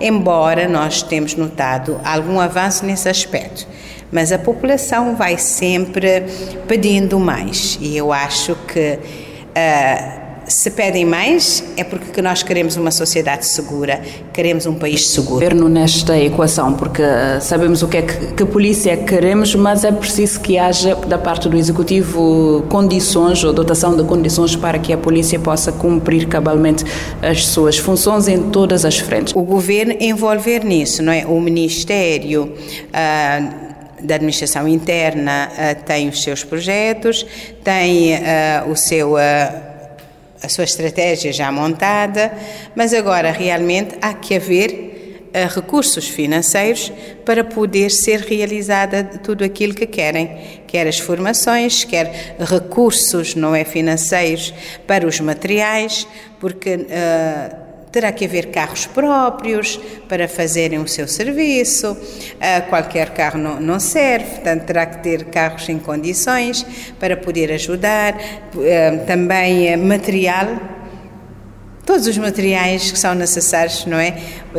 embora 0.00 0.68
nós 0.68 1.02
temos 1.02 1.34
notado 1.34 2.00
algum 2.04 2.38
avanço 2.38 2.84
nesse 2.84 3.08
aspecto. 3.08 3.66
Mas 4.10 4.30
a 4.30 4.38
população 4.38 5.16
vai 5.16 5.38
sempre 5.38 6.24
pedindo 6.68 7.18
mais 7.18 7.78
e 7.80 7.96
eu 7.96 8.12
acho 8.12 8.54
que 8.66 8.98
uh, 8.98 10.21
se 10.52 10.70
pedem 10.70 11.04
mais, 11.04 11.64
é 11.76 11.84
porque 11.84 12.20
nós 12.20 12.42
queremos 12.42 12.76
uma 12.76 12.90
sociedade 12.90 13.46
segura, 13.46 14.00
queremos 14.32 14.66
um 14.66 14.74
país 14.74 15.08
seguro. 15.08 15.34
Governo 15.34 15.68
nesta 15.68 16.18
equação, 16.18 16.74
porque 16.74 17.02
eh, 17.02 17.38
sabemos 17.40 17.82
o 17.82 17.88
que 17.88 17.96
é 17.96 18.02
que, 18.02 18.34
que 18.34 18.44
polícia 18.44 18.96
queremos, 18.96 19.54
mas 19.54 19.82
é 19.82 19.90
preciso 19.90 20.40
que 20.40 20.58
haja 20.58 20.94
da 20.94 21.16
parte 21.16 21.48
do 21.48 21.56
Executivo 21.56 22.64
condições 22.68 23.42
ou 23.44 23.52
dotação 23.52 23.96
de 23.96 24.04
condições 24.04 24.54
para 24.54 24.78
que 24.78 24.92
a 24.92 24.98
polícia 24.98 25.38
possa 25.38 25.72
cumprir 25.72 26.28
cabalmente 26.28 26.84
as 27.22 27.46
suas 27.46 27.78
funções 27.78 28.28
em 28.28 28.50
todas 28.50 28.84
as 28.84 28.98
frentes. 28.98 29.34
O 29.34 29.42
governo 29.42 29.94
envolver 30.00 30.64
nisso, 30.64 31.02
não 31.02 31.12
é? 31.12 31.24
O 31.24 31.40
Ministério. 31.40 32.52
Ah, 32.92 33.70
da 34.02 34.16
administração 34.16 34.66
interna 34.66 35.48
uh, 35.52 35.84
tem 35.84 36.08
os 36.08 36.24
seus 36.24 36.42
projetos, 36.42 37.24
tem 37.62 38.14
uh, 38.14 38.68
o 38.68 38.74
seu 38.74 39.14
a 40.42 40.48
sua 40.48 40.64
estratégia 40.64 41.32
já 41.32 41.50
montada, 41.52 42.32
mas 42.74 42.92
agora 42.92 43.30
realmente 43.30 43.96
há 44.00 44.12
que 44.12 44.34
haver 44.34 45.28
uh, 45.28 45.54
recursos 45.54 46.08
financeiros 46.08 46.92
para 47.24 47.44
poder 47.44 47.90
ser 47.90 48.20
realizada 48.20 49.04
tudo 49.04 49.44
aquilo 49.44 49.74
que 49.74 49.86
querem, 49.86 50.60
quer 50.66 50.86
as 50.86 50.98
formações, 50.98 51.84
quer 51.84 52.36
recursos 52.40 53.34
não 53.34 53.54
é 53.54 53.64
financeiros 53.64 54.52
para 54.86 55.06
os 55.06 55.20
materiais, 55.20 56.06
porque 56.40 56.74
uh, 56.74 57.61
terá 57.92 58.10
que 58.10 58.24
haver 58.24 58.50
carros 58.50 58.86
próprios 58.86 59.78
para 60.08 60.26
fazerem 60.26 60.78
o 60.78 60.88
seu 60.88 61.06
serviço, 61.06 61.92
uh, 61.92 62.68
qualquer 62.70 63.10
carro 63.10 63.38
não, 63.38 63.78
serve, 63.78 64.30
portanto 64.30 64.64
terá 64.64 64.86
que 64.86 65.02
ter 65.02 65.24
carros 65.26 65.68
em 65.68 65.78
condições 65.78 66.66
para 66.98 67.16
poder 67.16 67.52
ajudar, 67.52 68.14
uh, 68.14 69.06
também 69.06 69.74
uh, 69.74 69.78
material 69.78 70.81
todos 71.84 72.06
os 72.06 72.16
materiais 72.16 72.92
que 72.92 72.98
são 72.98 73.14
necessários, 73.14 73.84
não 73.86 73.98
é? 73.98 74.16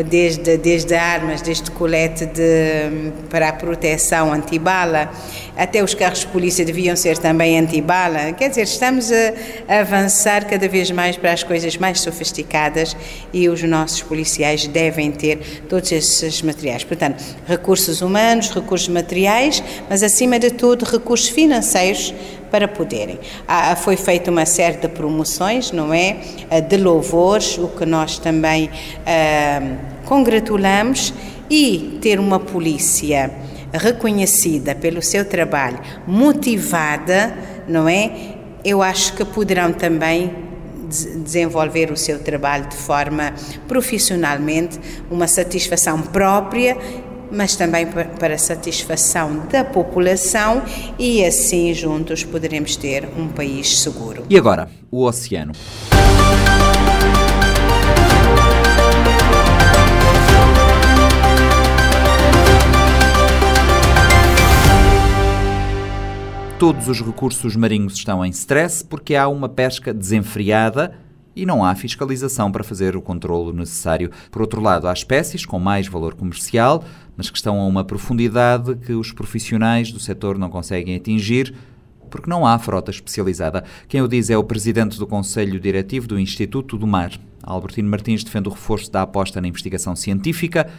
Desde, 0.09 0.57
desde 0.57 0.93
armas, 0.93 1.41
desde 1.41 1.71
colete 1.71 2.25
de, 2.25 3.11
para 3.29 3.49
a 3.49 3.53
proteção 3.53 4.33
antibala, 4.33 5.09
até 5.55 5.83
os 5.83 5.93
carros 5.93 6.19
de 6.19 6.27
polícia 6.27 6.65
deviam 6.65 6.95
ser 6.95 7.17
também 7.17 7.57
antibala. 7.59 8.33
Quer 8.33 8.49
dizer, 8.49 8.63
estamos 8.63 9.11
a, 9.11 9.33
a 9.67 9.79
avançar 9.79 10.45
cada 10.45 10.67
vez 10.67 10.91
mais 10.91 11.15
para 11.15 11.31
as 11.31 11.43
coisas 11.43 11.77
mais 11.77 12.01
sofisticadas 12.01 12.95
e 13.31 13.47
os 13.47 13.61
nossos 13.63 14.01
policiais 14.01 14.67
devem 14.67 15.11
ter 15.11 15.63
todos 15.69 15.91
esses 15.91 16.41
materiais. 16.41 16.83
Portanto, 16.83 17.23
recursos 17.47 18.01
humanos, 18.01 18.49
recursos 18.49 18.89
materiais, 18.89 19.63
mas 19.89 20.03
acima 20.03 20.39
de 20.39 20.51
tudo, 20.51 20.83
recursos 20.85 21.29
financeiros 21.29 22.13
para 22.53 22.67
poderem. 22.67 23.19
Ah, 23.47 23.75
foi 23.75 23.97
feita 23.97 24.29
uma 24.29 24.45
série 24.45 24.77
de 24.77 24.87
promoções, 24.87 25.71
não 25.71 25.91
é? 25.91 26.17
Ah, 26.51 26.59
de 26.59 26.77
louvores, 26.77 27.57
o 27.57 27.67
que 27.69 27.83
nós 27.83 28.19
também 28.19 28.69
ah, 29.07 29.59
congratulamos, 30.05 31.11
e 31.49 31.97
ter 31.99 32.19
uma 32.19 32.39
polícia 32.39 33.31
reconhecida 33.73 34.75
pelo 34.75 35.01
seu 35.01 35.25
trabalho, 35.25 35.79
motivada, 36.05 37.35
não 37.67 37.89
é? 37.89 38.35
Eu 38.63 38.83
acho 38.83 39.13
que 39.13 39.25
poderão 39.25 39.73
também 39.73 40.31
desenvolver 41.23 41.91
o 41.91 41.97
seu 41.97 42.19
trabalho 42.19 42.67
de 42.67 42.75
forma 42.75 43.33
profissionalmente, 43.67 44.79
uma 45.09 45.27
satisfação 45.27 45.99
própria 46.01 46.77
mas 47.33 47.55
também 47.55 47.87
para 47.87 48.37
satisfação 48.37 49.47
da 49.51 49.65
população 49.65 50.63
e 50.99 51.25
assim 51.25 51.73
juntos 51.73 52.23
poderemos 52.23 52.75
ter 52.75 53.09
um 53.17 53.27
país 53.27 53.79
seguro. 53.79 54.23
E 54.29 54.37
agora, 54.37 54.69
o 54.91 55.03
oceano. 55.03 55.53
Todos 66.59 66.87
os 66.87 67.01
recursos 67.01 67.57
marinhos 67.57 67.95
estão 67.95 68.23
em 68.23 68.29
stress 68.29 68.85
porque 68.85 69.15
há 69.15 69.27
uma 69.27 69.49
pesca 69.49 69.93
desenfreada 69.93 70.97
e 71.35 71.45
não 71.45 71.65
há 71.65 71.73
fiscalização 71.75 72.51
para 72.51 72.63
fazer 72.63 72.95
o 72.95 73.01
controlo 73.01 73.51
necessário. 73.51 74.11
Por 74.31 74.41
outro 74.41 74.61
lado, 74.61 74.87
há 74.87 74.93
espécies 74.93 75.45
com 75.45 75.59
mais 75.59 75.87
valor 75.87 76.13
comercial, 76.13 76.83
mas 77.15 77.29
que 77.29 77.37
estão 77.37 77.59
a 77.59 77.65
uma 77.65 77.83
profundidade 77.83 78.75
que 78.75 78.93
os 78.93 79.11
profissionais 79.11 79.91
do 79.91 79.99
setor 79.99 80.37
não 80.37 80.49
conseguem 80.49 80.95
atingir 80.95 81.53
porque 82.09 82.29
não 82.29 82.45
há 82.45 82.59
frota 82.59 82.91
especializada. 82.91 83.63
Quem 83.87 83.99
o 84.01 84.07
diz 84.07 84.29
é 84.29 84.37
o 84.37 84.43
presidente 84.43 84.99
do 84.99 85.07
Conselho 85.07 85.59
Diretivo 85.59 86.07
do 86.07 86.19
Instituto 86.19 86.77
do 86.77 86.85
Mar. 86.85 87.11
Albertino 87.41 87.89
Martins 87.89 88.23
defende 88.23 88.47
o 88.47 88.51
reforço 88.51 88.91
da 88.91 89.01
aposta 89.01 89.41
na 89.41 89.47
investigação 89.47 89.95
científica, 89.95 90.69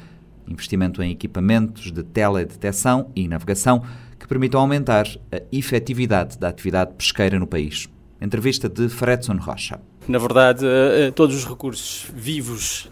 investimento 0.47 1.03
em 1.03 1.11
equipamentos 1.11 1.91
de 1.91 2.05
teledetecção 2.05 3.11
e 3.17 3.27
navegação 3.27 3.83
que 4.17 4.29
permitam 4.29 4.61
aumentar 4.61 5.09
a 5.33 5.43
efetividade 5.51 6.39
da 6.39 6.49
atividade 6.49 6.93
pesqueira 6.97 7.37
no 7.37 7.49
país. 7.49 7.89
Entrevista 8.21 8.69
de 8.69 8.89
Fredson 8.89 9.37
Rocha. 9.37 9.81
Na 10.07 10.19
verdade, 10.19 10.65
eh, 10.65 11.09
eh, 11.09 11.11
todos 11.11 11.35
os 11.35 11.45
recursos 11.45 12.07
vivos 12.15 12.89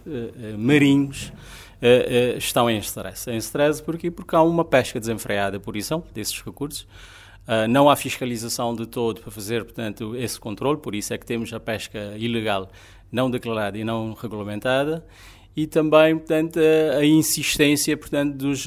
eh, 1.83 2.29
marinhos 2.29 2.45
estão 2.45 2.71
em 2.71 2.79
stress. 2.79 3.31
Em 3.31 3.37
stress 3.38 3.83
porque, 3.83 4.11
porque 4.11 4.37
há 4.37 4.42
uma 4.42 4.64
pesca 4.64 4.99
desenfreada 4.99 5.61
por 5.61 5.77
isso 5.77 6.03
desses 6.14 6.40
recursos. 6.40 6.87
não 7.68 7.90
há 7.90 7.97
fiscalização 7.97 8.75
de 8.75 8.87
todo 8.87 9.21
para 9.21 9.31
fazer, 9.31 9.64
portanto, 9.64 10.14
esse 10.16 10.38
controle, 10.38 10.79
por 10.79 10.95
isso 10.95 11.12
é 11.12 11.18
que 11.18 11.27
temos 11.27 11.53
a 11.53 11.59
pesca 11.59 12.14
ilegal 12.16 12.71
não 13.11 13.29
declarada 13.31 13.77
e 13.77 13.85
não 13.85 14.14
regulamentada 14.14 15.05
e 15.55 15.66
também, 15.66 16.16
portanto, 16.16 16.59
a, 16.59 17.05
insistência, 17.05 17.95
portanto, 17.97 18.37
dos, 18.37 18.64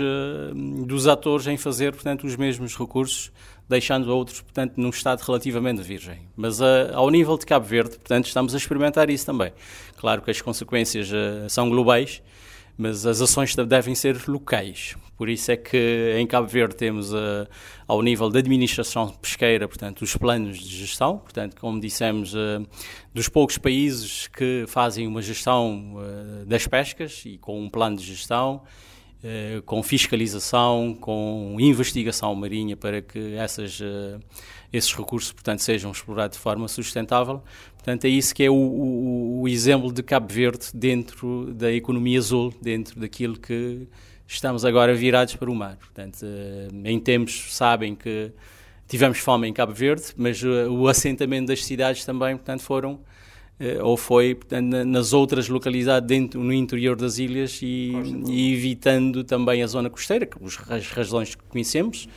dos 0.86 1.08
atores 1.08 1.48
em 1.48 1.58
fazer, 1.58 1.94
portanto, 1.94 2.28
os 2.28 2.36
mesmos 2.36 2.76
recursos 2.76 3.32
deixando 3.68 4.08
outros, 4.16 4.42
portanto, 4.42 4.74
num 4.78 4.90
estado 4.90 5.22
relativamente 5.22 5.82
virgem. 5.82 6.20
Mas 6.36 6.60
uh, 6.60 6.94
ao 6.94 7.10
nível 7.10 7.38
de 7.38 7.46
Cabo 7.46 7.66
Verde, 7.66 7.98
portanto, 7.98 8.28
estamos 8.28 8.54
a 8.54 8.58
experimentar 8.58 9.10
isso 9.10 9.26
também. 9.26 9.52
Claro 9.98 10.22
que 10.22 10.30
as 10.30 10.40
consequências 10.42 11.12
uh, 11.12 11.50
são 11.50 11.70
globais, 11.70 12.22
mas 12.78 13.06
as 13.06 13.22
ações 13.22 13.56
devem 13.56 13.96
ser 13.96 14.28
locais. 14.28 14.96
Por 15.18 15.30
isso 15.30 15.52
é 15.52 15.56
que 15.56 16.16
em 16.18 16.28
Cabo 16.28 16.48
Verde 16.48 16.76
temos, 16.76 17.14
uh, 17.14 17.48
ao 17.88 18.02
nível 18.02 18.30
da 18.30 18.40
administração 18.40 19.10
pesqueira, 19.10 19.68
portanto, 19.68 20.02
os 20.02 20.16
planos 20.18 20.60
de 20.60 20.78
gestão, 20.78 21.20
portanto, 21.20 21.56
como 21.60 21.80
dissemos, 21.80 22.34
uh, 22.34 22.68
dos 23.14 23.30
poucos 23.30 23.58
países 23.58 24.28
que 24.28 24.66
fazem 24.68 25.08
uma 25.08 25.22
gestão 25.22 25.96
uh, 25.96 26.46
das 26.46 26.68
pescas 26.68 27.24
e 27.26 27.38
com 27.38 27.62
um 27.64 27.70
plano 27.70 27.96
de 27.96 28.04
gestão 28.04 28.62
eh, 28.64 28.95
com 29.66 29.82
fiscalização, 29.82 30.96
com 31.00 31.56
investigação 31.60 32.34
marinha 32.36 32.78
para 32.78 33.02
que 33.02 33.36
essas, 33.36 33.80
uh, 33.80 34.20
esses 34.72 34.94
recursos, 34.94 35.32
portanto, 35.32 35.60
sejam 35.60 35.92
explorados 35.92 36.38
de 36.38 36.44
forma 36.44 36.68
sustentável. 36.68 37.42
Portanto, 37.74 38.06
é 38.06 38.10
isso 38.10 38.34
que 38.36 38.44
é 38.44 38.50
o, 38.50 38.54
o, 38.54 39.42
o, 39.42 39.48
exemplo 39.48 39.92
de 39.92 40.04
Cabo 40.04 40.32
Verde 40.32 40.68
dentro 40.74 41.54
da 41.54 41.72
economia 41.72 42.20
azul, 42.20 42.54
dentro 42.62 43.00
daquilo 43.00 43.38
que 43.40 43.88
estamos 44.28 44.66
agora 44.66 44.94
virados 44.94 45.36
para 45.36 45.50
o 45.50 45.56
mar. 45.56 45.78
Portanto, 45.78 46.22
uh, 46.24 46.88
em 46.88 47.00
tempos 47.00 47.56
sabem 47.56 47.96
que 47.96 48.32
tivemos 48.88 49.18
fome 49.18 49.48
em 49.48 49.54
Cabo 49.54 49.74
Verde, 49.74 50.06
mas 50.16 50.44
o 50.44 50.88
assentamento 50.88 51.48
das 51.48 51.66
cidades 51.66 52.06
também, 52.06 52.36
portanto, 52.36 52.62
foram 52.62 52.94
eh, 52.94 53.15
ou 53.82 53.96
foi 53.96 54.38
nas 54.62 55.14
outras 55.14 55.48
localidades 55.48 56.08
dentro, 56.08 56.44
no 56.44 56.52
interior 56.52 56.96
das 56.96 57.18
ilhas 57.18 57.62
e, 57.62 57.94
e, 58.28 58.54
evitando 58.54 59.24
também 59.24 59.64
a 59.64 59.68
zona 59.68 59.90
costeira, 59.90 60.28
as 60.70 60.90
razões 60.90 61.36
que 61.36 61.44
conhecemos, 61.44 62.08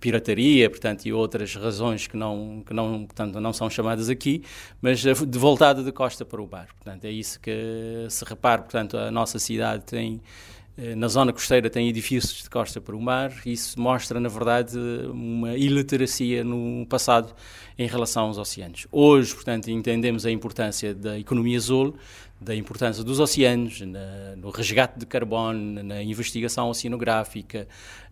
pirataria, 0.00 0.68
portanto, 0.70 1.06
e 1.06 1.12
outras 1.12 1.54
razões 1.54 2.06
que 2.06 2.16
não, 2.16 2.62
que 2.66 2.72
não, 2.72 3.04
portanto, 3.04 3.40
não 3.40 3.52
são 3.52 3.68
chamadas 3.68 4.08
aqui, 4.08 4.42
mas 4.80 5.00
de 5.00 5.38
voltada 5.38 5.82
de 5.82 5.92
costa 5.92 6.24
para 6.24 6.40
o 6.40 6.48
mar. 6.48 6.68
Portanto, 6.74 7.04
é 7.04 7.10
isso 7.10 7.40
que 7.40 8.06
se 8.08 8.24
repara, 8.24 8.62
portanto, 8.62 8.96
a 8.96 9.10
nossa 9.10 9.38
cidade 9.38 9.84
tem 9.84 10.20
eh, 10.57 10.57
na 10.96 11.08
zona 11.08 11.32
costeira 11.32 11.68
tem 11.68 11.88
edifícios 11.88 12.44
de 12.44 12.48
costa 12.48 12.80
para 12.80 12.94
o 12.94 13.00
mar, 13.00 13.32
isso 13.44 13.80
mostra, 13.80 14.20
na 14.20 14.28
verdade, 14.28 14.78
uma 15.10 15.56
iliteracia 15.56 16.44
no 16.44 16.86
passado 16.86 17.34
em 17.76 17.88
relação 17.88 18.26
aos 18.26 18.38
oceanos. 18.38 18.86
Hoje, 18.92 19.34
portanto, 19.34 19.68
entendemos 19.68 20.24
a 20.24 20.30
importância 20.30 20.94
da 20.94 21.18
economia 21.18 21.56
azul, 21.56 21.96
da 22.40 22.54
importância 22.54 23.02
dos 23.02 23.18
oceanos, 23.18 23.80
na, 23.80 24.36
no 24.36 24.50
resgate 24.50 25.00
de 25.00 25.06
carbono, 25.06 25.82
na 25.82 26.00
investigação 26.00 26.70
oceanográfica, 26.70 27.66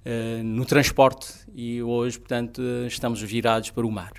uh, 0.05 0.43
no 0.43 0.65
transporte 0.65 1.33
e 1.55 1.81
hoje, 1.81 2.19
portanto, 2.19 2.61
estamos 2.89 3.23
virados 3.23 3.71
para 3.71 3.87
o 3.87 3.91
mar. 3.91 4.13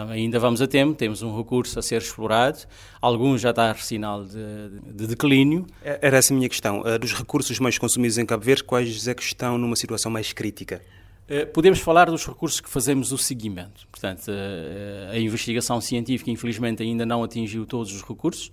Ainda 0.00 0.38
vamos 0.38 0.62
a 0.62 0.66
tempo, 0.66 0.94
temos 0.94 1.22
um 1.22 1.36
recurso 1.36 1.78
a 1.78 1.82
ser 1.82 2.00
explorado, 2.00 2.60
alguns 3.00 3.40
já 3.40 3.50
está 3.50 3.74
sinal 3.74 4.24
de, 4.24 4.94
de, 4.94 5.06
declínio. 5.06 5.66
Era 5.82 6.16
essa 6.16 6.32
a 6.32 6.36
minha 6.36 6.48
questão. 6.48 6.80
Uh, 6.80 6.98
dos 6.98 7.12
recursos 7.12 7.58
mais 7.58 7.76
consumidos 7.78 8.16
em 8.16 8.24
Cabo 8.24 8.44
Verde, 8.44 8.64
quais 8.64 9.06
é 9.06 9.14
que 9.14 9.22
estão 9.22 9.58
numa 9.58 9.76
situação 9.76 10.10
mais 10.10 10.32
crítica? 10.32 10.80
Uh, 11.28 11.46
podemos 11.52 11.80
falar 11.80 12.10
dos 12.10 12.26
recursos 12.26 12.60
que 12.60 12.70
fazemos 12.70 13.12
o 13.12 13.18
seguimento. 13.18 13.86
Portanto, 13.90 14.28
uh, 14.28 15.12
a 15.12 15.18
investigação 15.18 15.80
científica, 15.80 16.30
infelizmente, 16.30 16.82
ainda 16.82 17.04
não 17.04 17.22
atingiu 17.22 17.66
todos 17.66 17.92
os 17.92 18.02
recursos, 18.02 18.50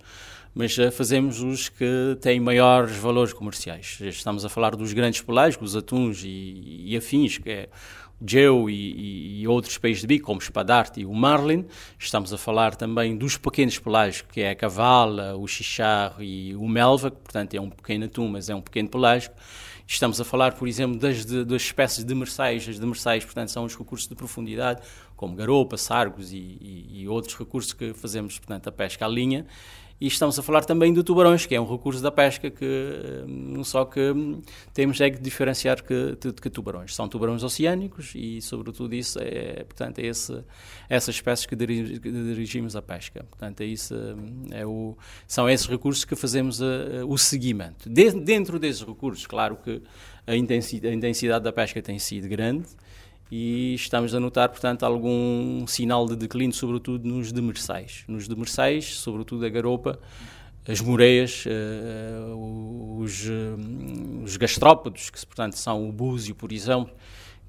mas 0.54 0.74
fazemos 0.92 1.40
os 1.40 1.68
que 1.68 2.18
têm 2.20 2.40
maiores 2.40 2.96
valores 2.96 3.32
comerciais. 3.32 3.98
Estamos 4.00 4.44
a 4.44 4.48
falar 4.48 4.74
dos 4.74 4.92
grandes 4.92 5.22
pelágicos, 5.22 5.76
atuns 5.76 6.24
e, 6.24 6.86
e 6.86 6.96
afins, 6.96 7.38
que 7.38 7.48
é 7.48 7.68
Geo 8.24 8.68
e, 8.68 9.40
e, 9.40 9.48
outros 9.48 9.78
peixes 9.78 10.02
de 10.02 10.06
bico, 10.06 10.26
como 10.26 10.40
o 10.40 10.42
espadarte 10.42 11.00
e 11.00 11.06
o 11.06 11.14
marlin. 11.14 11.64
Estamos 11.98 12.32
a 12.32 12.38
falar 12.38 12.74
também 12.74 13.16
dos 13.16 13.36
pequenos 13.36 13.78
pelágicos, 13.78 14.32
que 14.32 14.40
é 14.40 14.50
a 14.50 14.54
cavala, 14.54 15.34
o 15.36 15.46
chicharro 15.46 16.22
e 16.22 16.54
o 16.54 16.68
melva, 16.68 17.10
que 17.10 17.16
portanto 17.18 17.54
é 17.54 17.60
um 17.60 17.70
pequeno 17.70 18.04
atum, 18.04 18.28
mas 18.28 18.50
é 18.50 18.54
um 18.54 18.60
pequeno 18.60 18.88
pelágico. 18.88 19.34
Estamos 19.92 20.20
a 20.20 20.24
falar, 20.24 20.54
por 20.54 20.68
exemplo, 20.68 20.96
das, 20.96 21.24
das 21.24 21.62
espécies 21.62 21.98
de 21.98 22.04
demersais. 22.04 22.68
As 22.68 22.78
demersais, 22.78 23.24
portanto, 23.24 23.48
são 23.48 23.64
os 23.64 23.76
recursos 23.76 24.06
de 24.06 24.14
profundidade, 24.14 24.80
como 25.16 25.34
garopa, 25.34 25.76
sargos 25.76 26.32
e, 26.32 26.36
e, 26.36 27.00
e 27.00 27.08
outros 27.08 27.36
recursos 27.36 27.72
que 27.72 27.92
fazemos, 27.92 28.38
portanto, 28.38 28.68
a 28.68 28.72
pesca 28.72 29.04
à 29.04 29.08
linha. 29.08 29.44
E 30.00 30.06
estamos 30.06 30.38
a 30.38 30.42
falar 30.42 30.64
também 30.64 30.94
de 30.94 31.02
tubarões, 31.02 31.44
que 31.44 31.54
é 31.54 31.60
um 31.60 31.70
recurso 31.70 32.02
da 32.02 32.10
pesca 32.10 32.50
que 32.50 33.24
não 33.26 33.62
só 33.62 33.84
que 33.84 34.00
temos 34.72 34.98
é 35.00 35.10
que 35.10 35.20
diferenciar 35.20 35.82
que, 35.82 36.16
que 36.40 36.48
tubarões. 36.48 36.94
São 36.94 37.06
tubarões 37.06 37.42
oceânicos 37.42 38.12
e, 38.14 38.40
sobretudo, 38.40 38.94
isso 38.94 39.18
é, 39.20 39.62
portanto, 39.64 39.98
é 39.98 40.06
esse, 40.06 40.42
essas 40.88 41.16
espécies 41.16 41.44
que, 41.44 41.54
que 41.54 42.10
dirigimos 42.10 42.74
a 42.74 42.80
pesca. 42.80 43.24
Portanto, 43.24 43.60
é 43.60 43.66
isso, 43.66 43.94
é 44.50 44.64
o, 44.64 44.96
são 45.26 45.48
esses 45.50 45.66
recursos 45.66 46.06
que 46.06 46.16
fazemos 46.16 46.62
a, 46.62 47.02
a, 47.02 47.04
o 47.04 47.18
seguimento. 47.18 47.90
De, 47.90 48.10
dentro 48.12 48.58
desses 48.58 48.82
recursos, 48.82 49.26
claro 49.26 49.56
que 49.56 49.82
a 50.26 50.34
intensidade, 50.34 50.94
a 50.94 50.96
intensidade 50.96 51.44
da 51.44 51.52
pesca 51.52 51.82
tem 51.82 51.98
sido 51.98 52.26
grande, 52.26 52.68
e 53.30 53.74
estamos 53.74 54.14
a 54.14 54.18
notar, 54.18 54.48
portanto, 54.48 54.84
algum 54.84 55.64
sinal 55.66 56.06
de 56.06 56.16
declínio, 56.16 56.54
sobretudo 56.54 57.06
nos 57.06 57.30
demersais. 57.30 58.04
Nos 58.08 58.26
demersais, 58.26 58.98
sobretudo 58.98 59.46
a 59.46 59.48
garopa, 59.48 60.00
as 60.68 60.80
moreias, 60.80 61.44
uh, 61.46 62.98
os, 62.98 63.26
uh, 63.26 64.22
os 64.24 64.36
gastrópodos, 64.36 65.10
que 65.10 65.24
portanto 65.24 65.54
são 65.54 65.88
o 65.88 65.92
búzio, 65.92 66.34
por 66.34 66.52
exemplo, 66.52 66.92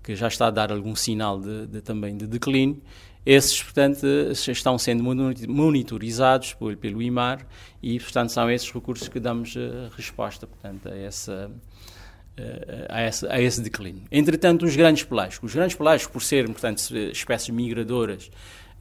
que 0.04 0.16
já 0.16 0.28
está 0.28 0.48
a 0.48 0.52
dar 0.52 0.72
algum 0.72 0.96
sinal 0.96 1.40
de, 1.40 1.68
de, 1.68 1.82
também 1.82 2.16
de 2.16 2.28
declínio. 2.28 2.82
Esses, 3.24 3.62
portanto, 3.62 4.04
estão 4.32 4.80
sendo 4.80 5.04
monitorizados 5.48 6.56
pelo, 6.80 7.02
IMAR 7.04 7.46
e, 7.82 8.00
portanto, 8.00 8.30
são 8.30 8.50
esses 8.50 8.72
recursos 8.72 9.08
que 9.08 9.20
damos 9.20 9.54
resposta, 9.96 10.48
portanto, 10.48 10.90
a 10.90 10.98
essa 10.98 11.52
a 12.90 13.04
esse, 13.04 13.28
a 13.28 13.42
esse 13.42 13.62
declínio. 13.62 14.04
Entretanto, 14.12 14.66
os 14.66 14.76
grandes 14.76 15.04
pelágicos. 15.04 15.50
Os 15.50 15.56
grandes 15.56 15.76
pelágicos, 15.76 16.12
por 16.12 16.22
serem, 16.22 16.52
portanto, 16.52 16.80
espécies 17.12 17.50
migradoras, 17.50 18.30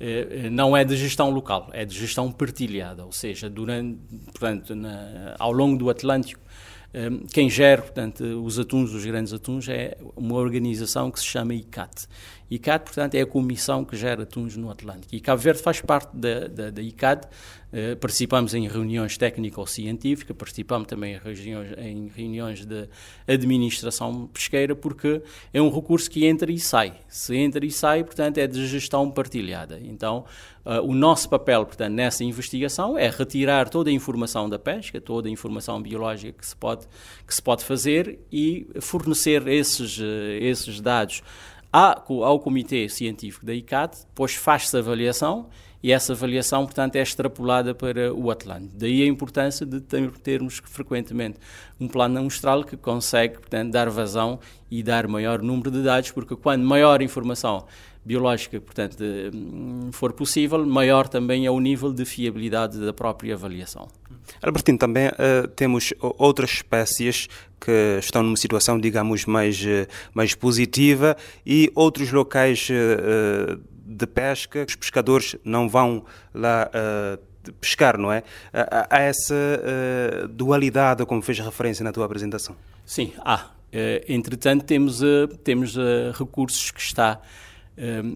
eh, 0.00 0.48
não 0.50 0.74
é 0.74 0.82
de 0.82 0.96
gestão 0.96 1.30
local, 1.30 1.68
é 1.72 1.84
de 1.84 1.94
gestão 1.94 2.32
partilhada, 2.32 3.04
ou 3.04 3.12
seja, 3.12 3.50
durante, 3.50 3.98
portanto, 4.32 4.74
na, 4.74 5.36
ao 5.38 5.52
longo 5.52 5.76
do 5.76 5.90
Atlântico, 5.90 6.40
eh, 6.94 7.10
quem 7.32 7.50
gera, 7.50 7.82
portanto, 7.82 8.24
os 8.42 8.58
atuns, 8.58 8.94
os 8.94 9.04
grandes 9.04 9.32
atuns, 9.34 9.68
é 9.68 9.98
uma 10.16 10.36
organização 10.36 11.10
que 11.10 11.20
se 11.20 11.26
chama 11.26 11.54
ICAT. 11.54 12.06
ICAT, 12.50 12.84
portanto, 12.84 13.14
é 13.14 13.20
a 13.20 13.26
comissão 13.26 13.84
que 13.84 13.96
gera 13.96 14.24
atuns 14.24 14.56
no 14.56 14.70
Atlântico. 14.70 15.14
E 15.14 15.20
Cabo 15.20 15.40
Verde 15.40 15.62
faz 15.62 15.80
parte 15.80 16.16
da, 16.16 16.48
da, 16.48 16.70
da 16.70 16.82
ICAT, 16.82 17.28
eh, 17.72 17.94
participamos 17.94 18.52
em 18.52 18.66
reuniões 18.66 19.16
técnico-científicas, 19.16 20.36
participamos 20.36 20.88
também 20.88 21.14
em 21.14 21.18
reuniões, 21.18 21.78
em 21.78 22.08
reuniões 22.08 22.64
de 22.64 22.88
administração 23.28 24.26
pesqueira, 24.26 24.74
porque 24.74 25.22
é 25.52 25.62
um 25.62 25.70
recurso 25.72 26.10
que 26.10 26.26
entra 26.26 26.50
e 26.50 26.58
sai. 26.58 26.94
Se 27.06 27.36
entra 27.36 27.64
e 27.64 27.70
sai, 27.70 28.02
portanto, 28.02 28.38
é 28.38 28.46
de 28.48 28.66
gestão 28.66 29.08
partilhada. 29.08 29.78
Então, 29.84 30.24
uh, 30.64 30.82
o 30.82 30.92
nosso 30.92 31.28
papel, 31.28 31.64
portanto, 31.64 31.92
nessa 31.92 32.24
investigação 32.24 32.98
é 32.98 33.08
retirar 33.08 33.68
toda 33.68 33.88
a 33.88 33.92
informação 33.92 34.48
da 34.48 34.58
pesca, 34.58 35.00
toda 35.00 35.28
a 35.28 35.30
informação 35.30 35.80
biológica 35.80 36.32
que 36.32 36.46
se 36.46 36.56
pode, 36.56 36.88
que 37.24 37.32
se 37.32 37.40
pode 37.40 37.64
fazer 37.64 38.18
e 38.32 38.66
fornecer 38.80 39.46
esses, 39.46 39.96
uh, 39.98 40.02
esses 40.40 40.80
dados 40.80 41.22
ao 41.72 42.40
Comitê 42.40 42.88
Científico 42.88 43.46
da 43.46 43.54
ICAT, 43.54 43.98
depois 44.08 44.34
faz-se 44.34 44.76
a 44.76 44.80
avaliação 44.80 45.48
e 45.82 45.92
essa 45.92 46.12
avaliação, 46.12 46.64
portanto, 46.64 46.96
é 46.96 47.00
extrapolada 47.00 47.74
para 47.74 48.12
o 48.12 48.30
Atlântico. 48.30 48.74
Daí 48.76 49.02
a 49.02 49.06
importância 49.06 49.64
de 49.64 49.80
termos 49.80 50.60
frequentemente 50.64 51.38
um 51.80 51.88
plano 51.88 52.18
amostral 52.18 52.64
que 52.64 52.76
consegue, 52.76 53.38
portanto, 53.38 53.70
dar 53.72 53.88
vazão 53.88 54.38
e 54.70 54.82
dar 54.82 55.08
maior 55.08 55.40
número 55.40 55.70
de 55.70 55.82
dados, 55.82 56.10
porque 56.10 56.36
quando 56.36 56.62
maior 56.64 57.00
informação 57.00 57.64
biológica, 58.04 58.60
portanto, 58.60 58.96
hum, 59.34 59.90
for 59.92 60.12
possível, 60.12 60.64
maior 60.66 61.08
também 61.08 61.46
é 61.46 61.50
o 61.50 61.60
nível 61.60 61.92
de 61.92 62.04
fiabilidade 62.04 62.78
da 62.78 62.92
própria 62.92 63.34
avaliação. 63.34 63.88
Albertino, 64.42 64.78
também 64.78 65.08
uh, 65.08 65.48
temos 65.56 65.92
outras 66.00 66.50
espécies 66.50 67.28
que 67.60 67.98
estão 68.00 68.22
numa 68.22 68.36
situação, 68.36 68.80
digamos, 68.80 69.26
mais, 69.26 69.60
uh, 69.60 69.86
mais 70.14 70.34
positiva 70.34 71.16
e 71.44 71.70
outros 71.74 72.10
locais 72.10 72.68
uh, 72.70 73.60
de 73.84 74.06
pesca, 74.06 74.64
os 74.66 74.74
pescadores 74.74 75.36
não 75.44 75.68
vão 75.68 76.04
lá 76.32 76.70
uh, 76.70 77.52
pescar, 77.60 77.98
não 77.98 78.12
é? 78.12 78.22
Há 78.52 79.00
essa 79.00 79.34
dualidade, 80.30 81.04
como 81.06 81.22
fez 81.22 81.38
referência 81.40 81.82
na 81.82 81.90
tua 81.90 82.04
apresentação. 82.04 82.54
Sim, 82.84 83.12
há. 83.18 83.46
Entretanto, 84.06 84.64
temos, 84.64 85.00
temos 85.42 85.74
recursos 86.12 86.70
que 86.70 86.80
está 86.80 87.18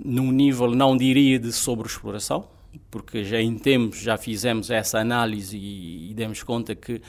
num 0.04 0.30
nível, 0.30 0.70
não 0.72 0.94
diria 0.94 1.38
de 1.38 1.52
sobreexploração, 1.52 2.46
porque 2.90 3.24
já 3.24 3.40
em 3.40 3.56
tempos 3.56 4.00
já 4.00 4.16
fizemos 4.16 4.70
essa 4.70 4.98
análise 4.98 5.56
e, 5.56 6.10
e 6.10 6.14
demos 6.14 6.42
conta 6.42 6.74
que 6.74 7.00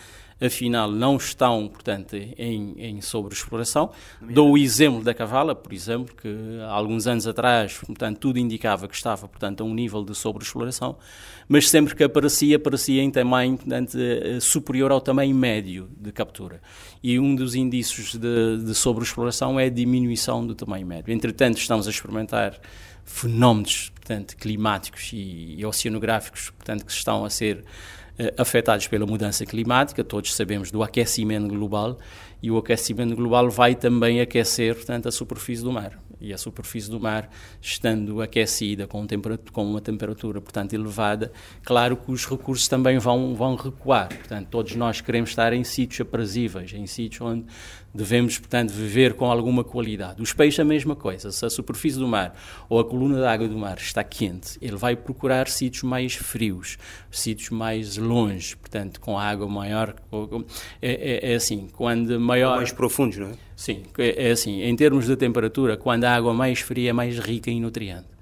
afinal 0.42 0.92
não 0.92 1.16
estão, 1.16 1.68
portanto, 1.68 2.16
em, 2.16 2.74
em 2.78 3.02
sobreexploração. 3.02 3.92
Dou 4.22 4.52
o 4.52 4.58
exemplo 4.58 5.04
da 5.04 5.14
cavala, 5.14 5.56
por 5.56 5.72
exemplo, 5.72 6.14
que 6.16 6.28
há 6.62 6.72
alguns 6.72 7.08
anos 7.08 7.26
atrás, 7.26 7.78
portanto, 7.78 8.20
tudo 8.20 8.38
indicava 8.40 8.88
que 8.88 8.96
estava, 8.96 9.28
portanto, 9.28 9.62
a 9.62 9.64
um 9.64 9.74
nível 9.74 10.04
de 10.04 10.14
sobreexploração, 10.14 10.98
mas 11.48 11.70
sempre 11.70 11.96
que 11.96 12.04
aparecia, 12.04 12.58
aparecia 12.58 13.02
em 13.02 13.10
tamanho, 13.10 13.58
portanto, 13.58 13.98
eh, 13.98 14.40
superior 14.42 14.92
ao 14.92 15.00
tamanho 15.00 15.36
médio 15.36 15.90
de 15.98 16.12
captura. 16.12 16.62
E 17.02 17.20
um 17.20 17.36
dos 17.36 17.56
indícios 17.56 18.16
de, 18.16 18.58
de 18.58 18.76
sobreexploração 18.76 19.60
é 19.60 19.66
a 19.66 19.70
diminuição 19.70 20.46
do 20.46 20.54
tamanho 20.54 20.86
médio. 20.86 21.14
Entretanto, 21.14 21.58
estamos 21.58 21.88
a 21.88 21.92
experimentar 21.92 22.60
fenómenos, 23.06 23.92
portanto, 24.06 24.38
climáticos 24.38 25.10
e, 25.12 25.56
e 25.58 25.66
oceanográficos, 25.66 26.52
portanto, 26.52 26.86
que 26.86 26.92
estão 26.92 27.26
a 27.26 27.30
ser 27.30 27.66
eh, 28.20 28.32
afetados 28.38 28.88
pela 28.88 29.06
mudança 29.08 29.44
climática, 29.48 30.04
todos 30.04 30.36
sabemos 30.36 30.70
do 30.70 30.84
aquecimento 30.84 31.48
global, 31.48 31.98
e 32.42 32.52
o 32.52 32.58
aquecimento 32.58 33.16
global 33.16 33.50
vai 33.50 33.74
também 33.74 34.22
aquecer, 34.22 34.76
portanto, 34.76 35.08
a 35.08 35.12
superfície 35.12 35.64
do 35.64 35.72
mar. 35.72 36.00
E 36.22 36.32
a 36.32 36.38
superfície 36.38 36.90
do 36.90 37.00
mar, 37.00 37.30
estando 37.60 38.22
aquecida 38.22 38.88
com, 38.88 39.06
com 39.52 39.66
uma 39.66 39.82
temperatura, 39.82 40.40
portanto, 40.40 40.74
elevada, 40.74 41.32
claro 41.64 41.98
que 41.98 42.12
os 42.12 42.26
recursos 42.26 42.68
também 42.68 43.00
vão, 43.00 43.36
vão 43.36 43.56
recuar. 43.56 44.10
Portanto, 44.10 44.48
todos 44.50 44.76
nós 44.76 45.02
queremos 45.02 45.32
estar 45.32 45.52
em 45.52 45.64
sítios 45.64 46.02
aprazíveis, 46.02 46.72
em 46.74 46.86
sítios 46.86 47.22
onde 47.22 47.46
devemos, 47.96 48.38
portanto, 48.38 48.72
viver 48.72 49.14
com 49.14 49.26
alguma 49.26 49.64
qualidade. 49.64 50.22
Os 50.22 50.34
peixes, 50.34 50.60
a 50.60 50.66
mesma 50.66 50.96
coisa. 50.96 51.32
Se 51.32 51.46
a 51.46 51.50
superfície 51.50 51.98
do 51.98 52.08
mar 52.08 52.36
ou 52.70 52.80
a 52.80 52.86
coluna 52.86 53.18
de 53.18 53.26
água 53.26 53.48
do 53.48 53.58
mar 53.58 53.78
está 53.78 54.04
quente, 54.04 54.58
ele 54.62 54.76
vai 54.76 54.96
procurar 54.96 55.48
sítios 55.48 55.84
mais 55.84 56.14
frios, 56.14 56.78
sítios 57.10 57.50
mais 57.50 57.98
longe, 57.98 58.56
portanto, 58.58 59.00
com 59.00 59.18
água 59.18 59.48
maior. 59.48 59.96
É, 60.82 61.24
é, 61.24 61.32
é 61.32 61.36
assim, 61.36 61.68
quando 61.72 62.20
maior. 62.20 62.58
Mais 62.58 62.72
profundos, 62.72 63.18
não 63.18 63.28
é? 63.28 63.34
Sim, 63.56 63.84
é, 63.98 64.28
é 64.28 64.32
assim, 64.32 64.62
em 64.62 64.76
termos 64.76 65.06
de 65.06 65.16
temperatura, 65.16 65.78
quando 65.78 66.04
a 66.04 66.14
água 66.14 66.34
mais 66.34 66.60
fria 66.60 66.90
é 66.90 66.94
mais 66.94 67.18
rica 67.20 67.50
em 67.50 67.62
nutrientes. 67.62 68.15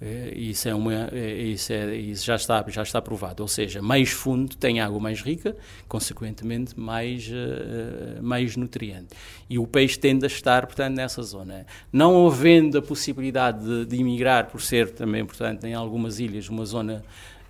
É, 0.00 0.32
isso, 0.36 0.68
é 0.68 0.74
uma, 0.74 1.08
é, 1.12 1.42
isso, 1.42 1.72
é, 1.72 1.96
isso 1.96 2.24
já, 2.24 2.36
está, 2.36 2.64
já 2.68 2.82
está 2.82 3.02
provado. 3.02 3.42
Ou 3.42 3.48
seja, 3.48 3.82
mais 3.82 4.10
fundo 4.10 4.56
tem 4.56 4.80
água 4.80 5.00
mais 5.00 5.20
rica, 5.20 5.56
consequentemente 5.88 6.78
mais, 6.78 7.28
uh, 7.28 8.22
mais 8.22 8.56
nutriente. 8.56 9.08
E 9.50 9.58
o 9.58 9.66
peixe 9.66 9.98
tende 9.98 10.24
a 10.24 10.28
estar, 10.28 10.66
portanto, 10.66 10.94
nessa 10.94 11.22
zona. 11.22 11.66
Não 11.92 12.26
havendo 12.26 12.78
a 12.78 12.82
possibilidade 12.82 13.64
de, 13.64 13.86
de 13.86 14.00
emigrar, 14.00 14.48
por 14.48 14.60
ser 14.60 14.90
também, 14.90 15.24
portanto, 15.24 15.64
em 15.64 15.74
algumas 15.74 16.20
ilhas, 16.20 16.48
uma 16.48 16.64
zona 16.64 17.02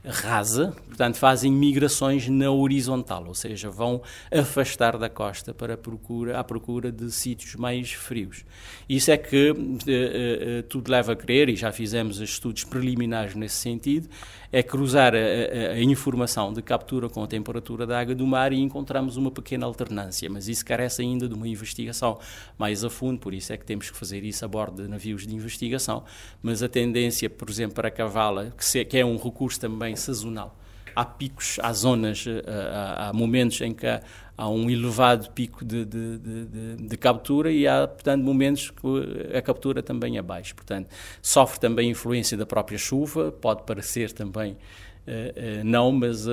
rasa, 0.08 0.74
portanto 0.86 1.16
fazem 1.16 1.52
migrações 1.52 2.28
na 2.28 2.50
horizontal, 2.50 3.24
ou 3.26 3.34
seja, 3.34 3.70
vão 3.70 4.02
afastar 4.32 4.96
da 4.96 5.08
costa 5.08 5.52
para 5.52 5.76
procura, 5.76 6.38
à 6.38 6.42
procura 6.42 6.90
de 6.90 7.10
sítios 7.12 7.54
mais 7.54 7.92
frios. 7.92 8.44
Isso 8.88 9.10
é 9.10 9.16
que 9.16 9.50
uh, 9.50 9.54
uh, 9.54 10.62
tudo 10.68 10.90
leva 10.90 11.12
a 11.12 11.16
crer, 11.16 11.50
e 11.50 11.56
já 11.56 11.70
fizemos 11.70 12.20
estudos 12.20 12.64
preliminares 12.64 13.34
nesse 13.34 13.56
sentido, 13.56 14.08
é 14.50 14.62
cruzar 14.62 15.14
a, 15.14 15.72
a, 15.72 15.80
informação 15.80 16.52
de 16.52 16.62
captura 16.62 17.08
com 17.08 17.22
a 17.22 17.26
temperatura 17.26 17.86
da 17.86 18.00
água 18.00 18.14
do 18.14 18.26
mar 18.26 18.52
e 18.52 18.60
encontramos 18.60 19.16
uma 19.16 19.30
pequena 19.30 19.66
alternância, 19.66 20.28
mas 20.30 20.48
isso 20.48 20.64
carece 20.64 21.02
ainda 21.02 21.28
de 21.28 21.34
uma 21.34 21.46
investigação 21.46 22.18
mais 22.56 22.82
a 22.82 22.90
fundo, 22.90 23.18
por 23.20 23.34
isso 23.34 23.52
é 23.52 23.56
que 23.56 23.64
temos 23.64 23.90
que 23.90 23.96
fazer 23.96 24.24
isso 24.24 24.44
a 24.44 24.48
bordo 24.48 24.82
de 24.82 24.88
navios 24.88 25.26
de 25.26 25.34
investigação. 25.34 26.02
Mas 26.42 26.62
a 26.62 26.68
tendência, 26.68 27.28
por 27.28 27.48
exemplo, 27.50 27.74
para 27.74 27.88
a 27.88 27.90
cavala, 27.90 28.52
que, 28.56 28.64
se, 28.64 28.84
que 28.84 28.96
é 28.96 29.04
um 29.04 29.16
recurso 29.16 29.60
também 29.60 29.94
sazonal, 29.96 30.56
há 30.96 31.04
picos, 31.04 31.58
há 31.62 31.72
zonas, 31.72 32.24
eh, 32.26 32.42
há, 32.46 33.08
há 33.08 33.12
momentos 33.12 33.60
em 33.60 33.72
que 33.72 33.86
há, 34.38 34.48
um 34.48 34.70
elevado 34.70 35.30
pico 35.32 35.64
de, 35.64 35.84
de, 35.84 36.18
de, 36.18 36.76
de, 36.76 36.96
captura 36.96 37.50
e 37.50 37.66
há, 37.66 37.88
portanto, 37.88 38.22
momentos 38.22 38.70
que 38.70 39.36
a 39.36 39.42
captura 39.42 39.82
também 39.82 40.16
é 40.16 40.22
baixa. 40.22 40.54
Portanto, 40.54 40.88
sofre 41.20 41.58
também 41.58 41.90
influência 41.90 42.36
da 42.36 42.46
própria 42.46 42.78
chuva, 42.78 43.32
pode 43.32 43.64
parecer 43.64 44.12
também 44.12 44.56
não, 45.64 45.92
mas 45.92 46.26
uh, 46.26 46.30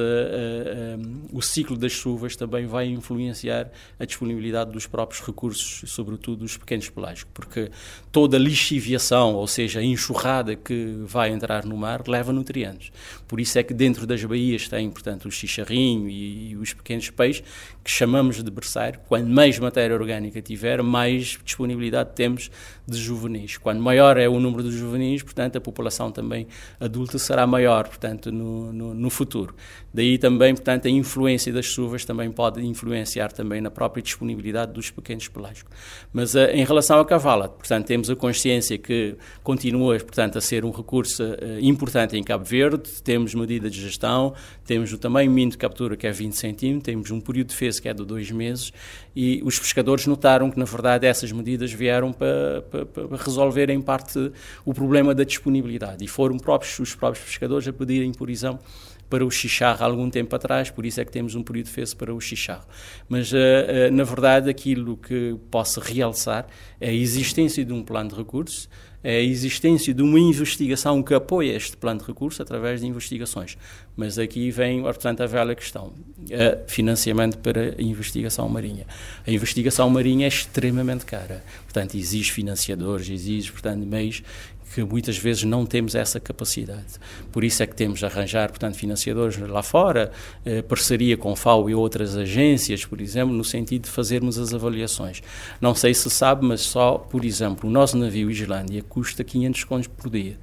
o 1.31 1.41
ciclo 1.41 1.77
das 1.77 1.91
chuvas 1.91 2.35
também 2.35 2.65
vai 2.65 2.87
influenciar 2.87 3.69
a 3.99 4.05
disponibilidade 4.05 4.71
dos 4.71 4.85
próprios 4.85 5.21
recursos, 5.25 5.89
sobretudo 5.89 6.39
dos 6.39 6.57
pequenos 6.57 6.89
pelágicos, 6.89 7.31
porque 7.33 7.71
toda 8.11 8.37
a 8.37 8.39
lixiviação, 8.39 9.35
ou 9.35 9.47
seja, 9.47 9.79
a 9.79 9.83
enxurrada 9.83 10.55
que 10.55 10.95
vai 11.05 11.31
entrar 11.31 11.65
no 11.65 11.77
mar, 11.77 12.07
leva 12.07 12.33
nutrientes. 12.33 12.91
Por 13.27 13.39
isso 13.39 13.57
é 13.57 13.63
que 13.63 13.73
dentro 13.73 14.05
das 14.05 14.23
baías 14.23 14.67
tem, 14.67 14.89
portanto, 14.89 15.25
o 15.25 15.31
chicharrinho 15.31 16.09
e, 16.09 16.51
e 16.51 16.57
os 16.57 16.73
pequenos 16.73 17.09
peixes, 17.09 17.43
que 17.83 17.91
chamamos 17.91 18.43
de 18.43 18.49
berçário. 18.49 18.99
Quando 19.07 19.29
mais 19.29 19.59
matéria 19.59 19.95
orgânica 19.95 20.41
tiver, 20.41 20.81
mais 20.81 21.37
disponibilidade 21.43 22.11
temos 22.15 22.49
de 22.87 22.97
juvenis. 22.97 23.57
Quando 23.57 23.79
maior 23.79 24.17
é 24.17 24.27
o 24.27 24.39
número 24.39 24.63
de 24.63 24.71
juvenis, 24.71 25.21
portanto, 25.23 25.57
a 25.57 25.61
população 25.61 26.11
também 26.11 26.47
adulta 26.79 27.17
será 27.17 27.45
maior, 27.45 27.87
portanto, 27.87 28.31
no, 28.31 28.64
no, 28.71 28.93
no, 28.93 29.09
futuro. 29.09 29.55
Daí 29.93 30.17
também, 30.17 30.53
portanto, 30.53 30.87
a 30.87 30.89
influência 30.89 31.51
das 31.51 31.65
chuvas 31.65 32.05
também 32.05 32.31
pode 32.31 32.63
influenciar 32.65 33.31
também 33.31 33.61
na 33.61 33.71
própria 33.71 34.01
disponibilidade 34.01 34.73
dos 34.73 34.91
pequenos 34.91 35.27
pelágicos. 35.27 35.75
Mas 36.13 36.35
uh, 36.35 36.39
em 36.51 36.63
relação 36.63 36.99
à 36.99 37.05
cavala, 37.05 37.49
portanto, 37.49 37.85
temos 37.85 38.09
a 38.09 38.15
consciência 38.15 38.77
que 38.77 39.15
continua, 39.43 39.97
portanto, 39.97 40.37
a 40.37 40.41
ser 40.41 40.65
um 40.65 40.71
recurso 40.71 41.23
uh, 41.23 41.59
importante 41.61 42.17
em 42.17 42.23
Cabo 42.23 42.45
Verde, 42.45 42.89
temos 43.03 43.33
medidas 43.33 43.71
de 43.71 43.81
gestão, 43.81 44.33
temos 44.65 44.91
o 44.91 44.97
tamanho 44.97 45.31
mínimo 45.31 45.51
de 45.51 45.57
captura 45.57 45.95
que 45.95 46.07
é 46.07 46.11
20 46.11 46.33
centímetros, 46.33 46.83
temos 46.83 47.11
um 47.11 47.19
período 47.19 47.47
de 47.47 47.53
defesa 47.53 47.81
que 47.81 47.89
é 47.89 47.93
de 47.93 48.03
dois 48.03 48.31
meses 48.31 48.71
e 49.15 49.41
os 49.45 49.57
pescadores 49.57 50.05
notaram 50.05 50.51
que, 50.51 50.59
na 50.59 50.65
verdade, 50.65 51.07
essas 51.07 51.31
medidas 51.31 51.71
vieram 51.71 52.11
para, 52.11 52.61
para, 52.63 52.85
para 52.85 53.17
resolver, 53.17 53.69
em 53.69 53.81
parte, 53.81 54.31
o 54.65 54.73
problema 54.73 55.15
da 55.15 55.23
disponibilidade. 55.23 56.03
E 56.03 56.07
foram 56.07 56.37
próprios, 56.37 56.77
os 56.79 56.93
próprios 56.93 57.25
pescadores 57.25 57.65
a 57.67 57.71
pedirem, 57.71 58.11
por 58.11 58.29
exemplo, 58.29 58.54
para 59.09 59.25
o 59.25 59.29
xixarro 59.29 59.83
há 59.83 59.85
algum 59.85 60.09
tempo 60.09 60.35
atrás, 60.35 60.69
por 60.69 60.85
isso 60.85 60.99
é 60.99 61.05
que 61.05 61.11
temos 61.11 61.35
um 61.35 61.43
período 61.43 61.65
defesa 61.65 61.95
para 61.95 62.13
o 62.13 62.19
xixarro. 62.19 62.65
Mas, 63.07 63.31
uh, 63.31 63.35
uh, 63.35 63.91
na 63.91 64.03
verdade, 64.03 64.49
aquilo 64.49 64.97
que 64.97 65.35
posso 65.51 65.79
realçar 65.79 66.47
é 66.79 66.89
a 66.89 66.93
existência 66.93 67.63
de 67.63 67.71
um 67.71 67.83
plano 67.83 68.09
de 68.09 68.15
recursos, 68.15 68.67
é 69.03 69.17
a 69.17 69.21
existência 69.21 69.93
de 69.93 70.01
uma 70.01 70.19
investigação 70.19 71.03
que 71.03 71.13
apoia 71.13 71.55
este 71.55 71.77
plano 71.77 71.99
de 71.99 72.07
recursos 72.07 72.41
através 72.41 72.81
de 72.81 72.87
investigações. 72.87 73.55
Mas 73.95 74.17
aqui 74.17 74.49
vem, 74.49 74.81
portanto, 74.81 75.21
a 75.21 75.27
velha 75.27 75.53
questão: 75.53 75.93
a 76.33 76.67
financiamento 76.67 77.37
para 77.37 77.75
a 77.77 77.81
investigação 77.83 78.49
marinha. 78.49 78.87
A 79.27 79.29
investigação 79.29 79.87
marinha 79.91 80.25
é 80.25 80.27
extremamente 80.27 81.05
cara. 81.05 81.43
Portanto, 81.65 81.95
exige 81.95 82.31
financiadores, 82.31 83.07
exige, 83.07 83.51
portanto, 83.51 83.85
meios 83.85 84.23
que 84.75 84.83
muitas 84.83 85.17
vezes 85.17 85.45
não 85.45 85.65
temos 85.65 85.95
essa 85.95 86.19
capacidade. 86.19 86.99
Por 87.31 87.45
isso 87.45 87.63
é 87.63 87.65
que 87.65 87.73
temos 87.73 87.99
de 87.99 88.05
arranjar, 88.05 88.49
portanto, 88.49 88.75
financiadores 88.75 89.37
lá 89.37 89.63
fora, 89.63 90.11
eh, 90.43 90.61
parceria 90.61 91.15
com 91.15 91.33
FAO 91.33 91.69
e 91.69 91.73
outras 91.73 92.17
agências, 92.17 92.83
por 92.83 92.99
exemplo, 92.99 93.33
no 93.33 93.45
sentido 93.45 93.83
de 93.83 93.89
fazermos 93.89 94.37
as 94.37 94.53
avaliações. 94.53 95.23
Não 95.61 95.73
sei 95.73 95.93
se 95.93 96.09
sabe, 96.09 96.45
mas 96.45 96.59
só, 96.59 96.97
por 96.97 97.23
exemplo, 97.23 97.69
o 97.69 97.71
nosso 97.71 97.95
navio 97.95 98.29
Islândia 98.29 98.83
custa 98.83 99.23
500 99.23 99.63
contos 99.63 99.87
por 99.87 100.09
dia. 100.09 100.37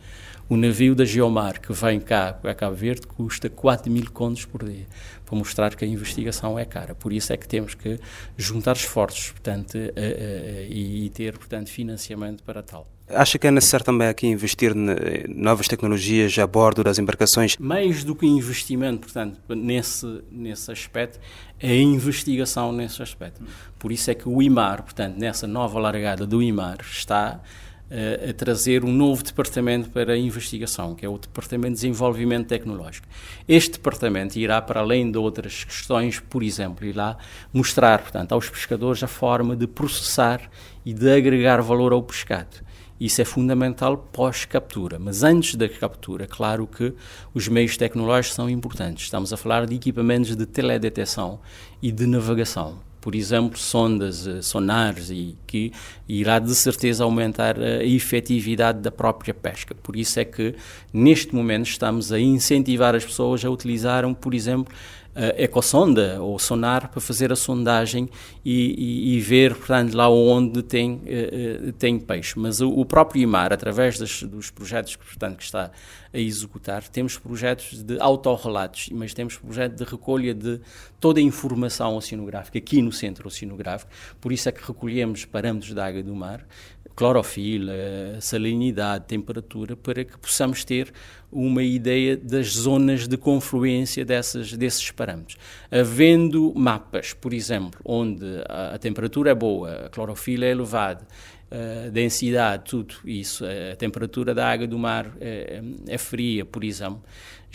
O 0.49 0.57
navio 0.57 0.95
da 0.95 1.05
Geomar, 1.05 1.61
que 1.61 1.73
vem 1.75 2.01
cá 2.01 2.39
a 2.43 2.55
Cabo 2.55 2.75
Verde, 2.75 3.07
custa 3.07 3.51
4 3.51 3.93
mil 3.93 4.11
contos 4.11 4.47
por 4.47 4.65
dia, 4.65 4.87
para 5.27 5.37
mostrar 5.37 5.77
que 5.77 5.85
a 5.85 5.89
investigação 5.89 6.59
é 6.59 6.65
cara. 6.65 6.95
Por 6.95 7.13
isso 7.13 7.35
é 7.35 7.37
que 7.37 7.47
temos 7.47 7.75
que 7.75 8.01
juntar 8.37 8.77
esforços 8.77 9.31
portanto, 9.33 9.75
uh, 9.75 9.79
uh, 9.79 10.73
e 10.73 11.11
ter 11.11 11.37
portanto, 11.37 11.69
financiamento 11.69 12.43
para 12.43 12.63
tal. 12.63 12.87
Acha 13.15 13.39
que 13.39 13.47
é 13.47 13.51
necessário 13.51 13.85
também 13.85 14.09
aqui 14.09 14.27
investir 14.27 14.73
em 14.73 15.35
novas 15.35 15.69
tecnologias 15.69 16.39
a 16.39 16.47
bordo 16.47 16.83
das 16.83 16.99
embarcações? 16.99 17.57
Mais 17.59 18.05
do 18.05 18.15
que 18.15 18.27
investimento, 18.27 19.01
portanto, 19.01 19.39
nesse, 19.55 20.23
nesse 20.31 20.71
aspecto, 20.71 21.19
é 21.61 21.77
investigação 21.77 22.73
nesse 22.73 23.03
aspecto. 23.03 23.43
Por 23.79 23.93
isso 23.93 24.11
é 24.11 24.15
que 24.15 24.29
o 24.29 24.41
IMAR, 24.43 24.83
portanto, 24.83 25.17
nessa 25.19 25.47
nova 25.47 25.79
largada 25.79 26.27
do 26.27 26.43
IMAR, 26.43 26.79
está 26.81 27.41
uh, 27.91 28.31
a 28.31 28.33
trazer 28.33 28.85
um 28.85 28.93
novo 28.93 29.23
departamento 29.23 29.91
para 29.91 30.15
a 30.15 30.19
investigação, 30.19 30.95
que 30.95 31.05
é 31.05 31.09
o 31.09 31.19
Departamento 31.19 31.75
de 31.75 31.81
Desenvolvimento 31.83 32.49
Tecnológico. 32.49 33.07
Este 33.47 33.73
departamento 33.73 34.39
irá, 34.39 34.63
para 34.63 34.81
além 34.81 35.11
de 35.11 35.19
outras 35.19 35.65
questões, 35.65 36.19
por 36.19 36.43
exemplo, 36.43 36.87
irá 36.87 37.17
mostrar, 37.53 38.01
portanto, 38.01 38.33
aos 38.33 38.49
pescadores 38.49 39.03
a 39.03 39.09
forma 39.09 39.55
de 39.55 39.67
processar 39.67 40.51
e 40.85 40.93
de 40.93 41.11
agregar 41.11 41.61
valor 41.61 41.93
ao 41.93 42.03
pescado 42.03 42.72
isso 43.05 43.21
é 43.21 43.25
fundamental 43.25 43.97
pós-captura. 43.97 44.97
Mas 44.97 45.25
antes 45.25 45.57
da 45.57 45.69
captura, 45.69 46.29
claro 46.29 46.69
que 46.69 46.95
os 47.35 47.49
meios 47.49 47.77
tecnológicos 47.77 48.37
são 48.37 48.49
importantes. 48.49 49.05
Estamos 49.05 49.33
a 49.33 49.37
falar 49.37 49.67
de 49.67 49.75
equipamentos 49.75 50.37
de 50.37 50.47
teledetecção 50.47 51.41
e 51.83 51.91
de 51.91 52.07
navegação. 52.07 52.79
Por 53.01 53.17
exemplo, 53.17 53.59
sondas, 53.59 54.29
eh, 54.29 54.41
sonares, 54.41 55.11
e 55.11 55.37
que 55.45 55.73
irá 56.09 56.39
de 56.39 56.55
certeza 56.55 57.03
aumentar 57.03 57.59
a 57.59 57.85
efetividade 57.85 58.79
da 58.79 58.93
própria 58.93 59.35
pesca. 59.35 59.75
Por 59.75 59.97
isso 59.97 60.21
é 60.21 60.25
que, 60.25 60.55
neste 60.93 61.35
momento, 61.35 61.67
estamos 61.67 62.13
a 62.13 62.21
incentivar 62.21 62.95
as 62.95 63.05
pessoas 63.05 63.45
a 63.45 63.51
utilizar, 63.51 64.05
por 64.15 64.33
exemplo, 64.33 64.73
ecossonda 65.15 66.23
ou 66.23 66.39
sonar 66.39 66.89
para 66.89 67.01
fazer 67.01 67.31
a 67.31 67.37
sondagem 67.37 68.09
e, 68.45 69.13
e, 69.13 69.17
e 69.17 69.21
ver, 69.21 69.55
portanto, 69.55 69.95
lá 69.95 70.09
onde 70.09 70.63
tem, 70.63 70.95
uh, 70.95 71.73
tem 71.73 71.99
peixe. 71.99 72.39
Mas 72.39 72.61
o, 72.61 72.71
o 72.71 72.85
próprio 72.85 73.23
IMAR, 73.23 73.53
através 73.53 73.99
das, 73.99 74.23
dos 74.23 74.51
projetos 74.51 74.97
que, 74.97 75.05
portanto, 75.05 75.37
que 75.37 75.45
está 75.45 75.71
a 76.13 76.19
executar, 76.19 76.87
temos 76.89 77.19
projetos 77.19 77.83
de 77.83 77.99
autorrelatos, 78.01 78.89
mas 78.93 79.13
temos 79.13 79.37
projeto 79.37 79.77
de 79.77 79.85
recolha 79.85 80.35
de 80.35 80.61
toda 80.99 81.21
a 81.21 81.23
informação 81.23 81.97
oceanográfica 81.97 82.59
aqui 82.59 82.81
no 82.81 82.93
centro 82.93 83.29
oceanográfico, 83.29 83.91
por 84.21 84.33
isso 84.33 84.49
é 84.49 84.53
que 84.53 84.67
recolhemos 84.67 85.25
parâmetros 85.25 85.75
da 85.75 85.87
água 85.87 86.03
do 86.03 86.15
mar, 86.15 86.47
clorofila, 86.95 87.73
salinidade, 88.21 89.07
temperatura, 89.07 89.77
para 89.77 90.05
que 90.05 90.19
possamos 90.19 90.65
ter 90.65 90.93
uma 91.31 91.63
ideia 91.63 92.17
das 92.17 92.49
zonas 92.55 93.09
de 93.09 93.17
confluência 93.17 94.05
dessas, 94.05 94.53
desses 94.53 94.91
parâmetros. 94.91 95.39
Havendo 95.71 96.53
mapas, 96.55 97.13
por 97.15 97.33
exemplo, 97.33 97.81
onde 97.85 98.25
a, 98.49 98.75
a 98.75 98.79
temperatura 98.79 99.31
é 99.31 99.35
boa, 99.35 99.87
a 99.87 99.89
clorofila 99.89 100.45
é 100.45 100.51
elevada, 100.51 101.07
a 101.51 101.91
densidade, 101.91 102.65
tudo 102.65 102.95
isso, 103.05 103.45
a 103.45 103.77
temperatura 103.77 104.35
da 104.35 104.51
água 104.51 104.67
do 104.67 104.79
mar 104.79 105.13
é, 105.21 105.63
é 105.87 105.99
fria, 105.99 106.45
por 106.45 106.65
exemplo, 106.65 107.03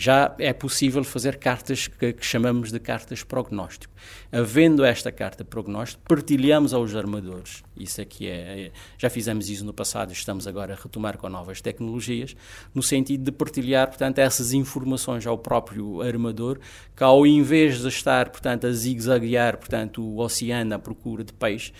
já 0.00 0.32
é 0.38 0.52
possível 0.52 1.02
fazer 1.02 1.38
cartas 1.38 1.88
que, 1.88 2.12
que, 2.12 2.24
chamamos 2.24 2.70
de 2.70 2.78
cartas 2.78 3.24
prognóstico. 3.24 3.92
Havendo 4.30 4.84
esta 4.84 5.10
carta 5.10 5.44
prognóstico, 5.44 6.00
partilhamos 6.08 6.72
aos 6.72 6.94
armadores. 6.94 7.64
Isso 7.76 8.00
aqui 8.00 8.28
é, 8.28 8.66
é, 8.66 8.72
já 8.96 9.10
fizemos 9.10 9.50
isso 9.50 9.64
no 9.64 9.72
passado, 9.72 10.12
estamos 10.12 10.46
agora 10.46 10.74
a 10.74 10.76
retomar 10.76 11.18
com 11.18 11.28
novas 11.28 11.60
tecnologias, 11.60 12.36
no 12.72 12.80
sentido 12.80 13.24
de 13.24 13.32
partilhar, 13.32 13.88
portanto, 13.88 14.20
essas 14.20 14.52
informações 14.52 15.26
ao 15.26 15.36
próprio 15.36 16.00
armador, 16.00 16.60
que 16.96 17.02
ao 17.02 17.26
invés 17.26 17.80
de 17.82 17.88
estar, 17.88 18.30
portanto, 18.30 18.68
a 18.68 18.70
zigue-zaguear, 18.70 19.56
portanto, 19.56 20.00
o 20.00 20.20
oceano 20.20 20.76
à 20.76 20.78
procura 20.78 21.24
de 21.24 21.32
peixe, 21.32 21.72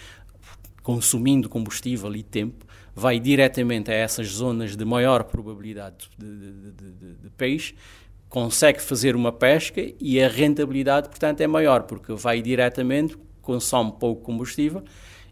consumindo 0.82 1.48
combustível 1.48 2.12
e 2.16 2.24
tempo, 2.24 2.66
vai 2.96 3.20
diretamente 3.20 3.92
a 3.92 3.94
essas 3.94 4.26
zonas 4.26 4.76
de 4.76 4.84
maior 4.84 5.22
probabilidade 5.22 6.10
de, 6.18 6.26
de, 6.26 6.72
de, 6.72 7.14
de 7.14 7.30
peixe 7.36 7.76
consegue 8.28 8.80
fazer 8.80 9.16
uma 9.16 9.32
pesca 9.32 9.80
e 10.00 10.22
a 10.22 10.28
rentabilidade, 10.28 11.08
portanto, 11.08 11.40
é 11.40 11.46
maior, 11.46 11.84
porque 11.84 12.12
vai 12.12 12.42
diretamente, 12.42 13.16
consome 13.40 13.92
pouco 13.98 14.22
combustível 14.22 14.82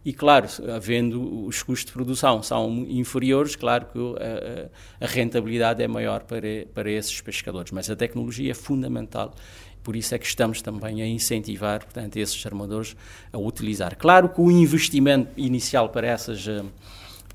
e, 0.06 0.12
claro, 0.12 0.46
havendo 0.72 1.46
os 1.46 1.64
custos 1.64 1.86
de 1.86 1.92
produção 1.92 2.40
são 2.40 2.86
inferiores, 2.88 3.56
claro 3.56 3.86
que 3.86 3.98
a, 3.98 5.04
a 5.04 5.08
rentabilidade 5.08 5.82
é 5.82 5.88
maior 5.88 6.22
para, 6.22 6.64
para 6.72 6.88
esses 6.88 7.20
pescadores. 7.20 7.72
Mas 7.72 7.90
a 7.90 7.96
tecnologia 7.96 8.52
é 8.52 8.54
fundamental, 8.54 9.34
por 9.82 9.96
isso 9.96 10.14
é 10.14 10.18
que 10.18 10.24
estamos 10.24 10.62
também 10.62 11.02
a 11.02 11.06
incentivar, 11.08 11.84
portanto, 11.84 12.16
esses 12.18 12.46
armadores 12.46 12.96
a 13.32 13.38
utilizar. 13.38 13.96
Claro 13.98 14.28
que 14.28 14.40
o 14.40 14.48
investimento 14.48 15.32
inicial 15.36 15.88
para 15.88 16.06
essas, 16.06 16.46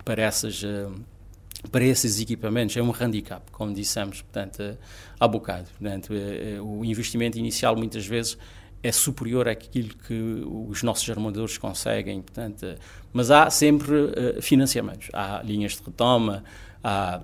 para 0.05 0.23
essas 0.23 0.63
para 1.69 1.83
esses 1.83 2.19
equipamentos 2.19 2.75
é 2.75 2.81
um 2.81 2.91
handicap, 2.91 3.43
como 3.51 3.73
dissemos 3.73 4.21
portanto, 4.21 4.77
há 5.19 5.27
bocado. 5.27 5.67
Portanto, 5.77 6.13
é, 6.13 6.55
é, 6.55 6.61
o 6.61 6.83
investimento 6.83 7.37
inicial 7.37 7.75
muitas 7.75 8.05
vezes 8.05 8.37
é 8.83 8.91
superior 8.91 9.47
àquilo 9.47 9.95
que 9.95 10.43
os 10.67 10.81
nossos 10.81 11.07
armadores 11.09 11.57
conseguem, 11.57 12.21
portanto, 12.21 12.75
mas 13.13 13.29
há 13.29 13.47
sempre 13.49 14.41
financiamentos, 14.41 15.09
há 15.13 15.39
linhas 15.43 15.73
de 15.73 15.83
retoma, 15.83 16.43
há 16.83 17.21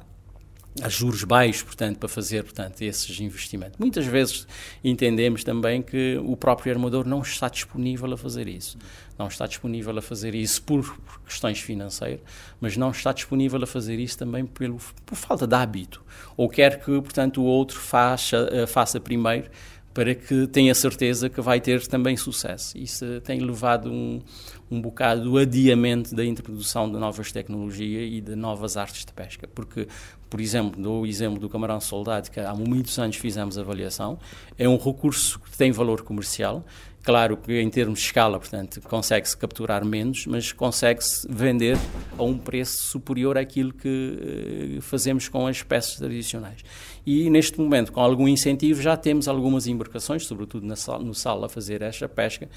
a 0.81 0.89
juros 0.89 1.23
baixos, 1.23 1.63
portanto, 1.63 1.97
para 1.97 2.09
fazer, 2.09 2.43
portanto, 2.43 2.81
esses 2.81 3.19
investimentos. 3.19 3.77
Muitas 3.79 4.05
vezes 4.05 4.47
entendemos 4.83 5.43
também 5.43 5.81
que 5.81 6.17
o 6.23 6.35
próprio 6.35 6.73
armador 6.73 7.05
não 7.05 7.21
está 7.21 7.49
disponível 7.49 8.13
a 8.13 8.17
fazer 8.17 8.47
isso. 8.47 8.77
Não 9.17 9.27
está 9.27 9.47
disponível 9.47 9.97
a 9.97 10.01
fazer 10.01 10.35
isso 10.35 10.61
por 10.61 10.97
questões 11.25 11.59
financeiras, 11.59 12.21
mas 12.61 12.77
não 12.77 12.91
está 12.91 13.11
disponível 13.11 13.61
a 13.63 13.67
fazer 13.67 13.99
isso 13.99 14.17
também 14.17 14.45
pelo, 14.45 14.77
por 15.05 15.15
falta 15.15 15.47
de 15.47 15.55
hábito. 15.55 16.03
Ou 16.35 16.47
quer 16.47 16.79
que, 16.79 17.01
portanto, 17.01 17.41
o 17.41 17.45
outro 17.45 17.79
faça, 17.79 18.47
eh, 18.51 18.67
faça 18.67 18.99
primeiro 18.99 19.49
para 19.97 20.13
que 20.13 20.45
tenha 20.45 20.75
certeza 20.75 21.27
que 21.27 21.41
vai 21.41 21.59
ter 21.59 21.87
também 21.87 22.15
sucesso. 22.15 22.77
Isso 22.77 23.19
tem 23.21 23.39
levado 23.39 23.91
um, 23.91 24.21
um 24.69 24.79
bocado 24.79 25.33
o 25.33 25.39
adiamento 25.39 26.13
da 26.13 26.23
introdução 26.23 26.87
de 26.87 26.99
novas 26.99 27.31
tecnologias 27.31 28.07
e 28.13 28.21
de 28.21 28.35
novas 28.35 28.77
artes 28.77 29.03
de 29.03 29.11
pesca, 29.11 29.49
porque, 29.55 29.87
por 30.29 30.39
exemplo, 30.39 30.79
dou 30.79 31.01
o 31.01 31.07
exemplo 31.07 31.39
do 31.39 31.49
camarão 31.49 31.81
soldado, 31.81 32.29
que 32.29 32.39
há 32.39 32.53
muitos 32.53 32.99
anos 32.99 33.15
fizemos 33.15 33.57
avaliação, 33.57 34.19
é 34.55 34.69
um 34.69 34.77
recurso 34.77 35.39
que 35.39 35.57
tem 35.57 35.71
valor 35.71 36.03
comercial, 36.03 36.63
Claro 37.07 37.37
que 37.37 37.61
em 37.61 37.69
termos 37.69 37.99
de 37.99 38.05
escala, 38.07 38.37
portanto, 38.37 38.81
consegue-se 38.81 39.37
capturar 39.37 39.85
menos, 39.85 40.25
mas 40.25 40.51
consegue-se 40.51 41.25
vender 41.29 41.77
a 42.17 42.23
um 42.23 42.37
preço 42.37 42.83
superior 42.83 43.37
àquilo 43.37 43.71
que 43.71 44.75
uh, 44.77 44.81
fazemos 44.81 45.29
com 45.29 45.47
as 45.47 45.55
espécies 45.55 45.95
tradicionais. 45.95 46.65
E 47.05 47.29
neste 47.29 47.61
momento, 47.61 47.93
com 47.93 48.01
algum 48.01 48.27
incentivo, 48.27 48.81
já 48.81 48.97
temos 48.97 49.29
algumas 49.29 49.67
embarcações, 49.67 50.25
sobretudo 50.25 50.67
no 50.67 51.13
sal, 51.15 51.45
a 51.45 51.47
fazer 51.47 51.81
esta 51.81 52.09
pesca, 52.09 52.49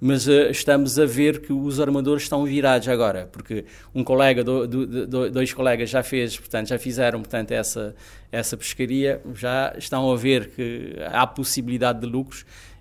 mas 0.00 0.28
uh, 0.28 0.50
estamos 0.52 1.00
a 1.00 1.04
ver 1.04 1.40
que 1.40 1.52
os 1.52 1.80
armadores 1.80 2.22
estão 2.22 2.44
virados 2.44 2.86
agora, 2.86 3.28
porque 3.32 3.64
um 3.92 4.04
colega, 4.04 4.44
do, 4.44 4.68
do, 4.68 5.06
do, 5.08 5.30
dois 5.32 5.52
colegas 5.52 5.90
já 5.90 6.04
fez, 6.04 6.38
portanto, 6.38 6.68
já 6.68 6.78
fizeram, 6.78 7.18
portanto, 7.18 7.50
essa, 7.50 7.92
essa 8.30 8.56
pescaria, 8.56 9.20
já 9.34 9.74
estão 9.76 10.08
a 10.12 10.16
ver 10.16 10.50
que 10.50 10.94
há 11.10 11.26
possibilidade 11.26 11.98
de 11.98 12.06
lucros 12.06 12.44
eh, 12.44 12.75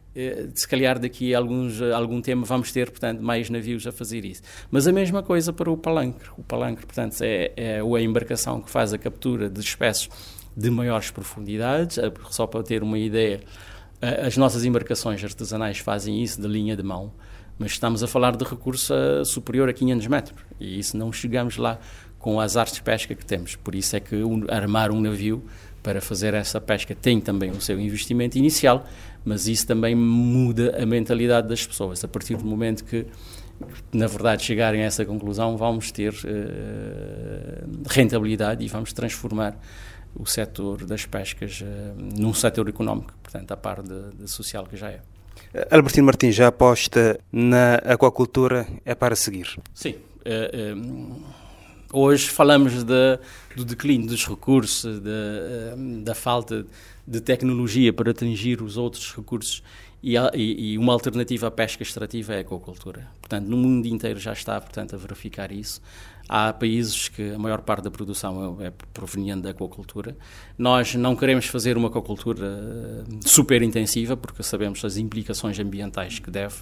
se 0.53 0.67
calhar 0.67 0.97
daqui 0.97 1.35
a 1.35 1.37
alguns, 1.37 1.81
algum 1.81 2.21
tempo 2.21 2.45
vamos 2.45 2.71
ter, 2.71 2.89
portanto, 2.89 3.21
mais 3.21 3.49
navios 3.49 3.85
a 3.85 3.91
fazer 3.91 4.23
isso. 4.23 4.41
Mas 4.71 4.87
a 4.87 4.91
mesma 4.91 5.21
coisa 5.21 5.51
para 5.51 5.69
o 5.69 5.75
palancre. 5.75 6.29
O 6.37 6.43
palancre, 6.43 6.85
portanto, 6.85 7.21
é, 7.21 7.51
é 7.55 7.79
a 7.79 8.01
embarcação 8.01 8.61
que 8.61 8.69
faz 8.69 8.93
a 8.93 8.97
captura 8.97 9.49
de 9.49 9.59
espécies 9.59 10.09
de 10.55 10.69
maiores 10.69 11.11
profundidades. 11.11 11.97
Eh, 11.97 12.11
só 12.29 12.47
para 12.47 12.63
ter 12.63 12.81
uma 12.81 12.97
ideia, 12.97 13.41
eh, 14.01 14.25
as 14.25 14.37
nossas 14.37 14.63
embarcações 14.63 15.23
artesanais 15.23 15.79
fazem 15.79 16.23
isso 16.23 16.41
de 16.41 16.47
linha 16.47 16.75
de 16.75 16.83
mão, 16.83 17.11
mas 17.59 17.71
estamos 17.71 18.01
a 18.03 18.07
falar 18.07 18.35
de 18.35 18.45
recurso 18.45 18.93
superior 19.25 19.67
a 19.67 19.73
500 19.73 20.07
metros. 20.07 20.41
E 20.59 20.79
isso 20.79 20.95
não 20.95 21.11
chegamos 21.11 21.57
lá 21.57 21.79
com 22.17 22.39
as 22.39 22.55
artes 22.55 22.75
de 22.75 22.81
pesca 22.81 23.13
que 23.13 23.25
temos. 23.25 23.55
Por 23.55 23.75
isso 23.75 23.95
é 23.95 23.99
que 23.99 24.15
armar 24.49 24.91
um 24.91 25.01
navio 25.01 25.43
para 25.85 26.01
fazer 26.01 26.33
essa 26.33 26.59
pesca 26.59 26.95
tem 26.95 27.21
também 27.21 27.51
o 27.51 27.61
seu 27.61 27.79
investimento 27.79 28.39
inicial, 28.39 28.87
mas 29.23 29.47
isso 29.47 29.67
também 29.67 29.93
muda 29.93 30.75
a 30.81 30.83
mentalidade 30.83 31.47
das 31.47 31.63
pessoas. 31.63 32.03
A 32.03 32.07
partir 32.07 32.35
do 32.35 32.43
momento 32.43 32.83
que, 32.83 33.05
na 33.93 34.07
verdade, 34.07 34.43
chegarem 34.43 34.81
a 34.81 34.85
essa 34.85 35.05
conclusão, 35.05 35.55
vamos 35.55 35.91
ter 35.91 36.11
uh, 36.11 37.83
rentabilidade 37.87 38.65
e 38.65 38.67
vamos 38.67 38.93
transformar 38.93 39.55
o 40.15 40.25
setor 40.25 40.85
das 40.85 41.05
pescas 41.05 41.61
uh, 41.61 41.65
num 42.19 42.33
setor 42.33 42.67
económico, 42.67 43.13
portanto, 43.21 43.51
a 43.51 43.57
par 43.57 43.83
de, 43.83 44.09
de 44.17 44.27
social 44.27 44.65
que 44.65 44.75
já 44.75 44.89
é. 44.89 45.01
Albertino 45.69 46.07
Martins 46.07 46.33
já 46.33 46.47
aposta 46.47 47.19
na 47.31 47.75
aquacultura, 47.75 48.65
é 48.83 48.95
para 48.95 49.15
seguir? 49.15 49.55
Sim. 49.71 49.93
Uh, 50.25 51.44
Hoje 51.97 52.29
falamos 52.29 52.83
de, 52.83 53.19
do 53.55 53.63
declínio 53.63 54.05
dos 54.05 54.27
recursos, 54.27 54.99
de, 54.99 55.09
eh, 55.09 55.75
da 56.03 56.13
falta 56.13 56.65
de 57.07 57.21
tecnologia 57.21 57.93
para 57.93 58.11
atingir 58.11 58.61
os 58.61 58.75
outros 58.75 59.15
recursos 59.15 59.63
e, 60.03 60.17
e, 60.35 60.77
uma 60.77 60.91
alternativa 60.91 61.47
à 61.47 61.51
pesca 61.51 61.83
extrativa 61.83 62.33
é 62.33 62.39
a 62.39 62.41
aquacultura. 62.41 63.07
Portanto, 63.21 63.47
no 63.47 63.55
mundo 63.55 63.87
inteiro 63.87 64.19
já 64.19 64.33
está, 64.33 64.59
portanto, 64.59 64.93
a 64.93 64.97
verificar 64.97 65.53
isso. 65.53 65.81
Há 66.27 66.51
países 66.51 67.07
que 67.07 67.31
a 67.31 67.39
maior 67.39 67.61
parte 67.61 67.85
da 67.85 67.91
produção 67.91 68.59
é, 68.59 68.67
é 68.67 68.73
proveniente 68.93 69.43
da 69.43 69.51
aquacultura. 69.51 70.17
Nós 70.57 70.95
não 70.95 71.15
queremos 71.15 71.45
fazer 71.45 71.77
uma 71.77 71.87
aquacultura 71.87 72.45
eh, 72.45 73.03
super 73.25 73.61
intensiva, 73.61 74.17
porque 74.17 74.43
sabemos 74.43 74.83
as 74.83 74.97
implicações 74.97 75.57
ambientais 75.59 76.19
que 76.19 76.29
deve 76.29 76.55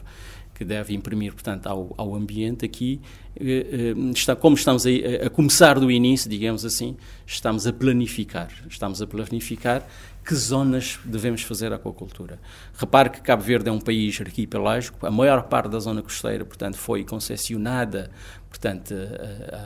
que 0.64 0.66
deve 0.66 0.94
imprimir, 0.96 1.34
portanto, 1.34 1.68
ao, 1.68 1.94
ao 1.98 2.16
ambiente 2.16 2.64
aqui, 2.64 3.02
eh, 3.36 3.94
eh, 3.98 4.12
está, 4.16 4.34
como 4.34 4.56
estamos 4.56 4.86
a, 4.86 5.26
a, 5.26 5.30
começar 5.30 5.78
do 5.78 5.92
início, 5.92 6.30
digamos 6.30 6.64
assim, 6.64 6.96
estamos 7.28 7.68
a 7.68 7.74
planificar, 7.74 8.50
estamos 8.70 9.02
a 9.02 9.08
planificar 9.08 9.86
que 10.26 10.34
zonas 10.34 11.00
devemos 11.04 11.42
fazer 11.42 11.74
aquacultura. 11.74 12.40
Repare 12.78 13.10
que 13.10 13.20
Cabo 13.20 13.44
Verde 13.44 13.68
é 13.68 13.72
um 13.74 13.82
país 13.82 14.22
arquipelágico, 14.22 15.06
a 15.06 15.12
maior 15.12 15.44
parte 15.44 15.70
da 15.70 15.80
zona 15.80 16.02
costeira, 16.02 16.46
portanto, 16.46 16.78
foi 16.78 17.04
concessionada, 17.04 18.10
portanto, 18.48 18.96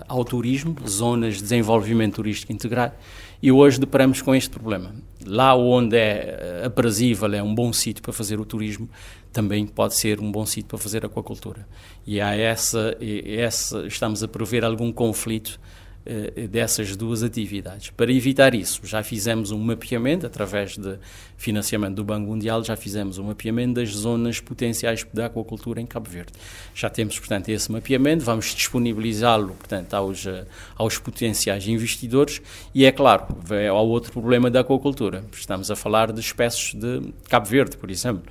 ao 0.08 0.26
turismo, 0.26 0.76
zonas 0.88 1.36
de 1.36 1.44
desenvolvimento 1.44 2.16
turístico 2.16 2.52
integrado, 2.52 2.96
e 3.40 3.52
hoje 3.52 3.80
deparamos 3.80 4.20
com 4.24 4.34
este 4.34 4.50
problema. 4.50 4.96
Lá 5.24 5.54
onde 5.54 5.96
é 5.96 6.64
aprazível, 6.66 7.32
é 7.36 7.44
um 7.44 7.54
bom 7.54 7.72
sítio 7.72 8.02
para 8.02 8.14
fazer 8.14 8.40
o 8.40 8.46
turismo, 8.46 8.90
também 9.38 9.68
pode 9.68 9.94
ser 9.94 10.20
um 10.20 10.32
bom 10.32 10.48
sítio 10.48 10.66
para 10.66 10.80
fazer 10.80 11.06
aquacultura. 11.06 11.68
E 12.08 12.20
há 12.20 12.36
essa, 12.36 12.98
essa 13.24 13.86
estamos 13.86 14.24
a 14.24 14.28
prever 14.28 14.66
algum 14.66 14.92
conflito 14.92 15.60
eh, 16.04 16.48
dessas 16.48 16.96
duas 16.96 17.22
atividades. 17.22 17.92
Para 17.92 18.12
evitar 18.12 18.56
isso, 18.56 18.82
já 18.84 19.04
fizemos 19.04 19.52
um 19.52 19.60
mapeamento, 19.60 20.26
através 20.26 20.76
de 20.76 20.98
financiamento 21.38 21.96
do 21.96 22.04
Banco 22.04 22.28
Mundial, 22.28 22.64
já 22.64 22.76
fizemos 22.76 23.20
um 23.20 23.26
mapeamento 23.26 23.76
das 23.76 23.90
zonas 23.90 24.40
potenciais 24.40 25.06
da 25.14 25.28
aquacultura 25.28 25.80
em 25.80 25.86
Cabo 25.86 26.10
Verde. 26.10 26.34
Já 26.74 26.90
temos, 26.90 27.18
portanto, 27.20 27.50
esse 27.50 27.72
mapeamento, 27.72 28.26
vamos 28.26 28.54
disponibilizá-lo, 28.56 29.54
portanto, 29.54 29.94
aos, 29.94 30.26
eh, 30.26 30.46
aos 30.76 30.98
potenciais 30.98 31.68
investidores 31.68 32.42
e, 32.74 32.86
é 32.86 32.92
claro, 32.92 33.28
há 33.70 33.82
outro 33.82 34.12
problema 34.12 34.50
da 34.50 34.62
aquacultura. 34.62 35.24
Estamos 35.32 35.70
a 35.70 35.76
falar 35.76 36.12
de 36.12 36.20
espécies 36.20 36.74
de 36.74 37.14
Cabo 37.30 37.46
Verde, 37.46 37.78
por 37.78 37.92
exemplo 37.92 38.24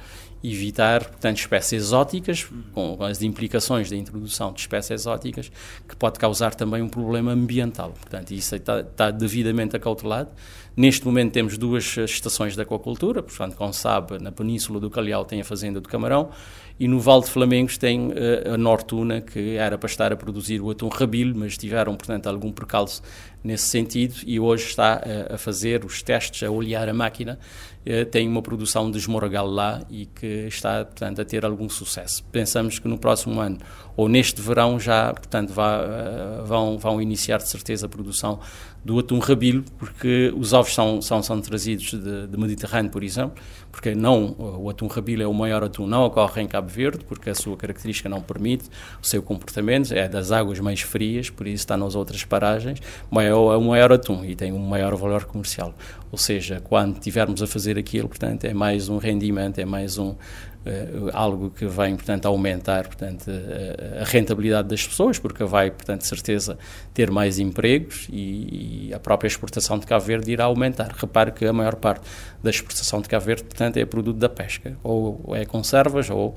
evitar, 0.42 1.04
portanto, 1.04 1.38
espécies 1.38 1.82
exóticas, 1.82 2.46
com 2.72 3.02
as 3.02 3.22
implicações 3.22 3.90
da 3.90 3.96
introdução 3.96 4.52
de 4.52 4.60
espécies 4.60 5.02
exóticas, 5.02 5.50
que 5.88 5.96
pode 5.96 6.18
causar 6.18 6.54
também 6.54 6.82
um 6.82 6.88
problema 6.88 7.32
ambiental. 7.32 7.90
Portanto, 7.90 8.30
isso 8.32 8.54
está, 8.54 8.80
está 8.80 9.10
devidamente 9.10 9.76
acautelado. 9.76 10.30
Neste 10.76 11.06
momento 11.06 11.32
temos 11.32 11.56
duas 11.56 11.96
estações 11.96 12.54
de 12.54 12.60
aquacultura, 12.60 13.22
portanto, 13.22 13.56
como 13.56 13.72
sabe, 13.72 14.18
na 14.18 14.30
Península 14.30 14.78
do 14.78 14.90
Calhau 14.90 15.24
tem 15.24 15.40
a 15.40 15.44
Fazenda 15.44 15.80
do 15.80 15.88
Camarão 15.88 16.28
e 16.78 16.86
no 16.86 17.00
Val 17.00 17.22
de 17.22 17.30
Flamengos 17.30 17.78
tem 17.78 18.08
uh, 18.08 18.52
a 18.52 18.58
Nortuna, 18.58 19.22
que 19.22 19.56
era 19.56 19.78
para 19.78 19.86
estar 19.86 20.12
a 20.12 20.16
produzir 20.16 20.60
o 20.60 20.70
atum 20.70 20.88
rabilho, 20.88 21.34
mas 21.34 21.56
tiveram, 21.56 21.96
portanto, 21.96 22.26
algum 22.26 22.52
percalço 22.52 23.02
nesse 23.42 23.68
sentido 23.68 24.16
e 24.26 24.38
hoje 24.38 24.66
está 24.66 25.00
uh, 25.02 25.34
a 25.34 25.38
fazer 25.38 25.82
os 25.82 26.02
testes, 26.02 26.46
a 26.46 26.50
olhar 26.50 26.86
a 26.86 26.92
máquina, 26.92 27.38
uh, 27.86 28.04
tem 28.04 28.28
uma 28.28 28.42
produção 28.42 28.90
de 28.90 28.98
esmorgal 28.98 29.46
lá 29.46 29.82
e 29.88 30.04
que 30.04 30.46
está, 30.46 30.84
portanto, 30.84 31.22
a 31.22 31.24
ter 31.24 31.46
algum 31.46 31.70
sucesso. 31.70 32.22
Pensamos 32.30 32.78
que 32.78 32.86
no 32.86 32.98
próximo 32.98 33.40
ano 33.40 33.56
ou 33.96 34.10
neste 34.10 34.42
verão 34.42 34.78
já, 34.78 35.10
portanto, 35.10 35.54
vá, 35.54 36.42
vão, 36.44 36.76
vão 36.76 37.00
iniciar 37.00 37.38
de 37.38 37.48
certeza 37.48 37.86
a 37.86 37.88
produção 37.88 38.40
do 38.86 39.00
atum 39.00 39.18
rabilho, 39.18 39.64
porque 39.76 40.32
os 40.36 40.52
ovos 40.52 40.72
são, 40.72 41.02
são, 41.02 41.20
são 41.20 41.40
trazidos 41.40 41.90
de, 41.90 42.28
de 42.28 42.38
Mediterrâneo, 42.38 42.88
por 42.88 43.02
exemplo, 43.02 43.34
porque 43.72 43.96
não, 43.96 44.36
o 44.38 44.70
atum 44.70 44.86
rabilho 44.86 45.24
é 45.24 45.26
o 45.26 45.34
maior 45.34 45.64
atum, 45.64 45.88
não 45.88 46.04
ocorre 46.04 46.40
em 46.40 46.46
Cabo 46.46 46.68
Verde, 46.68 47.04
porque 47.04 47.28
a 47.28 47.34
sua 47.34 47.56
característica 47.56 48.08
não 48.08 48.22
permite 48.22 48.70
o 49.02 49.04
seu 49.04 49.20
comportamento, 49.24 49.92
é 49.92 50.08
das 50.08 50.30
águas 50.30 50.60
mais 50.60 50.82
frias, 50.82 51.28
por 51.28 51.48
isso 51.48 51.56
está 51.56 51.76
nas 51.76 51.96
outras 51.96 52.22
paragens, 52.22 52.80
é 53.20 53.34
o 53.34 53.60
maior 53.60 53.92
atum 53.92 54.24
e 54.24 54.36
tem 54.36 54.52
um 54.52 54.58
maior 54.60 54.94
valor 54.94 55.24
comercial. 55.24 55.74
Ou 56.12 56.16
seja, 56.16 56.60
quando 56.62 57.00
tivermos 57.00 57.42
a 57.42 57.46
fazer 57.48 57.76
aquilo, 57.76 58.08
portanto, 58.08 58.44
é 58.44 58.54
mais 58.54 58.88
um 58.88 58.98
rendimento, 58.98 59.58
é 59.58 59.64
mais 59.64 59.98
um, 59.98 60.14
algo 61.12 61.50
que 61.50 61.66
vai, 61.66 61.92
portanto, 61.94 62.26
aumentar, 62.26 62.86
portanto, 62.86 63.30
a, 63.30 64.02
a, 64.02 64.04
rentabilidade 64.04 64.68
das 64.68 64.86
pessoas, 64.86 65.18
porque 65.18 65.44
vai, 65.44 65.70
portanto, 65.70 66.00
de 66.00 66.06
certeza, 66.06 66.58
ter 66.92 67.10
mais 67.10 67.38
empregos 67.38 68.08
e, 68.10 68.88
e, 68.88 68.94
a 68.94 68.98
própria 68.98 69.28
exportação 69.28 69.78
de 69.78 69.86
Cabo 69.86 70.04
Verde 70.04 70.32
irá 70.32 70.44
aumentar. 70.44 70.94
Repare 70.96 71.30
que 71.32 71.44
a 71.44 71.52
maior 71.52 71.76
parte 71.76 72.06
da 72.42 72.50
exportação 72.50 73.00
de 73.00 73.08
Cabo 73.08 73.24
Verde, 73.24 73.44
portanto, 73.44 73.76
é 73.76 73.84
produto 73.84 74.18
da 74.18 74.28
pesca, 74.28 74.76
ou 74.82 75.34
é 75.34 75.44
conservas, 75.44 76.10
ou 76.10 76.36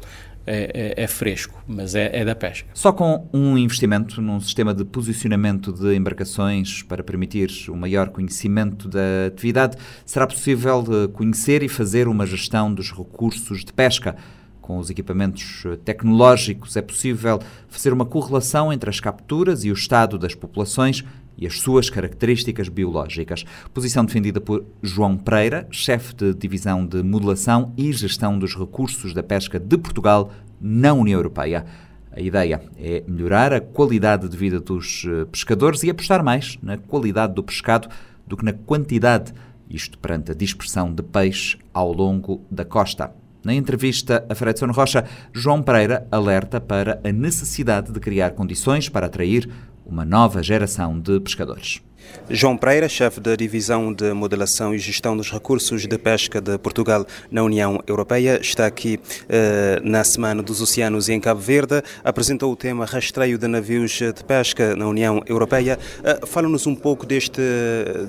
é, 0.52 0.95
é, 0.97 1.04
é, 1.04 1.08
fresco, 1.08 1.64
mas 1.68 1.93
é, 1.93 2.10
é, 2.12 2.26
da 2.26 2.34
pesca. 2.34 2.68
Só 2.74 2.91
com 2.91 3.30
um 3.32 3.56
investimento 3.56 4.20
num 4.20 4.39
sistema 4.39 4.74
de 4.74 4.84
posicionamento 4.84 5.72
de 5.72 5.95
embarcações 5.95 6.82
para 6.82 7.04
permitir 7.04 7.52
o 7.70 7.76
maior 7.76 8.10
conhecimento 8.10 8.89
da 8.89 9.28
atividade, 9.28 9.78
será 10.04 10.26
possível 10.26 10.84
eh, 10.89 11.08
conhecer 11.10 11.62
e 11.62 11.70
fazer 11.70 12.08
uma 12.08 12.26
gestão 12.26 12.74
dos 12.74 12.91
recursos 12.91 13.64
de 13.64 13.72
pesca. 13.72 14.16
Com 14.60 14.80
os 14.80 14.89
equipamentos 14.89 15.64
eh, 15.68 15.78
tecnológicos, 15.86 16.76
é 16.76 16.82
possível 16.82 17.39
fazer 17.68 17.93
uma 17.93 18.06
correlação 18.06 18.74
entre 18.74 18.89
as 18.89 19.00
capturas 19.00 19.64
e 19.64 19.70
o 19.70 19.74
estado 19.74 20.18
das 20.18 20.34
populações 20.34 21.04
e 21.40 21.48
as 21.48 21.60
suas 21.60 21.90
características 21.90 22.68
biológicas. 22.68 23.46
Posição 23.74 24.04
defendida 24.04 24.42
por 24.42 24.66
João 24.82 25.18
Pereira, 25.18 25.68
chefe 25.72 26.14
de 26.14 26.34
divisão 26.34 26.86
de 26.86 27.02
modelação 27.02 27.74
e 27.78 27.92
gestão 27.94 28.38
dos 28.38 28.56
recursos 28.56 29.14
da 29.14 29.24
pesca 29.24 29.60
de 29.60 29.78
Portugal 29.78 30.32
na 30.60 30.94
União 30.94 31.18
Europeia. 31.18 31.66
A 32.12 32.20
ideia 32.20 32.62
é 32.78 33.04
melhorar 33.08 33.54
a 33.54 33.62
qualidade 33.62 34.28
de 34.28 34.36
vida 34.36 34.60
dos 34.60 35.06
eh, 35.08 35.26
pescadores 35.32 35.84
e 35.84 35.90
apostar 35.90 36.24
mais 36.24 36.58
na 36.62 36.78
qualidade 36.78 37.34
do 37.34 37.44
pescado 37.44 37.88
do 38.28 38.36
que 38.36 38.44
na 38.44 38.52
quantidade, 38.52 39.34
isto 39.70 39.98
perante 39.98 40.32
a 40.32 40.36
dispersão 40.36 40.94
de 40.94 41.04
peixe 41.04 41.58
ao 41.74 41.94
longo 41.94 42.42
da 42.52 42.66
costa. 42.66 43.14
Na 43.44 43.54
entrevista 43.54 44.26
a 44.28 44.36
Fredson 44.36 44.72
Rocha, 44.72 45.06
João 45.32 45.64
Pereira 45.64 46.06
alerta 46.12 46.60
para 46.60 47.00
a 47.04 47.12
necessidade 47.12 47.92
de 47.92 48.00
criar 48.00 48.32
condições 48.32 48.90
para 48.90 49.06
atrair 49.06 49.50
uma 49.90 50.06
nova 50.06 50.42
geração 50.44 51.00
de 51.00 51.20
pescadores. 51.20 51.82
João 52.30 52.56
Pereira, 52.56 52.88
chefe 52.88 53.20
da 53.20 53.36
Divisão 53.36 53.92
de 53.94 54.14
Modelação 54.14 54.74
e 54.74 54.78
Gestão 54.78 55.18
dos 55.18 55.32
Recursos 55.32 55.88
de 55.88 55.98
Pesca 55.98 56.40
de 56.40 56.58
Portugal 56.58 57.06
na 57.30 57.44
União 57.44 57.82
Europeia, 57.88 58.40
está 58.42 58.66
aqui 58.66 59.00
eh, 59.28 59.80
na 59.84 60.04
Semana 60.04 60.42
dos 60.42 60.62
Oceanos 60.62 61.10
em 61.10 61.20
Cabo 61.20 61.42
Verde, 61.42 61.82
apresentou 62.04 62.52
o 62.52 62.56
tema 62.56 62.86
Rastreio 62.86 63.38
de 63.38 63.48
Navios 63.48 63.92
de 63.92 64.24
Pesca 64.24 64.76
na 64.76 64.88
União 64.88 65.22
Europeia. 65.26 65.78
Eh, 66.04 66.20
Fala-nos 66.26 66.68
um 66.68 66.76
pouco 66.76 67.06
deste, 67.06 67.42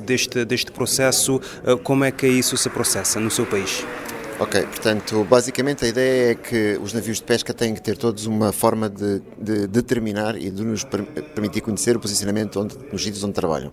deste, 0.04 0.44
deste 0.44 0.70
processo, 0.70 1.40
eh, 1.64 1.76
como 1.82 2.04
é 2.04 2.10
que 2.10 2.26
isso 2.26 2.56
se 2.56 2.68
processa 2.68 3.18
no 3.18 3.30
seu 3.30 3.46
país? 3.46 3.84
Ok, 4.40 4.58
portanto, 4.62 5.22
basicamente 5.24 5.84
a 5.84 5.88
ideia 5.88 6.30
é 6.30 6.34
que 6.34 6.80
os 6.82 6.94
navios 6.94 7.18
de 7.18 7.24
pesca 7.24 7.52
têm 7.52 7.74
que 7.74 7.82
ter 7.82 7.98
todos 7.98 8.24
uma 8.24 8.52
forma 8.52 8.88
de, 8.88 9.20
de 9.38 9.66
determinar 9.66 10.34
e 10.34 10.50
de 10.50 10.64
nos 10.64 10.82
permitir 10.82 11.60
conhecer 11.60 11.94
o 11.94 12.00
posicionamento 12.00 12.58
onde, 12.58 12.74
nos 12.90 13.02
sítios 13.02 13.22
onde 13.22 13.34
trabalham. 13.34 13.70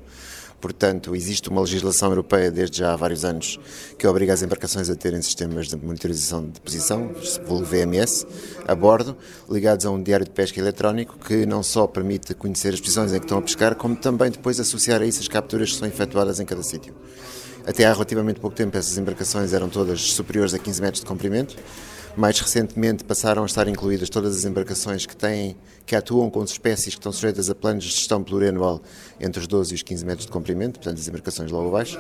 Portanto, 0.60 1.16
existe 1.16 1.48
uma 1.48 1.62
legislação 1.62 2.10
europeia 2.10 2.52
desde 2.52 2.80
já 2.80 2.92
há 2.92 2.98
vários 2.98 3.24
anos 3.24 3.58
que 3.98 4.06
obriga 4.06 4.34
as 4.34 4.42
embarcações 4.42 4.90
a 4.90 4.96
terem 4.96 5.22
sistemas 5.22 5.70
de 5.70 5.78
monitorização 5.78 6.46
de 6.50 6.60
posição, 6.60 7.12
o 7.48 7.64
VMS, 7.64 8.28
a 8.68 8.76
bordo, 8.76 9.16
ligados 9.50 9.86
a 9.86 9.92
um 9.92 10.04
diário 10.04 10.26
de 10.26 10.32
pesca 10.32 10.60
eletrónico 10.60 11.18
que 11.18 11.46
não 11.46 11.64
só 11.64 11.88
permite 11.88 12.34
conhecer 12.34 12.74
as 12.74 12.82
posições 12.82 13.14
em 13.14 13.20
que 13.20 13.26
estão 13.26 13.38
a 13.38 13.42
pescar, 13.42 13.74
como 13.76 13.96
também 13.96 14.32
depois 14.32 14.60
associar 14.60 15.02
a 15.02 15.06
isso 15.06 15.22
as 15.22 15.30
capturas 15.30 15.72
que 15.72 15.78
são 15.78 15.88
efetuadas 15.88 16.42
em 16.42 16.46
cada 16.46 16.62
sítio. 16.62 16.94
Até 17.68 17.84
há 17.84 17.92
relativamente 17.92 18.40
pouco 18.40 18.56
tempo 18.56 18.78
essas 18.78 18.98
embarcações 18.98 19.52
eram 19.52 19.68
todas 19.68 20.00
superiores 20.14 20.54
a 20.54 20.58
15 20.58 20.82
metros 20.82 21.02
de 21.02 21.06
comprimento. 21.06 21.54
Mais 22.16 22.40
recentemente 22.40 23.04
passaram 23.04 23.44
a 23.44 23.46
estar 23.46 23.68
incluídas 23.68 24.10
todas 24.10 24.38
as 24.38 24.46
embarcações 24.46 25.06
que 25.06 25.16
têm, 25.16 25.56
que 25.86 25.94
atuam 25.94 26.30
com 26.30 26.42
espécies 26.46 26.96
que 26.96 27.00
estão 27.00 27.12
sujeitas 27.12 27.50
a 27.50 27.54
planos 27.54 27.84
de 27.84 27.92
gestão 27.92 28.24
plurianual 28.24 28.82
entre 29.20 29.42
os 29.42 29.48
12 29.48 29.74
e 29.74 29.76
os 29.76 29.84
15 29.84 30.06
metros 30.06 30.26
de 30.26 30.32
comprimento, 30.32 30.80
portanto 30.80 30.98
as 30.98 31.10
embarcações 31.10 31.52
logo 31.52 31.68
abaixo. 31.68 32.00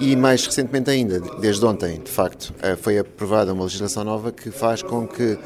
E 0.00 0.16
mais 0.16 0.44
recentemente 0.46 0.88
ainda, 0.88 1.20
desde 1.40 1.64
ontem, 1.64 2.00
de 2.00 2.10
facto, 2.10 2.54
eh, 2.62 2.74
foi 2.74 2.98
aprovada 2.98 3.52
uma 3.52 3.64
legislação 3.64 4.02
nova 4.02 4.32
que 4.32 4.50
faz 4.50 4.82
com 4.82 5.06
que 5.06 5.38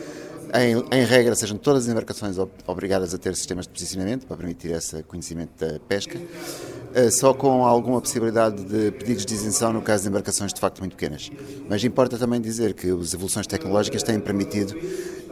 em, 0.55 0.77
em, 0.97 1.05
regra, 1.05 1.35
sejam 1.35 1.57
todas 1.57 1.85
as 1.85 1.91
embarcações 1.91 2.37
obrigadas 2.67 3.15
a 3.15 3.19
ter 3.19 3.35
sistemas 3.37 3.67
de 3.67 3.73
posicionamento 3.73 4.27
para 4.27 4.37
permitir 4.37 4.73
esse 4.73 5.03
conhecimento 5.05 5.53
da 5.65 5.79
pesca, 5.81 6.19
só 7.11 7.33
com 7.33 7.65
alguma 7.65 8.01
possibilidade 8.01 8.63
de 8.65 8.91
pedidos 8.93 9.25
de 9.25 9.35
isenção 9.35 9.73
no 9.73 9.83
caso 9.83 10.03
de 10.05 10.09
embarcações 10.09 10.53
de 10.53 10.61
facto 10.61 10.81
muito 10.81 10.97
pequenas. 10.97 11.31
Mas 11.69 11.83
importa 11.85 12.19
também 12.19 12.41
dizer 12.41 12.75
que 12.75 12.91
as 12.91 13.15
evoluções 13.15 13.47
tecnológicas 13.47 14.03
têm 14.03 14.19
permitido 14.19 14.75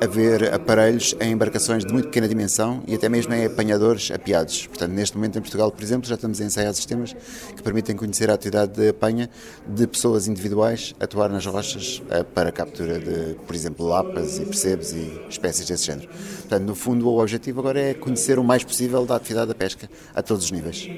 haver 0.00 0.54
aparelhos 0.54 1.14
em 1.20 1.32
embarcações 1.32 1.84
de 1.84 1.92
muito 1.92 2.06
pequena 2.06 2.28
dimensão 2.28 2.82
e 2.86 2.94
até 2.94 3.08
mesmo 3.08 3.34
em 3.34 3.44
apanhadores 3.44 4.10
apiados. 4.10 4.66
Portanto, 4.66 4.92
neste 4.92 5.16
momento 5.16 5.38
em 5.38 5.42
Portugal, 5.42 5.72
por 5.72 5.82
exemplo, 5.82 6.08
já 6.08 6.14
estamos 6.14 6.40
a 6.40 6.44
ensaiar 6.44 6.72
sistemas 6.72 7.14
que 7.56 7.62
permitem 7.62 7.96
conhecer 7.96 8.30
a 8.30 8.34
atividade 8.34 8.72
de 8.72 8.88
apanha 8.88 9.28
de 9.66 9.86
pessoas 9.86 10.28
individuais 10.28 10.94
atuar 11.00 11.28
nas 11.28 11.44
rochas 11.46 12.00
eh, 12.10 12.22
para 12.22 12.50
a 12.50 12.52
captura 12.52 12.98
de, 13.00 13.34
por 13.46 13.54
exemplo, 13.54 13.86
lapas 13.86 14.38
e 14.38 14.44
percebes 14.44 14.92
e 14.92 15.20
espécies 15.28 15.66
desse 15.66 15.86
género. 15.86 16.08
Portanto, 16.08 16.62
no 16.62 16.74
fundo, 16.74 17.08
o 17.08 17.20
objetivo 17.20 17.60
agora 17.60 17.80
é 17.80 17.94
conhecer 17.94 18.38
o 18.38 18.44
mais 18.44 18.62
possível 18.62 19.04
da 19.04 19.16
atividade 19.16 19.48
da 19.48 19.54
pesca 19.54 19.90
a 20.14 20.22
todos 20.22 20.44
os 20.44 20.50
níveis. 20.52 20.88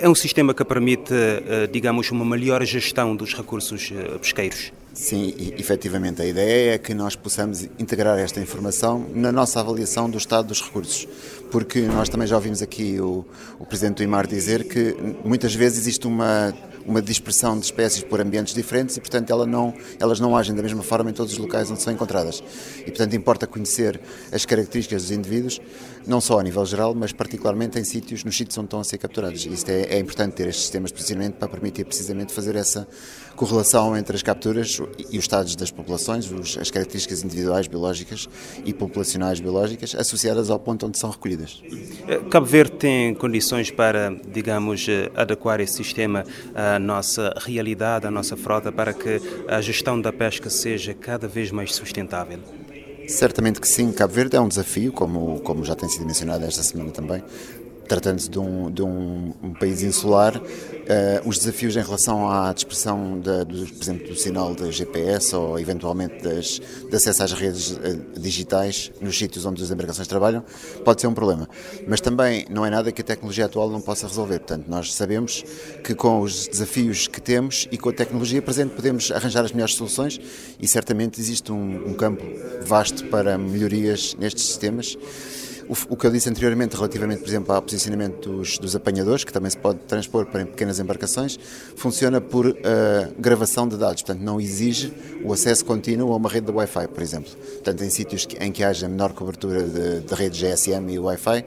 É 0.00 0.08
um 0.08 0.14
sistema 0.14 0.54
que 0.54 0.64
permite, 0.64 1.12
eh, 1.12 1.66
digamos, 1.66 2.10
uma 2.12 2.24
melhor 2.24 2.64
gestão 2.64 3.16
dos 3.16 3.34
recursos 3.34 3.92
eh, 3.92 4.18
pesqueiros? 4.18 4.72
Sim, 4.94 5.34
efetivamente. 5.56 6.22
A 6.22 6.26
ideia 6.26 6.74
é 6.74 6.78
que 6.78 6.94
nós 6.94 7.16
possamos 7.16 7.64
integrar 7.78 8.18
esta 8.18 8.40
informação 8.40 9.06
na 9.14 9.32
nossa 9.32 9.58
avaliação 9.60 10.08
do 10.08 10.18
estado 10.18 10.48
dos 10.48 10.62
recursos. 10.62 11.08
Porque 11.50 11.80
nós 11.82 12.08
também 12.08 12.26
já 12.26 12.36
ouvimos 12.36 12.62
aqui 12.62 13.00
o, 13.00 13.24
o 13.58 13.66
Presidente 13.66 13.96
do 13.96 14.02
IMAR 14.02 14.26
dizer 14.26 14.64
que 14.64 14.96
muitas 15.24 15.54
vezes 15.54 15.78
existe 15.78 16.06
uma, 16.06 16.54
uma 16.88 17.02
dispersão 17.02 17.58
de 17.58 17.66
espécies 17.66 18.02
por 18.02 18.20
ambientes 18.20 18.54
diferentes 18.54 18.96
e, 18.96 19.00
portanto, 19.00 19.30
ela 19.30 19.46
não, 19.46 19.74
elas 20.00 20.18
não 20.18 20.36
agem 20.36 20.54
da 20.54 20.62
mesma 20.62 20.82
forma 20.82 21.10
em 21.10 21.12
todos 21.12 21.32
os 21.32 21.38
locais 21.38 21.70
onde 21.70 21.82
são 21.82 21.92
encontradas. 21.92 22.42
E, 22.80 22.84
portanto, 22.84 23.14
importa 23.14 23.46
conhecer 23.46 24.00
as 24.32 24.46
características 24.46 25.02
dos 25.02 25.10
indivíduos, 25.10 25.60
não 26.08 26.22
só 26.22 26.40
a 26.40 26.42
nível 26.42 26.64
geral, 26.64 26.94
mas 26.94 27.12
particularmente 27.12 27.78
em 27.78 27.84
sítios, 27.84 28.24
nos 28.24 28.36
sítios 28.36 28.56
onde 28.56 28.66
estão 28.66 28.80
a 28.80 28.84
ser 28.84 28.96
capturados. 28.96 29.44
Isto 29.44 29.68
é, 29.68 29.82
é 29.82 29.98
importante 29.98 30.32
ter 30.32 30.48
estes 30.48 30.62
sistemas 30.62 30.90
de 30.90 31.30
para 31.32 31.48
permitir 31.48 31.84
precisamente 31.84 32.32
fazer 32.32 32.56
essa 32.56 32.88
correlação 33.36 33.96
entre 33.96 34.16
as 34.16 34.22
capturas 34.22 34.80
e 35.10 35.18
os 35.18 35.24
estados 35.24 35.54
das 35.54 35.70
populações, 35.70 36.28
as 36.56 36.70
características 36.70 37.22
individuais 37.22 37.66
biológicas 37.66 38.28
e 38.64 38.72
populacionais 38.72 39.38
biológicas 39.38 39.94
associadas 39.94 40.50
ao 40.50 40.58
ponto 40.58 40.86
onde 40.86 40.98
são 40.98 41.10
recolhidas. 41.10 41.62
Eh, 42.08 42.20
Cabo 42.30 42.46
Verde 42.46 42.72
tem 42.72 43.14
condições 43.14 43.70
para, 43.70 44.10
digamos, 44.32 44.86
eh, 44.88 45.10
adequar 45.14 45.60
esse 45.60 45.74
sistema 45.74 46.24
à 46.54 46.78
nossa 46.78 47.34
realidade, 47.38 48.06
à 48.06 48.10
nossa 48.10 48.36
frota, 48.36 48.72
para 48.72 48.92
que 48.92 49.20
a 49.46 49.60
gestão 49.60 50.00
da 50.00 50.12
pesca 50.12 50.48
seja 50.48 50.94
cada 50.94 51.28
vez 51.28 51.50
mais 51.50 51.74
sustentável? 51.74 52.40
Certamente 53.08 53.60
que 53.60 53.66
sim. 53.66 53.90
Cabo 53.90 54.12
Verde 54.12 54.36
é 54.36 54.40
um 54.40 54.48
desafio, 54.48 54.92
como, 54.92 55.40
como 55.40 55.64
já 55.64 55.74
tem 55.74 55.88
sido 55.88 56.04
mencionado 56.04 56.44
esta 56.44 56.62
semana 56.62 56.90
também, 56.90 57.24
tratando-se 57.88 58.28
de, 58.28 58.38
um, 58.38 58.70
de 58.70 58.82
um, 58.82 59.32
um, 59.42 59.54
país 59.54 59.82
insular, 59.82 60.36
uh, 60.36 61.28
os 61.28 61.38
desafios 61.38 61.74
em 61.74 61.82
relação 61.82 62.30
à 62.30 62.52
dispersão, 62.52 63.18
da, 63.18 63.42
do, 63.42 63.66
por 63.66 63.82
exemplo, 63.82 64.08
do 64.08 64.14
sinal 64.14 64.54
da 64.54 64.70
GPS 64.70 65.34
ou 65.34 65.58
eventualmente 65.58 66.22
das, 66.22 66.60
de 66.88 66.94
acesso 66.94 67.22
às 67.22 67.32
redes 67.32 67.70
uh, 67.72 67.80
digitais 68.18 68.92
nos 69.00 69.16
sítios 69.16 69.46
onde 69.46 69.62
as 69.62 69.70
embarcações 69.70 70.06
trabalham, 70.06 70.44
pode 70.84 71.00
ser 71.00 71.06
um 71.06 71.14
problema. 71.14 71.48
Mas 71.86 72.00
também 72.00 72.44
não 72.50 72.64
é 72.64 72.70
nada 72.70 72.92
que 72.92 73.00
a 73.00 73.04
tecnologia 73.04 73.46
atual 73.46 73.70
não 73.70 73.80
possa 73.80 74.06
resolver. 74.06 74.38
Portanto, 74.40 74.66
nós 74.68 74.92
sabemos 74.94 75.42
que 75.82 75.94
com 75.94 76.20
os 76.20 76.46
desafios 76.46 77.08
que 77.08 77.20
temos 77.20 77.66
e 77.72 77.78
com 77.78 77.88
a 77.88 77.92
tecnologia 77.92 78.42
presente 78.42 78.74
podemos 78.74 79.10
arranjar 79.10 79.44
as 79.44 79.52
melhores 79.52 79.74
soluções 79.74 80.20
e 80.60 80.68
certamente 80.68 81.18
existe 81.20 81.50
um, 81.50 81.88
um 81.88 81.94
campo 81.94 82.22
vasto 82.62 83.06
para 83.06 83.38
melhorias 83.38 84.14
nestes 84.18 84.44
sistemas 84.44 84.96
o, 85.68 85.96
que 85.96 86.06
eu 86.06 86.10
disse 86.10 86.28
anteriormente 86.28 86.74
relativamente, 86.74 87.20
por 87.20 87.28
exemplo, 87.28 87.54
ao 87.54 87.62
posicionamento 87.62 88.30
dos, 88.30 88.58
dos 88.58 88.74
apanhadores, 88.74 89.24
que 89.24 89.32
também 89.32 89.50
se 89.50 89.56
pode 89.56 89.78
transpor 89.80 90.26
para 90.26 90.44
pequenas 90.46 90.78
embarcações, 90.78 91.38
funciona 91.76 92.20
por 92.20 92.46
uh, 92.46 92.54
gravação 93.18 93.68
de 93.68 93.76
dados, 93.76 94.02
portanto 94.02 94.22
não 94.22 94.40
exige 94.40 94.92
o 95.22 95.32
acesso 95.32 95.64
contínuo 95.64 96.12
a 96.12 96.16
uma 96.16 96.28
rede 96.28 96.46
de 96.46 96.52
Wi-Fi, 96.52 96.88
por 96.88 97.02
exemplo. 97.02 97.30
Portanto, 97.34 97.84
em 97.84 97.90
sítios 97.90 98.26
em 98.40 98.50
que 98.50 98.64
haja 98.64 98.88
menor 98.88 99.12
cobertura 99.12 99.62
de, 99.62 100.00
de 100.00 100.14
rede 100.14 100.40
GSM 100.40 100.90
e 100.90 100.98
Wi-Fi, 100.98 101.44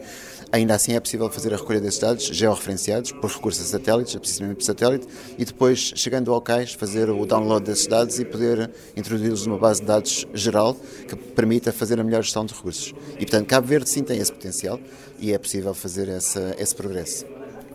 Ainda 0.51 0.75
assim 0.75 0.93
é 0.93 0.99
possível 0.99 1.29
fazer 1.29 1.53
a 1.53 1.57
recolha 1.57 1.79
desses 1.79 1.99
dados 1.99 2.25
georreferenciados 2.25 3.13
por 3.13 3.29
recurso 3.29 3.61
a 3.61 3.65
satélites, 3.65 4.15
a 4.15 4.19
posicionamento 4.19 4.57
por 4.57 4.65
satélite, 4.65 5.07
e 5.37 5.45
depois, 5.45 5.93
chegando 5.95 6.33
ao 6.33 6.41
cais, 6.41 6.73
fazer 6.73 7.09
o 7.09 7.25
download 7.25 7.65
desses 7.65 7.87
dados 7.87 8.19
e 8.19 8.25
poder 8.25 8.69
introduzi-los 8.95 9.45
numa 9.45 9.57
base 9.57 9.79
de 9.79 9.87
dados 9.87 10.27
geral 10.33 10.75
que 11.07 11.15
permita 11.15 11.71
fazer 11.71 12.01
a 12.01 12.03
melhor 12.03 12.21
gestão 12.21 12.45
de 12.45 12.53
recursos. 12.53 12.93
E, 13.13 13.25
portanto, 13.25 13.47
Cabo 13.47 13.65
Verde 13.65 13.89
sim 13.89 14.03
tem 14.03 14.19
esse 14.19 14.31
potencial 14.31 14.77
e 15.19 15.31
é 15.31 15.37
possível 15.37 15.73
fazer 15.73 16.09
essa, 16.09 16.53
esse 16.59 16.75
progresso. 16.75 17.25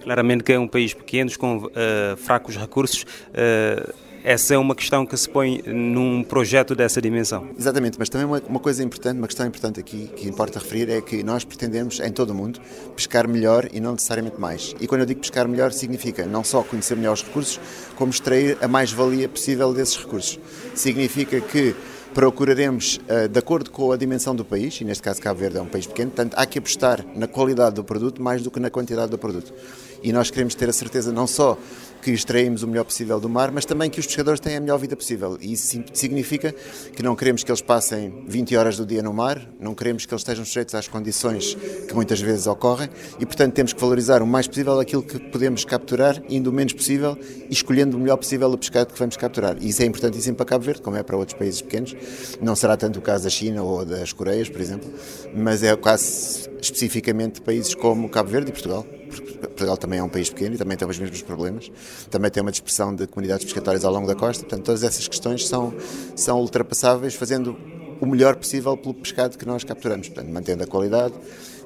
Claramente 0.03 0.45
que 0.45 0.53
é 0.53 0.59
um 0.59 0.69
país 0.69 0.93
pequeno, 0.93 1.31
com 1.39 1.57
uh, 1.57 1.71
fracos 2.17 2.57
recursos. 2.57 3.05
Uh 3.31 4.06
essa 4.27 4.55
é 4.55 4.59
uma 4.59 4.75
questão 4.75 5.07
que 5.07 5.17
se 5.17 5.29
põe 5.29 5.63
num 5.65 6.25
projeto 6.25 6.75
dessa 6.75 7.01
dimensão. 7.01 7.49
Exatamente, 7.57 7.97
mas 7.97 8.09
também 8.09 8.27
uma, 8.27 8.43
uma 8.49 8.59
coisa 8.59 8.83
importante, 8.83 9.19
uma 9.19 9.29
questão 9.29 9.47
importante 9.47 9.79
aqui 9.79 10.11
que 10.17 10.29
importa 10.29 10.59
referir 10.59 10.91
é 10.91 11.01
que 11.01 11.23
nós 11.23 11.45
pretendemos, 11.45 12.01
em 12.01 12.11
todo 12.11 12.31
o 12.31 12.35
mundo, 12.35 12.61
pescar 12.97 13.29
melhor 13.29 13.69
e 13.73 13.79
não 13.79 13.93
necessariamente 13.93 14.41
mais. 14.41 14.75
E 14.81 14.89
quando 14.89 15.03
eu 15.03 15.07
digo 15.07 15.21
pescar 15.21 15.47
melhor, 15.47 15.71
significa 15.71 16.27
não 16.27 16.43
só 16.43 16.65
conhecer 16.65 16.97
melhor 16.97 17.13
os 17.13 17.23
recursos, 17.23 17.61
como 17.95 18.11
extrair 18.11 18.59
a 18.61 18.67
mais-valia 18.67 19.29
possível 19.29 19.73
desses 19.73 19.97
recursos. 19.97 20.41
Significa 20.75 21.41
que 21.41 21.77
procuraremos, 22.13 22.99
eh, 23.07 23.29
de 23.29 23.39
acordo 23.39 23.71
com 23.71 23.93
a 23.93 23.97
dimensão 23.97 24.35
do 24.35 24.45
país, 24.45 24.81
e 24.81 24.85
neste 24.85 25.05
caso 25.05 25.21
Cabo 25.21 25.39
Verde 25.39 25.59
é 25.59 25.63
um 25.63 25.67
país 25.67 25.87
pequeno, 25.87 26.11
portanto 26.11 26.35
há 26.35 26.47
que 26.47 26.59
apostar 26.59 27.05
na 27.15 27.29
qualidade 27.29 27.77
do 27.77 27.85
produto 27.85 28.21
mais 28.21 28.43
do 28.43 28.51
que 28.51 28.59
na 28.59 28.71
quantidade 28.71 29.11
do 29.11 29.19
produto. 29.19 29.55
E 30.03 30.13
nós 30.13 30.31
queremos 30.31 30.55
ter 30.55 30.69
a 30.69 30.73
certeza 30.73 31.13
não 31.13 31.27
só 31.27 31.59
que 32.03 32.11
extraímos 32.11 32.63
o 32.63 32.69
melhor 32.69 32.85
possível 32.85 33.19
do 33.21 33.29
mar, 33.29 33.51
mas 33.51 33.65
também 33.65 33.91
que 33.91 34.01
os 34.01 34.07
pescadores 34.07 34.41
têm 34.41 34.57
a 34.57 34.61
melhor 34.61 34.79
vida 34.79 34.97
possível. 34.97 35.37
E 35.41 35.53
isso 35.53 35.83
significa 35.93 36.55
que 36.95 37.03
não 37.03 37.17
queremos 37.17 37.43
que 37.43 37.51
eles 37.51 37.61
passem 37.61 38.25
20 38.27 38.57
horas 38.57 38.77
do 38.77 38.87
dia 38.87 39.03
no 39.03 39.13
mar, 39.13 39.49
não 39.59 39.75
queremos 39.75 40.07
que 40.07 40.13
eles 40.13 40.21
estejam 40.21 40.45
sujeitos 40.45 40.75
às 40.75 40.89
condições 40.89 41.55
que 41.55 41.95
muitas 41.95 42.21
vezes 42.21 42.47
ocorrem 42.47 42.89
e, 43.19 43.27
portanto, 43.27 43.55
temos 43.55 43.73
que 43.73 43.81
valorizar 43.81 44.23
o 44.23 44.27
mais 44.27 44.47
possível 44.47 44.79
aquilo 44.79 45.03
que 45.03 45.19
podemos 45.19 45.65
capturar, 45.65 46.23
indo 46.29 46.51
o 46.51 46.53
menos 46.53 46.73
possível 46.73 47.19
e 47.49 47.53
escolhendo 47.53 47.97
o 47.97 48.01
melhor 48.01 48.17
possível 48.17 48.51
o 48.51 48.59
pescado 48.59 48.93
que 48.93 48.99
vamos 48.99 49.17
capturar. 49.17 49.57
E 49.61 49.69
isso 49.69 49.83
é 49.83 49.87
importantíssimo 49.87 50.37
para 50.37 50.47
Cabo 50.47 50.65
Verde, 50.65 50.83
como 50.83 50.97
é 50.97 51.03
para 51.03 51.17
outros 51.17 51.39
países 51.39 51.61
pequenos. 51.61 51.95
Não 52.41 52.55
será 52.57 52.77
tanto 52.77 52.99
o 52.99 53.03
caso 53.03 53.25
da 53.25 53.31
China 53.31 53.63
ou 53.63 53.85
das 53.85 54.13
Coreias, 54.13 54.49
por 54.49 54.61
exemplo, 54.61 54.91
mas 55.35 55.63
é 55.63 55.73
o 55.73 55.79
caso 55.79 56.51
especificamente 56.61 57.35
de 57.35 57.41
países 57.43 57.75
como 57.75 58.09
Cabo 58.09 58.31
Verde 58.31 58.51
e 58.51 58.53
Portugal. 58.53 58.87
Portugal 59.07 59.77
também 59.77 59.99
é 59.99 60.03
um 60.03 60.09
país 60.09 60.31
pequeno 60.31 60.55
e 60.55 60.59
também 60.59 60.77
tem 60.77 60.89
os 60.89 60.99
mesmos 60.99 61.23
problemas. 61.23 61.71
Também 62.11 62.31
tem 62.31 62.43
uma 62.43 62.51
dispersão 62.51 62.95
de 62.95 63.07
comunidades 63.07 63.45
pescatórias 63.45 63.85
ao 63.85 63.93
longo 63.93 64.07
da 64.07 64.15
costa. 64.15 64.45
Portanto, 64.45 64.65
todas 64.65 64.83
essas 64.83 65.07
questões 65.09 65.47
são, 65.47 65.75
são 66.15 66.41
ultrapassáveis 66.41 67.15
fazendo 67.15 67.57
o 68.01 68.07
melhor 68.07 68.37
possível 68.37 68.77
pelo 68.77 68.95
pescado 68.95 69.37
que 69.37 69.47
nós 69.47 69.65
capturamos. 69.65 70.09
Portanto, 70.09 70.33
mantendo 70.33 70.65
a 70.65 70.67
qualidade, 70.67 71.15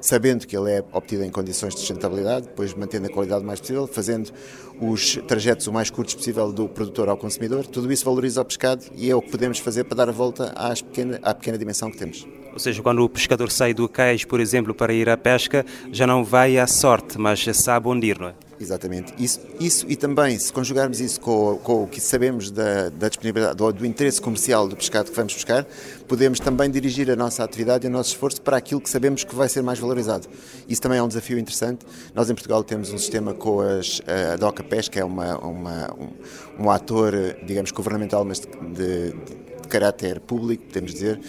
sabendo 0.01 0.47
que 0.47 0.57
ele 0.57 0.71
é 0.71 0.83
obtido 0.91 1.23
em 1.23 1.29
condições 1.29 1.73
de 1.73 1.79
sustentabilidade, 1.79 2.47
depois 2.47 2.73
mantendo 2.73 3.07
a 3.07 3.09
qualidade 3.09 3.43
o 3.43 3.47
mais 3.47 3.59
possível, 3.59 3.87
fazendo 3.87 4.31
os 4.79 5.15
trajetos 5.27 5.67
o 5.67 5.73
mais 5.73 5.89
curtos 5.89 6.15
possível 6.15 6.51
do 6.51 6.67
produtor 6.67 7.09
ao 7.09 7.17
consumidor. 7.17 7.65
Tudo 7.67 7.91
isso 7.91 8.05
valoriza 8.05 8.41
o 8.41 8.45
pescado 8.45 8.85
e 8.95 9.09
é 9.09 9.15
o 9.15 9.21
que 9.21 9.29
podemos 9.29 9.59
fazer 9.59 9.83
para 9.83 9.97
dar 9.97 10.09
a 10.09 10.11
volta 10.11 10.53
pequena, 10.83 11.19
à 11.21 11.33
pequena 11.33 11.57
dimensão 11.57 11.91
que 11.91 11.97
temos. 11.97 12.27
Ou 12.51 12.59
seja, 12.59 12.81
quando 12.81 13.03
o 13.03 13.09
pescador 13.09 13.49
sai 13.49 13.73
do 13.73 13.87
cais, 13.87 14.25
por 14.25 14.39
exemplo, 14.39 14.73
para 14.73 14.91
ir 14.93 15.07
à 15.07 15.15
pesca, 15.15 15.65
já 15.91 16.05
não 16.05 16.23
vai 16.23 16.57
à 16.57 16.67
sorte, 16.67 17.17
mas 17.17 17.45
sabe 17.53 17.87
onde 17.87 18.07
ir, 18.07 18.19
não 18.19 18.27
é? 18.27 18.50
Exatamente. 18.61 19.11
Isso, 19.17 19.39
isso 19.59 19.85
e 19.89 19.95
também, 19.95 20.37
se 20.37 20.53
conjugarmos 20.53 21.01
isso 21.01 21.19
com, 21.19 21.57
com 21.63 21.83
o 21.83 21.87
que 21.87 21.99
sabemos 21.99 22.51
da, 22.51 22.89
da 22.89 23.09
disponibilidade, 23.09 23.57
do, 23.57 23.73
do, 23.73 23.85
interesse 23.87 24.21
comercial 24.21 24.67
do 24.67 24.75
pescado 24.75 25.09
que 25.09 25.15
vamos 25.15 25.33
pescar, 25.33 25.65
podemos 26.07 26.39
também 26.39 26.69
dirigir 26.69 27.09
a 27.09 27.15
nossa 27.15 27.43
atividade 27.43 27.87
e 27.87 27.89
o 27.89 27.91
nosso 27.91 28.11
esforço 28.11 28.39
para 28.39 28.57
aquilo 28.57 28.79
que 28.79 28.89
sabemos 28.89 29.23
que 29.23 29.33
vai 29.33 29.49
ser 29.49 29.63
mais 29.63 29.79
valorizado. 29.79 30.27
Isso 30.69 30.79
também 30.79 30.99
é 30.99 31.03
um 31.03 31.07
desafio 31.07 31.39
interessante. 31.39 31.83
Nós 32.13 32.29
em 32.29 32.35
Portugal 32.35 32.63
temos 32.63 32.93
um 32.93 32.99
sistema 32.99 33.33
com 33.33 33.61
as, 33.61 33.99
a 34.05 34.35
DOCA 34.35 34.63
Pesca, 34.63 34.99
é 34.99 35.03
uma, 35.03 35.39
uma 35.39 35.95
um, 35.95 36.65
um 36.65 36.69
ator, 36.69 37.13
digamos, 37.43 37.71
governamental, 37.71 38.23
mas 38.23 38.39
de, 38.39 38.47
de 38.47 39.40
caráter 39.71 40.19
público, 40.19 40.65
podemos 40.65 40.93
dizer, 40.93 41.19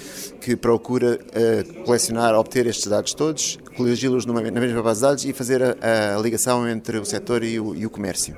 que 0.41 0.57
procura 0.57 1.19
uh, 1.19 1.85
colecionar, 1.85 2.35
obter 2.35 2.67
estes 2.67 2.89
dados 2.89 3.15
todos, 3.15 3.59
colegi-los 3.77 4.27
na 4.27 4.33
mesma 4.41 4.83
base 4.83 5.01
de 5.01 5.07
dados 5.07 5.25
e 5.25 5.33
fazer 5.33 5.63
a, 5.63 6.17
a 6.17 6.21
ligação 6.21 6.69
entre 6.69 6.99
o 6.99 7.05
setor 7.05 7.45
e 7.45 7.59
o, 7.61 7.75
e 7.75 7.87
o 7.87 7.91
comércio. 7.91 8.37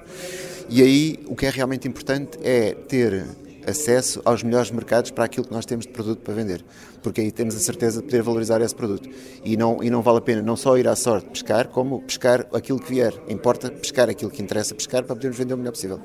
E 0.69 0.83
aí 0.83 1.19
o 1.27 1.35
que 1.35 1.47
é 1.47 1.51
realmente 1.51 1.89
importante 1.89 2.39
é 2.43 2.75
ter 2.75 3.25
acesso 3.67 4.21
aos 4.25 4.43
melhores 4.43 4.71
mercados 4.71 5.11
para 5.11 5.25
aquilo 5.25 5.47
que 5.47 5.53
nós 5.53 5.65
temos 5.65 5.87
de 5.87 5.93
produto 5.93 6.21
para 6.21 6.35
vender, 6.35 6.63
porque 7.03 7.21
aí 7.21 7.33
temos 7.33 7.57
a 7.57 7.59
certeza 7.59 8.01
de 8.01 8.07
poder 8.07 8.23
valorizar 8.23 8.61
esse 8.61 8.75
produto. 8.75 9.09
E 9.43 9.57
não, 9.57 9.83
e 9.83 9.91
não 9.91 10.03
vale 10.03 10.19
a 10.19 10.21
pena 10.21 10.43
não 10.43 10.57
só 10.57 10.77
ir 10.77 10.87
à 10.87 10.95
sorte 10.95 11.29
pescar, 11.31 11.69
como 11.69 12.03
pescar 12.03 12.47
aquilo 12.53 12.79
que 12.79 12.91
vier. 12.91 13.15
Importa 13.29 13.71
pescar 13.71 14.11
aquilo 14.11 14.31
que 14.31 14.43
interessa 14.43 14.75
pescar 14.75 15.03
para 15.03 15.15
podermos 15.17 15.39
vender 15.39 15.55
o 15.55 15.57
melhor 15.57 15.73
possível. 15.73 16.01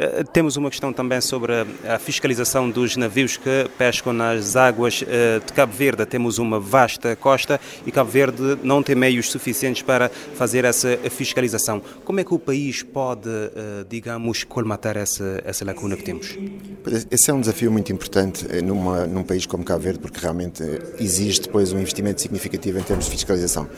Eh, 0.00 0.24
temos 0.32 0.56
uma 0.56 0.70
questão 0.70 0.94
também 0.94 1.20
sobre 1.20 1.52
a 1.86 1.98
fiscalização 1.98 2.70
dos 2.70 2.96
navios 2.96 3.36
que 3.36 3.68
pescam 3.76 4.14
nas 4.14 4.56
águas 4.56 5.04
eh, 5.06 5.40
de 5.44 5.52
Cabo 5.52 5.74
Verde. 5.74 6.06
Temos 6.06 6.38
uma 6.38 6.58
vasta 6.58 7.14
costa 7.14 7.60
e 7.84 7.92
Cabo 7.92 8.10
Verde 8.10 8.58
não 8.62 8.82
tem 8.82 8.94
meios 8.94 9.30
suficientes 9.30 9.82
para 9.82 10.08
fazer 10.08 10.64
essa 10.64 10.96
fiscalização. 11.10 11.82
Como 12.02 12.18
é 12.18 12.24
que 12.24 12.32
o 12.32 12.38
país 12.38 12.82
pode, 12.82 13.28
eh, 13.28 13.84
digamos, 13.90 14.42
colmatar 14.42 14.96
essa, 14.96 15.42
essa 15.44 15.66
lacuna 15.66 15.96
que 15.96 16.02
temos? 16.02 16.38
Esse 17.10 17.30
é 17.30 17.34
um 17.34 17.40
desafio 17.40 17.70
muito 17.70 17.92
importante 17.92 18.46
numa, 18.62 19.06
num 19.06 19.22
país 19.22 19.44
como 19.44 19.62
Cabo 19.62 19.82
Verde, 19.82 19.98
porque 19.98 20.18
realmente 20.18 20.62
exige 20.98 21.42
depois 21.42 21.74
um 21.74 21.78
investimento 21.78 22.22
significativo 22.22 22.78
em 22.78 22.82
termos 22.82 23.04
de 23.04 23.10
fiscalização. 23.10 23.68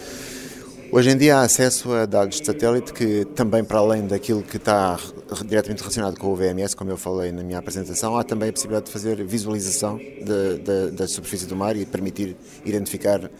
Hoje 0.94 1.08
em 1.08 1.16
dia 1.16 1.38
há 1.38 1.42
acesso 1.44 1.90
a 1.94 2.04
dados 2.04 2.38
de 2.38 2.44
satélite 2.44 2.92
que 2.92 3.24
também 3.34 3.64
para 3.64 3.78
além 3.78 4.06
daquilo 4.06 4.42
que 4.42 4.58
está 4.58 4.98
diretamente 5.46 5.80
relacionado 5.80 6.18
com 6.18 6.26
o 6.26 6.36
VMS, 6.36 6.76
como 6.76 6.90
eu 6.90 6.98
falei 6.98 7.32
na 7.32 7.42
minha 7.42 7.58
apresentação, 7.58 8.14
há 8.14 8.22
também 8.22 8.50
a 8.50 8.52
possibilidade 8.52 8.84
de 8.88 8.92
fazer 8.92 9.24
visualização 9.24 9.96
de, 9.96 10.58
de, 10.58 10.90
da 10.90 11.08
superfície 11.08 11.46
do 11.46 11.56
mar 11.56 11.74
e 11.78 11.86
permitir 11.86 12.36
identificar 12.62 13.30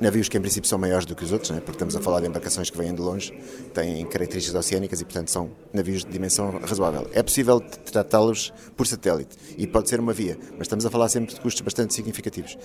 navios 0.00 0.28
que 0.28 0.38
em 0.38 0.40
princípio 0.40 0.68
são 0.68 0.78
maiores 0.78 1.04
do 1.04 1.14
que 1.14 1.22
os 1.22 1.30
outros, 1.30 1.50
né? 1.50 1.58
porque 1.58 1.72
estamos 1.72 1.94
a 1.94 2.00
falar 2.00 2.20
de 2.20 2.26
embarcações 2.26 2.70
que 2.70 2.78
vêm 2.78 2.94
de 2.94 3.00
longe, 3.00 3.32
têm 3.74 4.04
características 4.06 4.58
oceânicas 4.58 5.00
e 5.00 5.04
portanto 5.04 5.30
são 5.30 5.50
navios 5.72 6.04
de 6.04 6.10
dimensão 6.10 6.58
razoável. 6.58 7.08
É 7.12 7.22
possível 7.22 7.60
tratá-los 7.60 8.52
por 8.76 8.86
satélite 8.86 9.36
e 9.58 9.66
pode 9.66 9.88
ser 9.88 10.00
uma 10.00 10.12
via, 10.12 10.38
mas 10.52 10.62
estamos 10.62 10.86
a 10.86 10.90
falar 10.90 11.08
sempre 11.08 11.34
de 11.34 11.40
custos 11.40 11.60
bastante 11.60 11.92
significativos. 11.92 12.56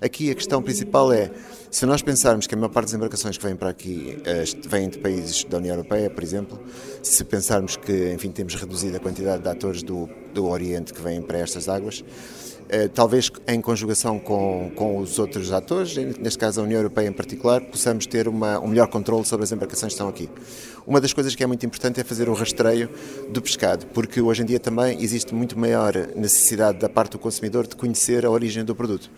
Aqui 0.00 0.30
a 0.30 0.34
questão 0.34 0.62
principal 0.62 1.12
é, 1.12 1.30
se 1.70 1.84
nós 1.84 2.00
pensarmos 2.00 2.46
que 2.46 2.54
a 2.54 2.58
maior 2.58 2.70
parte 2.70 2.86
das 2.86 2.94
embarcações 2.94 3.36
que 3.36 3.44
vêm 3.44 3.56
para 3.56 3.68
aqui 3.68 4.22
vêm 4.66 4.88
de 4.88 4.98
países 4.98 5.44
da 5.44 5.58
União 5.58 5.74
Europeia, 5.74 6.08
por 6.08 6.22
exemplo, 6.22 6.58
se 7.02 7.22
pensarmos 7.24 7.76
que, 7.76 8.12
enfim, 8.12 8.30
temos 8.30 8.54
reduzido 8.54 8.96
a 8.96 9.00
quantidade 9.00 9.42
de 9.42 9.48
atores 9.48 9.82
do, 9.82 10.08
do 10.32 10.46
Oriente 10.46 10.94
que 10.94 11.02
vêm 11.02 11.20
para 11.20 11.38
estas 11.38 11.68
águas, 11.68 12.04
eh, 12.70 12.88
talvez 12.88 13.30
em 13.46 13.60
conjugação 13.62 14.18
com, 14.18 14.70
com 14.76 14.98
os 14.98 15.18
outros 15.18 15.52
atores, 15.52 15.96
neste 15.96 16.38
caso 16.38 16.60
a 16.60 16.64
União 16.64 16.77
Europeia 16.78 17.08
em 17.08 17.12
particular, 17.12 17.60
possamos 17.60 18.06
ter 18.06 18.28
uma, 18.28 18.58
um 18.58 18.68
melhor 18.68 18.88
controle 18.88 19.24
sobre 19.24 19.44
as 19.44 19.52
embarcações 19.52 19.92
que 19.92 19.94
estão 19.94 20.08
aqui. 20.08 20.28
Uma 20.88 21.02
das 21.02 21.12
coisas 21.12 21.34
que 21.34 21.44
é 21.44 21.46
muito 21.46 21.66
importante 21.66 22.00
é 22.00 22.04
fazer 22.04 22.30
o 22.30 22.32
rastreio 22.32 22.88
do 23.28 23.42
pescado, 23.42 23.84
porque 23.88 24.22
hoje 24.22 24.40
em 24.40 24.46
dia 24.46 24.58
também 24.58 25.02
existe 25.02 25.34
muito 25.34 25.58
maior 25.58 25.94
necessidade 26.16 26.78
da 26.78 26.88
parte 26.88 27.12
do 27.12 27.18
consumidor 27.18 27.66
de 27.66 27.76
conhecer 27.76 28.24
a 28.24 28.30
origem 28.30 28.64
do 28.64 28.74
produto. 28.74 29.10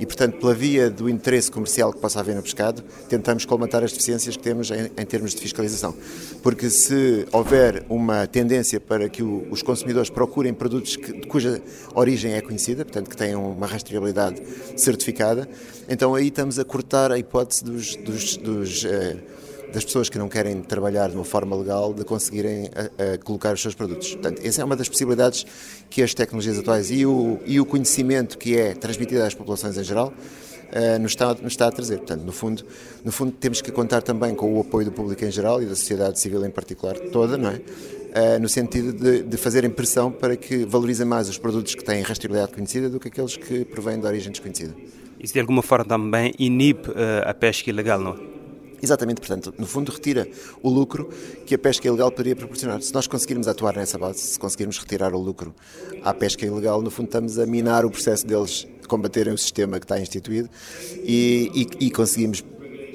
E, 0.00 0.06
portanto, 0.06 0.38
pela 0.38 0.54
via 0.54 0.88
do 0.88 1.06
interesse 1.06 1.50
comercial 1.50 1.92
que 1.92 2.00
possa 2.00 2.18
haver 2.20 2.34
no 2.34 2.42
pescado, 2.42 2.82
tentamos 3.10 3.44
colmatar 3.44 3.84
as 3.84 3.92
deficiências 3.92 4.38
que 4.38 4.42
temos 4.42 4.70
em, 4.70 4.90
em 4.96 5.04
termos 5.04 5.34
de 5.34 5.42
fiscalização. 5.42 5.94
Porque 6.42 6.70
se 6.70 7.26
houver 7.30 7.84
uma 7.90 8.26
tendência 8.26 8.80
para 8.80 9.06
que 9.10 9.22
o, 9.22 9.46
os 9.50 9.60
consumidores 9.60 10.08
procurem 10.08 10.54
produtos 10.54 10.96
que, 10.96 11.26
cuja 11.26 11.60
origem 11.94 12.32
é 12.32 12.40
conhecida, 12.40 12.86
portanto 12.86 13.10
que 13.10 13.16
tenham 13.16 13.52
uma 13.52 13.66
rastreabilidade 13.66 14.40
certificada, 14.76 15.46
então 15.90 16.14
aí 16.14 16.28
estamos 16.28 16.58
a 16.58 16.64
cortar 16.64 17.07
a 17.12 17.18
hipótese 17.18 17.64
dos, 17.64 17.96
dos, 17.96 18.36
dos, 18.36 18.84
eh, 18.84 19.16
das 19.72 19.84
pessoas 19.84 20.08
que 20.08 20.18
não 20.18 20.28
querem 20.28 20.62
trabalhar 20.62 21.08
de 21.10 21.16
uma 21.16 21.24
forma 21.24 21.56
legal 21.56 21.92
de 21.92 22.04
conseguirem 22.04 22.70
a, 22.74 23.14
a 23.14 23.18
colocar 23.18 23.54
os 23.54 23.60
seus 23.60 23.74
produtos. 23.74 24.12
Portanto, 24.12 24.40
essa 24.44 24.62
é 24.62 24.64
uma 24.64 24.76
das 24.76 24.88
possibilidades 24.88 25.46
que 25.90 26.02
as 26.02 26.14
tecnologias 26.14 26.58
atuais 26.58 26.90
e 26.90 27.04
o, 27.04 27.38
e 27.44 27.60
o 27.60 27.66
conhecimento 27.66 28.38
que 28.38 28.56
é 28.56 28.74
transmitido 28.74 29.22
às 29.22 29.34
populações 29.34 29.76
em 29.76 29.84
geral 29.84 30.12
nos, 31.00 31.12
está, 31.12 31.34
nos 31.34 31.52
está 31.52 31.68
a 31.68 31.72
trazer. 31.72 31.98
Portanto, 31.98 32.22
no 32.22 32.32
fundo, 32.32 32.64
no 33.04 33.10
fundo, 33.10 33.32
temos 33.32 33.60
que 33.60 33.72
contar 33.72 34.02
também 34.02 34.34
com 34.34 34.56
o 34.56 34.60
apoio 34.60 34.86
do 34.86 34.92
público 34.92 35.24
em 35.24 35.30
geral 35.30 35.62
e 35.62 35.66
da 35.66 35.74
sociedade 35.74 36.20
civil 36.20 36.44
em 36.44 36.50
particular 36.50 36.98
toda, 37.10 37.36
não 37.36 37.50
é? 37.50 37.60
Uh, 38.08 38.40
no 38.40 38.48
sentido 38.48 38.92
de, 38.92 39.22
de 39.22 39.36
fazerem 39.36 39.70
pressão 39.70 40.10
para 40.10 40.34
que 40.34 40.64
valorizem 40.64 41.06
mais 41.06 41.28
os 41.28 41.36
produtos 41.36 41.74
que 41.74 41.84
têm 41.84 42.02
rastreabilidade 42.02 42.54
conhecida 42.54 42.88
do 42.88 42.98
que 42.98 43.08
aqueles 43.08 43.36
que 43.36 43.64
provêm 43.66 44.00
de 44.00 44.06
origem 44.06 44.32
desconhecida. 44.32 44.74
Isso 45.20 45.32
de 45.32 45.40
alguma 45.40 45.62
forma 45.62 45.84
também 45.84 46.32
inibe 46.38 46.90
uh, 46.90 47.26
a 47.26 47.34
pesca 47.34 47.70
ilegal, 47.70 48.00
não 48.00 48.12
é? 48.12 48.38
Exatamente, 48.80 49.20
portanto, 49.20 49.52
no 49.58 49.66
fundo 49.66 49.90
retira 49.90 50.28
o 50.62 50.68
lucro 50.70 51.08
que 51.44 51.54
a 51.54 51.58
pesca 51.58 51.88
ilegal 51.88 52.10
poderia 52.10 52.36
proporcionar. 52.36 52.80
Se 52.80 52.94
nós 52.94 53.06
conseguirmos 53.08 53.48
atuar 53.48 53.74
nessa 53.74 53.98
base, 53.98 54.20
se 54.20 54.38
conseguirmos 54.38 54.78
retirar 54.78 55.12
o 55.14 55.18
lucro 55.18 55.52
à 56.04 56.14
pesca 56.14 56.46
ilegal, 56.46 56.80
no 56.80 56.90
fundo 56.90 57.06
estamos 57.06 57.38
a 57.38 57.46
minar 57.46 57.84
o 57.84 57.90
processo 57.90 58.24
deles 58.24 58.68
de 58.80 58.86
combaterem 58.86 59.32
o 59.32 59.38
sistema 59.38 59.80
que 59.80 59.84
está 59.84 60.00
instituído 60.00 60.48
e, 61.02 61.68
e, 61.80 61.86
e 61.86 61.90
conseguimos 61.90 62.44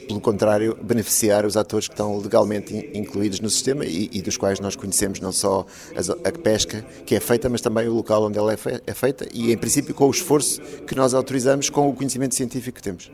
pelo 0.07 0.21
contrário, 0.21 0.77
beneficiar 0.81 1.45
os 1.45 1.57
atores 1.57 1.87
que 1.87 1.93
estão 1.93 2.17
legalmente 2.17 2.89
incluídos 2.93 3.39
no 3.39 3.49
sistema 3.49 3.85
e, 3.85 4.09
e 4.11 4.21
dos 4.21 4.37
quais 4.37 4.59
nós 4.59 4.75
conhecemos 4.75 5.19
não 5.19 5.31
só 5.31 5.65
a, 5.95 6.29
a, 6.29 6.31
pesca 6.31 6.85
que 7.05 7.15
é 7.15 7.19
feita, 7.19 7.49
mas 7.49 7.61
também 7.61 7.87
o 7.87 7.93
local 7.93 8.23
onde 8.23 8.37
ela 8.37 8.53
é, 8.53 8.57
é 8.85 8.93
feita 8.93 9.27
e, 9.33 9.51
em 9.51 9.57
princípio, 9.57 9.93
com 9.93 10.07
o 10.07 10.11
esforço 10.11 10.61
que 10.87 10.95
nós 10.95 11.13
autorizamos 11.13 11.69
com 11.69 11.89
o 11.89 11.93
conhecimento 11.93 12.35
científico 12.35 12.75
que 12.75 12.83
temos. 12.83 13.11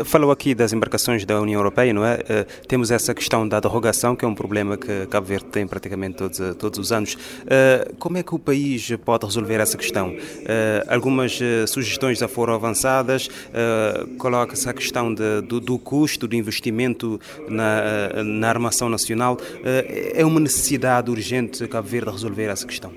Uh, 0.00 0.04
falou 0.04 0.30
aqui 0.30 0.54
das 0.54 0.72
embarcações 0.72 1.24
da 1.24 1.40
União 1.40 1.58
Europeia, 1.58 1.92
não 1.92 2.04
é? 2.04 2.14
Uh, 2.14 2.66
temos 2.66 2.90
essa 2.90 3.14
questão 3.14 3.46
da 3.46 3.60
derrogação, 3.60 4.14
que 4.16 4.24
é 4.24 4.28
um 4.28 4.34
problema 4.34 4.76
que 4.76 5.06
Cabo 5.06 5.26
Verde 5.26 5.46
tem 5.46 5.66
praticamente 5.66 6.16
todos, 6.16 6.38
todos 6.56 6.78
os 6.78 6.92
anos. 6.92 7.16
Como 7.98 8.18
é 8.18 8.22
que 8.22 8.34
o 8.34 8.38
país 8.38 8.90
pode 9.04 9.24
resolver 9.24 9.60
essa 9.60 9.76
questão? 9.76 10.14
algumas 10.88 11.38
sugestões 11.68 12.18
já 12.18 12.28
foram 12.28 12.54
avançadas, 12.54 13.28
coloca-se 14.18 14.68
a 14.68 14.72
questão 14.72 15.12
de, 15.12 15.40
do, 15.42 15.60
do, 15.60 15.78
custo 15.78 16.26
do 16.26 16.34
investimento 16.34 17.20
na, 17.48 18.22
na 18.22 18.48
armação 18.48 18.88
nacional. 18.88 19.38
é 19.64 20.24
uma 20.24 20.40
necessidade 20.40 21.10
urgente 21.10 21.66
Cabo 21.68 21.88
Verde 21.88 22.10
resolver 22.10 22.44
essa 22.44 22.66
questão? 22.66 22.92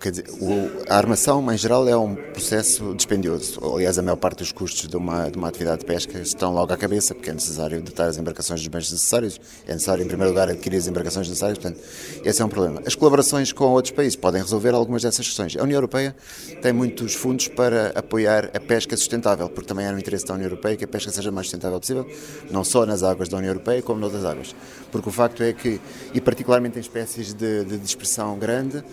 Quer 0.00 0.10
dizer, 0.10 0.26
o, 0.38 0.84
a 0.86 0.98
armação, 0.98 1.50
em 1.50 1.56
geral, 1.56 1.88
é 1.88 1.96
um 1.96 2.14
processo 2.14 2.94
dispendioso. 2.94 3.58
Aliás, 3.74 3.98
a 3.98 4.02
maior 4.02 4.16
parte 4.16 4.38
dos 4.40 4.52
custos 4.52 4.86
de 4.86 4.96
uma, 4.96 5.30
de 5.30 5.38
uma 5.38 5.48
atividade 5.48 5.80
de 5.80 5.86
pesca 5.86 6.18
estão 6.18 6.52
logo 6.52 6.74
à 6.74 6.76
cabeça, 6.76 7.14
porque 7.14 7.30
é 7.30 7.32
necessário 7.32 7.80
dotar 7.80 8.08
as 8.08 8.18
embarcações 8.18 8.60
dos 8.60 8.68
bens 8.68 8.92
necessários, 8.92 9.40
é 9.66 9.72
necessário, 9.72 10.04
em 10.04 10.06
primeiro 10.06 10.30
lugar, 10.30 10.50
adquirir 10.50 10.76
as 10.76 10.86
embarcações 10.86 11.26
necessárias, 11.26 11.56
portanto, 11.58 11.82
esse 12.22 12.42
é 12.42 12.44
um 12.44 12.50
problema. 12.50 12.82
As 12.84 12.94
colaborações 12.94 13.50
com 13.50 13.64
outros 13.70 13.92
países 13.92 14.14
podem 14.14 14.42
resolver 14.42 14.74
algumas 14.74 15.02
dessas 15.02 15.26
questões. 15.26 15.56
A 15.56 15.62
União 15.62 15.78
Europeia 15.78 16.14
tem 16.60 16.74
muitos 16.74 17.14
fundos 17.14 17.48
para 17.48 17.98
apoiar 17.98 18.50
a 18.54 18.60
pesca 18.60 18.94
sustentável, 18.94 19.48
porque 19.48 19.66
também 19.66 19.86
é 19.86 19.90
no 19.90 19.98
interesse 19.98 20.26
da 20.26 20.34
União 20.34 20.48
Europeia 20.48 20.76
que 20.76 20.84
a 20.84 20.88
pesca 20.88 21.10
seja 21.10 21.32
mais 21.32 21.46
sustentável 21.46 21.80
possível, 21.80 22.06
não 22.50 22.62
só 22.62 22.84
nas 22.84 23.02
águas 23.02 23.30
da 23.30 23.38
União 23.38 23.52
Europeia, 23.52 23.80
como 23.80 24.00
noutras 24.00 24.26
águas. 24.26 24.54
Porque 24.92 25.08
o 25.08 25.12
facto 25.12 25.42
é 25.42 25.54
que, 25.54 25.80
e 26.12 26.20
particularmente 26.20 26.76
em 26.76 26.82
espécies 26.82 27.32
de, 27.32 27.64
de 27.64 27.78
dispersão 27.78 28.38
grande, 28.38 28.84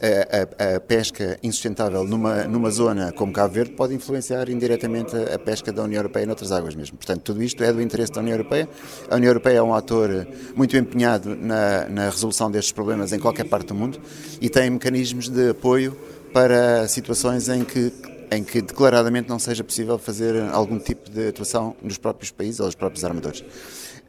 a, 0.00 0.76
a, 0.76 0.80
pesca 0.80 1.38
insustentável 1.42 2.04
numa, 2.04 2.44
numa 2.44 2.70
zona 2.70 3.12
como 3.12 3.32
Cabo 3.32 3.54
Verde 3.54 3.72
pode 3.72 3.94
influenciar 3.94 4.48
indiretamente 4.48 5.16
a, 5.16 5.34
a, 5.34 5.38
pesca 5.38 5.72
da 5.72 5.82
União 5.82 5.98
Europeia 5.98 6.26
noutras 6.26 6.52
águas 6.52 6.74
mesmo. 6.74 6.96
Portanto, 6.96 7.22
tudo 7.22 7.42
isto 7.42 7.62
é 7.62 7.72
do 7.72 7.80
interesse 7.80 8.12
da 8.12 8.20
União 8.20 8.34
Europeia. 8.34 8.68
A 9.10 9.16
União 9.16 9.30
Europeia 9.30 9.58
é 9.58 9.62
um 9.62 9.74
ator 9.74 10.26
muito 10.54 10.76
empenhado 10.76 11.34
na, 11.34 11.88
na 11.88 12.10
resolução 12.10 12.50
destes 12.50 12.72
problemas 12.72 13.12
em 13.12 13.18
qualquer 13.18 13.44
parte 13.44 13.68
do 13.68 13.74
mundo 13.74 14.00
e 14.40 14.48
tem 14.48 14.70
mecanismos 14.70 15.28
de 15.28 15.50
apoio 15.50 15.96
para 16.32 16.86
situações 16.88 17.48
em 17.48 17.64
que 17.64 17.92
em 18.28 18.42
que 18.42 18.60
declaradamente 18.60 19.28
não 19.28 19.38
seja 19.38 19.62
possível 19.62 19.96
fazer 19.98 20.34
algum 20.52 20.80
tipo 20.80 21.08
de 21.08 21.28
atuação 21.28 21.76
nos 21.80 21.96
próprios 21.96 22.32
países 22.32 22.58
ou 22.58 22.66
nos 22.66 22.74
próprios 22.74 23.04
armadores. 23.04 23.44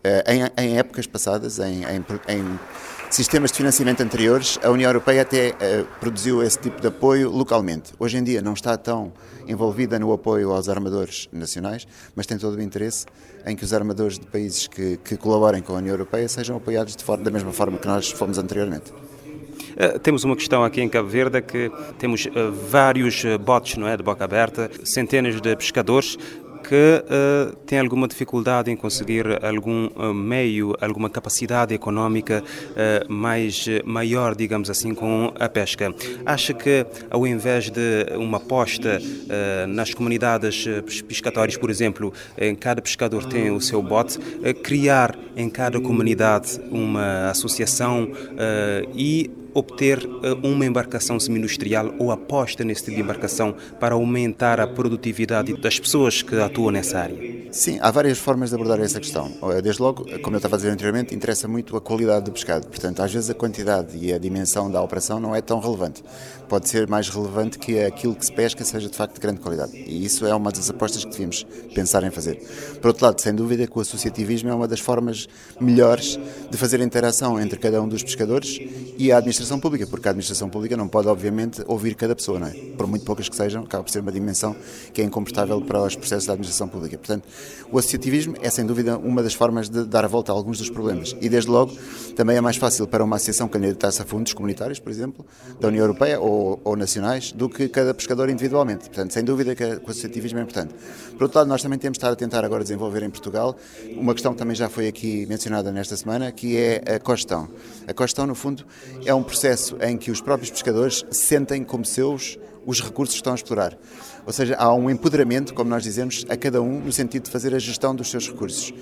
Eh, 0.04 0.24
em, 0.34 0.64
em 0.64 0.78
épocas 0.78 1.06
passadas, 1.06 1.60
em, 1.60 1.84
em, 1.84 2.06
em 2.28 2.60
sistemas 3.10 3.52
de 3.52 3.58
financiamento 3.58 4.02
anteriores, 4.02 4.60
a 4.64 4.70
União 4.70 4.90
Europeia 4.90 5.22
até 5.22 5.50
uh, 5.50 5.86
produziu 6.00 6.44
esse 6.44 6.60
tipo 6.60 6.82
de 6.82 6.88
apoio 6.88 7.30
localmente. 7.32 7.94
Hoje 7.98 8.18
em 8.18 8.24
dia 8.24 8.42
não 8.42 8.54
está 8.54 8.78
tão 8.78 9.14
envolvida 9.48 9.98
no 9.98 10.12
apoio 10.12 10.52
aos 10.52 10.68
armadores 10.68 11.30
nacionais, 11.32 11.88
mas 12.16 12.26
tem 12.26 12.38
todo 12.38 12.56
o 12.56 12.62
interesse 12.62 13.06
em 13.46 13.56
que 13.56 13.64
os 13.64 13.74
armadores 13.74 14.20
de 14.20 14.26
países 14.26 14.68
que, 14.68 14.98
que 14.98 15.16
colaborem 15.16 15.62
com 15.62 15.74
a 15.74 15.78
União 15.78 15.94
Europeia 15.94 16.28
sejam 16.28 16.58
apoiados 16.58 16.96
forma, 17.02 17.24
da 17.24 17.32
mesma 17.32 17.54
forma 17.54 17.78
que 17.78 17.88
nós 17.88 18.12
fomos 18.12 18.38
anteriormente. 18.38 18.92
Uh, 18.92 19.98
temos 20.00 20.24
uma 20.24 20.36
questão 20.36 20.64
aqui 20.64 20.82
em 20.82 20.90
Cabo 20.90 21.08
Verde 21.08 21.42
que 21.42 21.72
temos 21.98 22.26
uh, 22.26 22.52
vários 22.70 23.24
botes 23.40 23.78
não 23.78 23.88
é, 23.88 23.96
de 23.96 24.04
boca 24.04 24.24
aberta, 24.24 24.70
centenas 24.84 25.40
de 25.40 25.56
pescadores 25.56 26.18
que 26.68 26.76
uh, 26.76 27.56
tem 27.66 27.80
alguma 27.80 28.10
dificuldade 28.10 28.70
em 28.70 28.76
conseguir 28.76 29.26
algum 29.42 29.88
uh, 29.88 30.14
meio, 30.14 30.76
alguma 30.82 31.10
capacidade 31.10 31.74
económica 31.74 32.44
uh, 32.44 33.12
mais 33.12 33.66
maior, 33.86 34.36
digamos 34.36 34.70
assim, 34.70 34.94
com 34.94 35.34
a 35.40 35.48
pesca. 35.48 35.94
Acha 36.26 36.54
que, 36.54 36.86
ao 37.10 37.26
invés 37.26 37.70
de 37.70 38.06
uma 38.18 38.38
aposta 38.38 39.00
nas 39.68 39.94
comunidades 39.94 40.66
pescatórias, 41.08 41.58
por 41.58 41.70
exemplo, 41.70 42.14
em 42.38 42.56
cada 42.56 42.82
pescador 42.82 43.26
tem 43.26 43.52
o 43.52 43.62
seu 43.62 43.82
bote, 43.82 44.20
criar 44.64 45.18
em 45.36 45.50
cada 45.50 45.80
comunidade 45.80 46.60
uma 46.72 47.30
associação 47.30 48.10
e 48.94 49.30
obter 49.58 50.06
uh, 50.06 50.48
uma 50.48 50.66
embarcação 50.66 51.20
semi-industrial 51.20 51.96
ou 51.98 52.12
aposta 52.12 52.64
nesse 52.64 52.84
tipo 52.84 52.98
de 52.98 53.02
embarcação 53.02 53.56
para 53.80 53.96
aumentar 53.96 54.60
a 54.60 54.68
produtividade 54.68 55.60
das 55.60 55.80
pessoas 55.80 56.22
que 56.22 56.36
atuam 56.36 56.70
nessa 56.70 57.00
área? 57.00 57.48
Sim, 57.52 57.80
há 57.82 57.90
várias 57.90 58.20
formas 58.20 58.50
de 58.50 58.56
abordar 58.56 58.80
essa 58.82 59.00
questão. 59.00 59.32
Desde 59.64 59.82
logo, 59.82 60.06
como 60.22 60.36
eu 60.36 60.38
estava 60.38 60.56
a 60.56 60.58
dizer 60.58 60.70
anteriormente, 60.70 61.16
interessa 61.16 61.48
muito 61.48 61.76
a 61.76 61.82
qualidade 61.82 62.26
do 62.26 62.32
pescado. 62.32 62.68
Portanto, 62.68 63.02
às 63.02 63.12
vezes 63.12 63.30
a 63.30 63.34
quantidade 63.34 63.98
e 63.98 64.14
a 64.14 64.18
dimensão 64.18 64.70
da 64.70 64.82
operação 64.82 65.20
não 65.20 65.36
é 65.36 65.42
tão 65.42 65.60
relevante. 65.60 66.04
Pode 66.50 66.70
ser 66.70 66.88
mais 66.88 67.10
relevante 67.10 67.58
que 67.58 67.80
aquilo 67.80 68.14
que 68.14 68.26
se 68.26 68.32
pesca 68.32 68.64
seja 68.64 68.90
de 68.90 68.96
facto 68.96 69.16
de 69.16 69.22
grande 69.22 69.40
qualidade. 69.40 69.72
E 69.76 70.06
isso 70.06 70.26
é 70.26 70.36
uma 70.36 70.52
das 70.52 70.70
apostas 70.70 71.04
que 71.04 71.12
devíamos 71.12 71.46
pensar 71.74 72.04
em 72.04 72.12
fazer. 72.12 72.36
Por 72.82 72.90
outro 72.90 73.06
lado, 73.06 73.20
sem 73.22 73.34
dúvida 73.34 73.66
que 73.66 73.78
o 73.78 73.82
associativismo 73.82 74.50
é 74.50 74.54
uma 74.54 74.68
das 74.68 74.80
formas 74.80 75.28
melhores 75.60 76.20
de 76.50 76.58
fazer 76.58 76.80
interação 76.82 77.40
entre 77.40 77.58
cada 77.58 77.82
um 77.82 77.88
dos 77.88 78.04
pescadores 78.04 78.60
e 78.98 79.12
a 79.12 79.18
administração 79.18 79.47
pública, 79.56 79.88
porque 79.88 80.08
a 80.08 80.12
administração 80.12 80.50
pública 80.50 80.76
não 80.76 80.88
pode, 80.88 81.08
obviamente, 81.08 81.64
ouvir 81.66 81.96
cada 81.96 82.14
pessoa, 82.14 82.40
não 82.40 82.48
é? 82.48 82.52
Por 82.52 82.86
muito 82.86 83.06
poucas 83.06 83.30
que 83.30 83.36
sejam, 83.36 83.64
acaba 83.64 83.84
por 83.84 83.90
ser 83.90 84.02
uma 84.02 84.12
dimensão 84.12 84.54
que 84.94 85.02
é 85.02 85.06
incomportável 85.06 85.62
para 85.62 85.82
os 85.82 85.96
processos 85.96 86.26
da 86.26 86.34
administração 86.34 86.68
pública. 86.68 86.98
Portanto, 86.98 87.26
o 87.72 87.80
associativismo 87.80 88.36
é, 88.42 88.50
sem 88.50 88.66
dúvida, 88.66 88.98
uma 88.98 89.24
das 89.24 89.34
formas 89.34 89.70
de 89.70 89.86
dar 89.86 90.04
a 90.04 90.08
volta 90.10 90.34
a 90.34 90.36
alguns 90.36 90.58
dos 90.58 90.70
problemas. 90.70 91.16
E, 91.22 91.30
desde 91.30 91.50
logo, 91.50 91.72
também 92.16 92.36
é 92.36 92.42
mais 92.42 92.58
fácil 92.58 92.86
para 92.86 93.04
uma 93.04 93.16
associação 93.16 93.48
candidatar-se 93.48 94.02
a 94.02 94.06
fundos 94.06 94.34
comunitários, 94.34 94.80
por 94.80 94.92
exemplo, 94.92 95.26
da 95.60 95.70
União 95.70 95.84
Europeia 95.84 96.20
ou, 96.20 96.60
ou, 96.64 96.76
nacionais, 96.76 97.32
do 97.32 97.48
que 97.48 97.70
cada 97.70 97.94
pescador 97.94 98.30
individualmente. 98.30 98.90
Portanto, 98.90 99.12
sem 99.14 99.24
dúvida 99.24 99.56
que 99.56 99.64
o 99.64 99.90
associativismo 99.90 100.40
é 100.40 100.42
importante. 100.42 100.76
Por 101.14 101.24
outro 101.24 101.40
lado, 101.40 101.48
nós 101.48 101.62
também 101.62 101.80
temos 101.80 101.98
estar 101.98 102.12
a 102.12 102.16
tentar 102.16 102.44
agora 102.44 102.64
desenvolver 102.64 103.04
em 103.04 103.10
Portugal 103.10 103.56
uma 103.96 104.14
questão 104.14 104.34
que 104.34 104.38
também 104.38 104.56
já 104.56 104.70
foi 104.70 104.88
aqui 104.88 105.26
mencionada 105.28 105.72
nesta 105.72 105.96
semana, 105.96 106.32
que 106.32 106.58
é 106.58 106.96
a 106.96 107.00
costão. 107.00 107.48
A 107.88 107.94
costão, 107.94 108.28
no 108.28 108.36
fundo, 108.36 108.66
é 109.06 109.14
um 109.14 109.24
processo 109.24 109.37
em 109.82 109.98
que 109.98 110.12
os 110.12 110.22
próprios 110.22 110.50
pescadores 110.50 111.06
sentem 111.12 111.64
como 111.64 111.86
seus 111.86 112.38
os 112.66 112.82
recursos 112.82 113.16
que 113.16 113.20
estão 113.20 113.34
a 113.34 113.36
explorar. 113.36 113.78
Ou 114.26 114.34
seja, 114.34 114.56
há 114.58 114.74
um 114.74 114.90
empoderamento, 114.90 115.54
como 115.54 115.70
nós 115.70 115.84
dizemos, 115.84 116.26
a 116.28 116.36
cada 116.36 116.62
um 116.62 116.82
no 116.82 116.92
sentido 116.92 117.24
de 117.24 117.32
fazer 117.32 117.56
a 117.56 117.60
gestão 117.60 117.96
dos 117.96 118.10
seus 118.10 118.28
recursos 118.28 118.74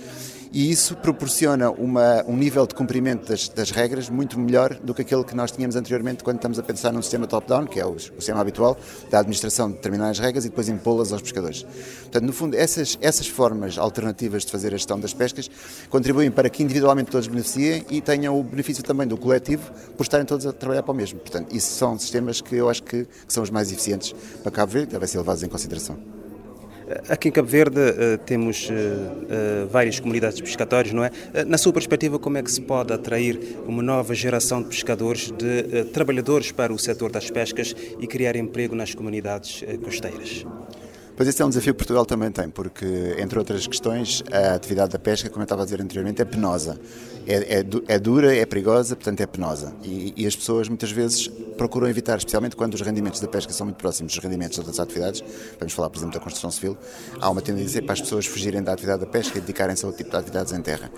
e 0.56 0.72
isso 0.72 0.95
proporciona 0.95 1.70
uma, 1.70 2.24
um 2.26 2.38
nível 2.38 2.66
de 2.66 2.74
cumprimento 2.74 3.28
das, 3.28 3.49
das, 3.49 3.72
regras 3.72 4.10
muito 4.10 4.39
melhor 4.39 4.74
do 4.76 4.93
que 4.93 5.01
aquele 5.01 5.26
que 5.26 5.36
nós 5.36 5.51
tínhamos 5.51 5.76
anteriormente 5.76 6.24
quando 6.24 6.38
estamos 6.38 6.58
a 6.58 6.64
pensar 6.64 6.93
num 6.93 7.01
sistema 7.01 7.28
top-down, 7.28 7.68
que 7.68 7.78
é 7.78 7.86
o, 7.86 7.89
o, 7.89 7.99
sistema 7.99 8.39
habitual 8.39 8.78
da 9.12 9.20
administração 9.20 9.68
de 9.68 9.76
determinar 9.76 10.12
as 10.12 10.18
regras 10.18 10.45
e 10.45 10.49
depois 10.49 10.70
impô-las 10.70 11.12
aos 11.12 11.22
pescadores. 11.22 11.64
Portanto, 12.03 12.24
no 12.24 12.32
fundo, 12.32 12.56
essas, 12.56 12.97
essas 13.01 13.28
formas 13.28 13.78
alternativas 13.78 14.45
de 14.45 14.51
fazer 14.53 14.70
a 14.70 14.78
gestão 14.78 14.97
das 14.97 15.14
pescas 15.14 15.51
contribuem 15.89 16.32
para 16.32 16.49
que 16.49 16.64
individualmente 16.64 17.12
todos 17.12 17.28
beneficiem 17.28 17.86
e 17.89 17.99
tenham 17.99 18.39
o 18.39 18.41
benefício 18.41 18.82
também 18.82 19.06
do 19.06 19.18
coletivo 19.18 19.74
por 19.97 20.03
estarem 20.03 20.26
todos 20.26 20.45
a 20.45 20.53
trabalhar 20.53 20.84
para 20.84 20.93
o 20.93 20.95
mesmo. 20.95 21.20
Portanto, 21.20 21.53
isso 21.53 21.74
são 21.74 21.99
sistemas 21.99 22.39
que 22.39 22.56
eu 22.56 22.70
acho 22.70 22.82
que, 22.82 23.03
que 23.03 23.34
são 23.34 23.43
os 23.43 23.49
mais 23.49 23.74
eficientes 23.74 24.16
para 24.41 24.53
Cabo 24.53 24.72
Verde, 24.72 24.93
devem 24.93 25.06
ser 25.06 25.18
levados 25.18 25.43
em 25.43 25.49
consideração. 25.49 26.24
Aqui 27.09 27.29
em 27.29 27.31
Cabo 27.31 27.47
Verde 27.47 27.79
uh, 27.79 28.17
temos 28.25 28.69
uh, 28.69 28.73
uh, 28.73 29.67
várias 29.67 29.99
comunidades 29.99 30.39
pescatórias, 30.39 30.93
não 30.93 31.03
é? 31.03 31.09
na 31.47 31.57
sua 31.57 31.73
perspectiva, 31.73 32.19
como 32.19 32.38
é 32.38 32.43
que 32.43 32.51
se 32.51 32.61
pode 32.61 32.93
atrair 32.93 33.57
uma 33.65 33.81
nova 33.81 34.13
geração 34.13 34.61
de 34.61 34.69
pescadores, 34.69 35.31
de 35.31 35.86
trabalhadores 35.86 36.51
para 36.51 36.71
o 36.71 36.77
setor 36.77 37.11
das 37.11 37.31
pescas 37.31 37.75
e 37.99 38.05
criar 38.05 38.36
emprego 38.36 38.75
nas 38.75 38.93
comunidades 38.93 39.63
costeiras? 39.83 40.45
Pois 41.15 41.29
esse 41.29 41.41
é 41.41 41.45
um 41.45 41.49
desafio 41.49 41.73
que 41.73 41.77
Portugal 41.77 42.05
também 42.05 42.29
tem, 42.29 42.49
porque, 42.49 43.15
entre 43.17 43.39
outras 43.39 43.65
questões, 43.65 44.21
a 44.31 44.53
atividade 44.53 44.91
da 44.91 44.99
pesca, 44.99 45.29
como 45.29 45.41
eu 45.41 45.45
estava 45.45 45.61
a 45.61 45.65
dizer 45.65 45.81
anteriormente, 45.81 46.21
é 46.21 46.25
penosa. 46.25 46.77
É, 47.28 47.59
é, 47.59 47.65
é 47.88 47.99
dura, 47.99 48.36
é 48.36 48.45
perigosa, 48.45 48.95
portanto 48.95 49.21
é 49.21 49.26
penosa. 49.26 49.73
E, 49.84 50.13
e, 50.15 50.28
as 50.28 50.36
pessoas 50.36 50.67
muitas 50.67 50.91
vezes 50.91 51.28
procuram 51.57 51.88
evitar, 51.88 52.17
especialmente 52.17 52.55
quando 52.55 52.76
os 52.76 52.82
rendimentos 52.82 53.19
da 53.19 53.28
pesca 53.28 53.51
são 53.51 53.65
muito 53.65 53.78
próximos 53.78 54.13
dos 54.13 54.23
rendimentos 54.23 54.55
de 54.55 54.59
outras 54.59 54.80
atividades. 54.80 55.23
Vamos 55.59 55.73
falar, 55.73 55.89
por 55.89 55.97
exemplo, 55.97 56.13
da 56.13 56.19
construção 56.19 56.51
civil. 56.51 56.78
Há 57.19 57.30
uma 57.30 57.41
tendência 57.41 57.82
para 57.82 57.93
as 57.93 58.01
pessoas 58.01 58.26
fugirem 58.26 58.61
da 58.61 58.73
atividade 58.73 58.99
da 59.01 59.07
pesca 59.07 59.38
e 59.38 59.41
dedicarem-se 59.41 59.84
a 59.86 59.88
outro 59.88 60.03
tipo 60.03 60.11
de 60.11 60.17
atividades 60.17 60.53
em 60.53 60.61
terra. 60.61 60.91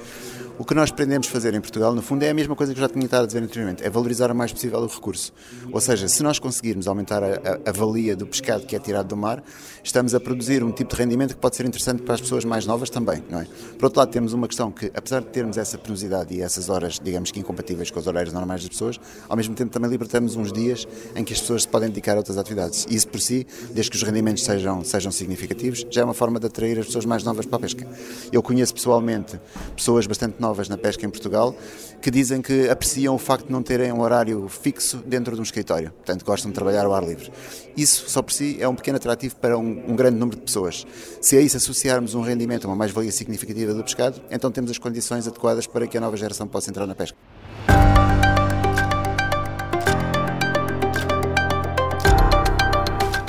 O 0.59 0.65
que 0.65 0.73
nós 0.73 0.89
pretendemos 0.89 1.27
fazer 1.27 1.53
em 1.53 1.61
Portugal, 1.61 1.93
no 1.93 2.01
fundo, 2.01 2.23
é 2.23 2.31
a 2.31 2.33
mesma 2.33 2.55
coisa 2.55 2.73
que 2.73 2.79
eu 2.79 2.81
já 2.81 2.89
tinha 2.89 3.05
estado 3.05 3.23
a 3.23 3.27
dizer 3.27 3.43
anteriormente, 3.43 3.83
é 3.83 3.89
valorizar 3.91 4.31
o 4.31 4.35
mais 4.35 4.51
possível 4.51 4.79
o 4.79 4.87
recurso. 4.87 5.31
Ou 5.71 5.79
seja, 5.79 6.07
se 6.07 6.23
nós 6.23 6.39
conseguirmos 6.39 6.87
aumentar 6.87 7.23
a, 7.23 7.27
a, 7.27 7.69
a 7.69 7.71
valia 7.71 8.15
do 8.15 8.25
pescado 8.25 8.65
que 8.65 8.75
é 8.75 8.79
tirado 8.79 9.07
do 9.07 9.15
mar, 9.15 9.43
estamos 9.83 10.15
a 10.15 10.19
produzir 10.19 10.63
um 10.63 10.71
tipo 10.71 10.95
de 10.95 10.99
rendimento 10.99 11.35
que 11.35 11.39
pode 11.39 11.55
ser 11.55 11.67
interessante 11.67 12.01
para 12.01 12.15
as 12.15 12.21
pessoas 12.21 12.43
mais 12.43 12.65
novas 12.65 12.89
também, 12.89 13.23
não 13.29 13.39
é? 13.39 13.47
Por 13.77 13.85
outro 13.85 13.99
lado, 13.99 14.09
temos 14.09 14.33
uma 14.33 14.47
questão 14.47 14.71
que, 14.71 14.91
apesar 14.95 15.21
de 15.21 15.27
termos 15.27 15.57
essa 15.57 15.77
penosidade 15.77 16.16
e 16.29 16.41
essas 16.41 16.69
horas, 16.69 16.99
digamos 17.03 17.31
que 17.31 17.39
incompatíveis 17.39 17.91
com 17.91 17.99
os 17.99 18.07
horários 18.07 18.33
normais 18.33 18.61
das 18.61 18.69
pessoas, 18.69 18.99
ao 19.27 19.35
mesmo 19.35 19.53
tempo 19.55 19.71
também 19.71 19.89
libertamos 19.89 20.35
uns 20.35 20.51
dias 20.51 20.87
em 21.15 21.23
que 21.23 21.33
as 21.33 21.41
pessoas 21.41 21.63
se 21.63 21.67
podem 21.67 21.89
dedicar 21.89 22.13
a 22.13 22.17
outras 22.17 22.37
atividades. 22.37 22.85
Isso 22.89 23.07
por 23.07 23.19
si, 23.19 23.45
desde 23.71 23.91
que 23.91 23.97
os 23.97 24.03
rendimentos 24.03 24.43
sejam, 24.43 24.83
sejam 24.83 25.11
significativos, 25.11 25.85
já 25.89 26.01
é 26.01 26.03
uma 26.03 26.13
forma 26.13 26.39
de 26.39 26.47
atrair 26.47 26.79
as 26.79 26.85
pessoas 26.87 27.05
mais 27.05 27.23
novas 27.23 27.45
para 27.45 27.57
a 27.57 27.59
pesca. 27.59 27.87
Eu 28.31 28.41
conheço 28.41 28.73
pessoalmente 28.73 29.39
pessoas 29.75 30.07
bastante 30.07 30.39
novas 30.39 30.69
na 30.69 30.77
pesca 30.77 31.05
em 31.05 31.09
Portugal 31.09 31.55
que 32.01 32.11
dizem 32.11 32.41
que 32.41 32.69
apreciam 32.69 33.15
o 33.15 33.17
facto 33.17 33.47
de 33.47 33.51
não 33.51 33.63
terem 33.63 33.91
um 33.91 34.01
horário 34.01 34.47
fixo 34.47 34.97
dentro 35.05 35.33
de 35.33 35.39
um 35.39 35.43
escritório, 35.43 35.91
portanto 35.91 36.23
gostam 36.23 36.51
de 36.51 36.55
trabalhar 36.55 36.85
ao 36.85 36.93
ar 36.93 37.03
livre. 37.03 37.31
Isso 37.75 38.09
só 38.09 38.21
por 38.21 38.31
si 38.31 38.57
é 38.59 38.67
um 38.67 38.75
pequeno 38.75 38.97
atrativo 38.97 39.35
para 39.35 39.57
um, 39.57 39.91
um 39.91 39.95
grande 39.95 40.17
número 40.17 40.37
de 40.37 40.43
pessoas. 40.43 40.85
Se 41.21 41.37
a 41.37 41.41
isso 41.41 41.57
associarmos 41.57 42.15
um 42.15 42.21
rendimento, 42.21 42.65
uma 42.65 42.75
mais-valia 42.75 43.11
significativa 43.11 43.73
do 43.73 43.83
pescado, 43.83 44.21
então 44.31 44.51
temos 44.51 44.71
as 44.71 44.77
condições 44.77 45.27
adequadas 45.27 45.67
para 45.67 45.87
que 45.87 45.97
a 45.97 46.01
nova 46.07 46.17
geração 46.17 46.47
possa 46.47 46.69
entrar 46.69 46.87
na 46.87 46.95
pesca. 46.95 47.17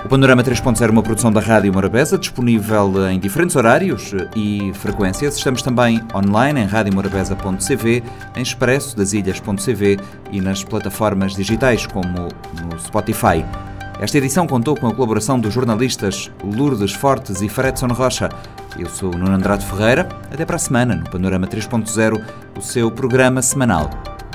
O 0.05 0.09
Panorama 0.09 0.43
3.0 0.43 0.89
é 0.89 0.91
uma 0.91 1.03
produção 1.03 1.31
da 1.31 1.39
Rádio 1.39 1.71
Morabeza, 1.71 2.17
disponível 2.17 3.11
em 3.11 3.21
diferentes 3.21 3.57
horários 3.57 4.15
e 4.35 4.73
frequências. 4.73 5.37
Estamos 5.37 5.61
também 5.61 6.01
online 6.15 6.63
em 6.63 6.65
radiomorabeza.cv, 6.65 8.03
em 8.35 8.43
expresso 8.43 8.97
das 8.97 9.13
ilhas.cv 9.13 9.99
e 10.33 10.41
nas 10.41 10.65
plataformas 10.65 11.35
digitais 11.35 11.87
como 11.87 12.09
no 12.09 12.81
Spotify. 12.81 13.45
Esta 14.01 14.17
edição 14.19 14.47
contou 14.47 14.77
com 14.77 14.87
a 14.87 14.95
colaboração 14.95 15.41
dos 15.41 15.53
jornalistas 15.53 16.31
Lourdes 16.45 16.93
Fortes 16.93 17.43
e 17.43 17.49
Fredson 17.49 17.89
Rocha. 17.89 18.29
Eu 18.79 18.89
sou 18.89 19.13
o 19.13 19.19
Nuno 19.19 19.35
Andrade 19.35 19.67
Ferreira. 19.67 20.09
Até 20.33 20.45
para 20.45 20.55
a 20.55 20.59
semana 20.59 20.95
no 20.95 21.11
Panorama 21.11 21.49
3.0, 21.49 22.25
o 22.57 22.63
seu 22.63 22.93
programa 22.93 23.43
semanal 23.43 23.91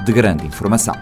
de 0.06 0.12
grande 0.12 0.46
informação. 0.46 0.96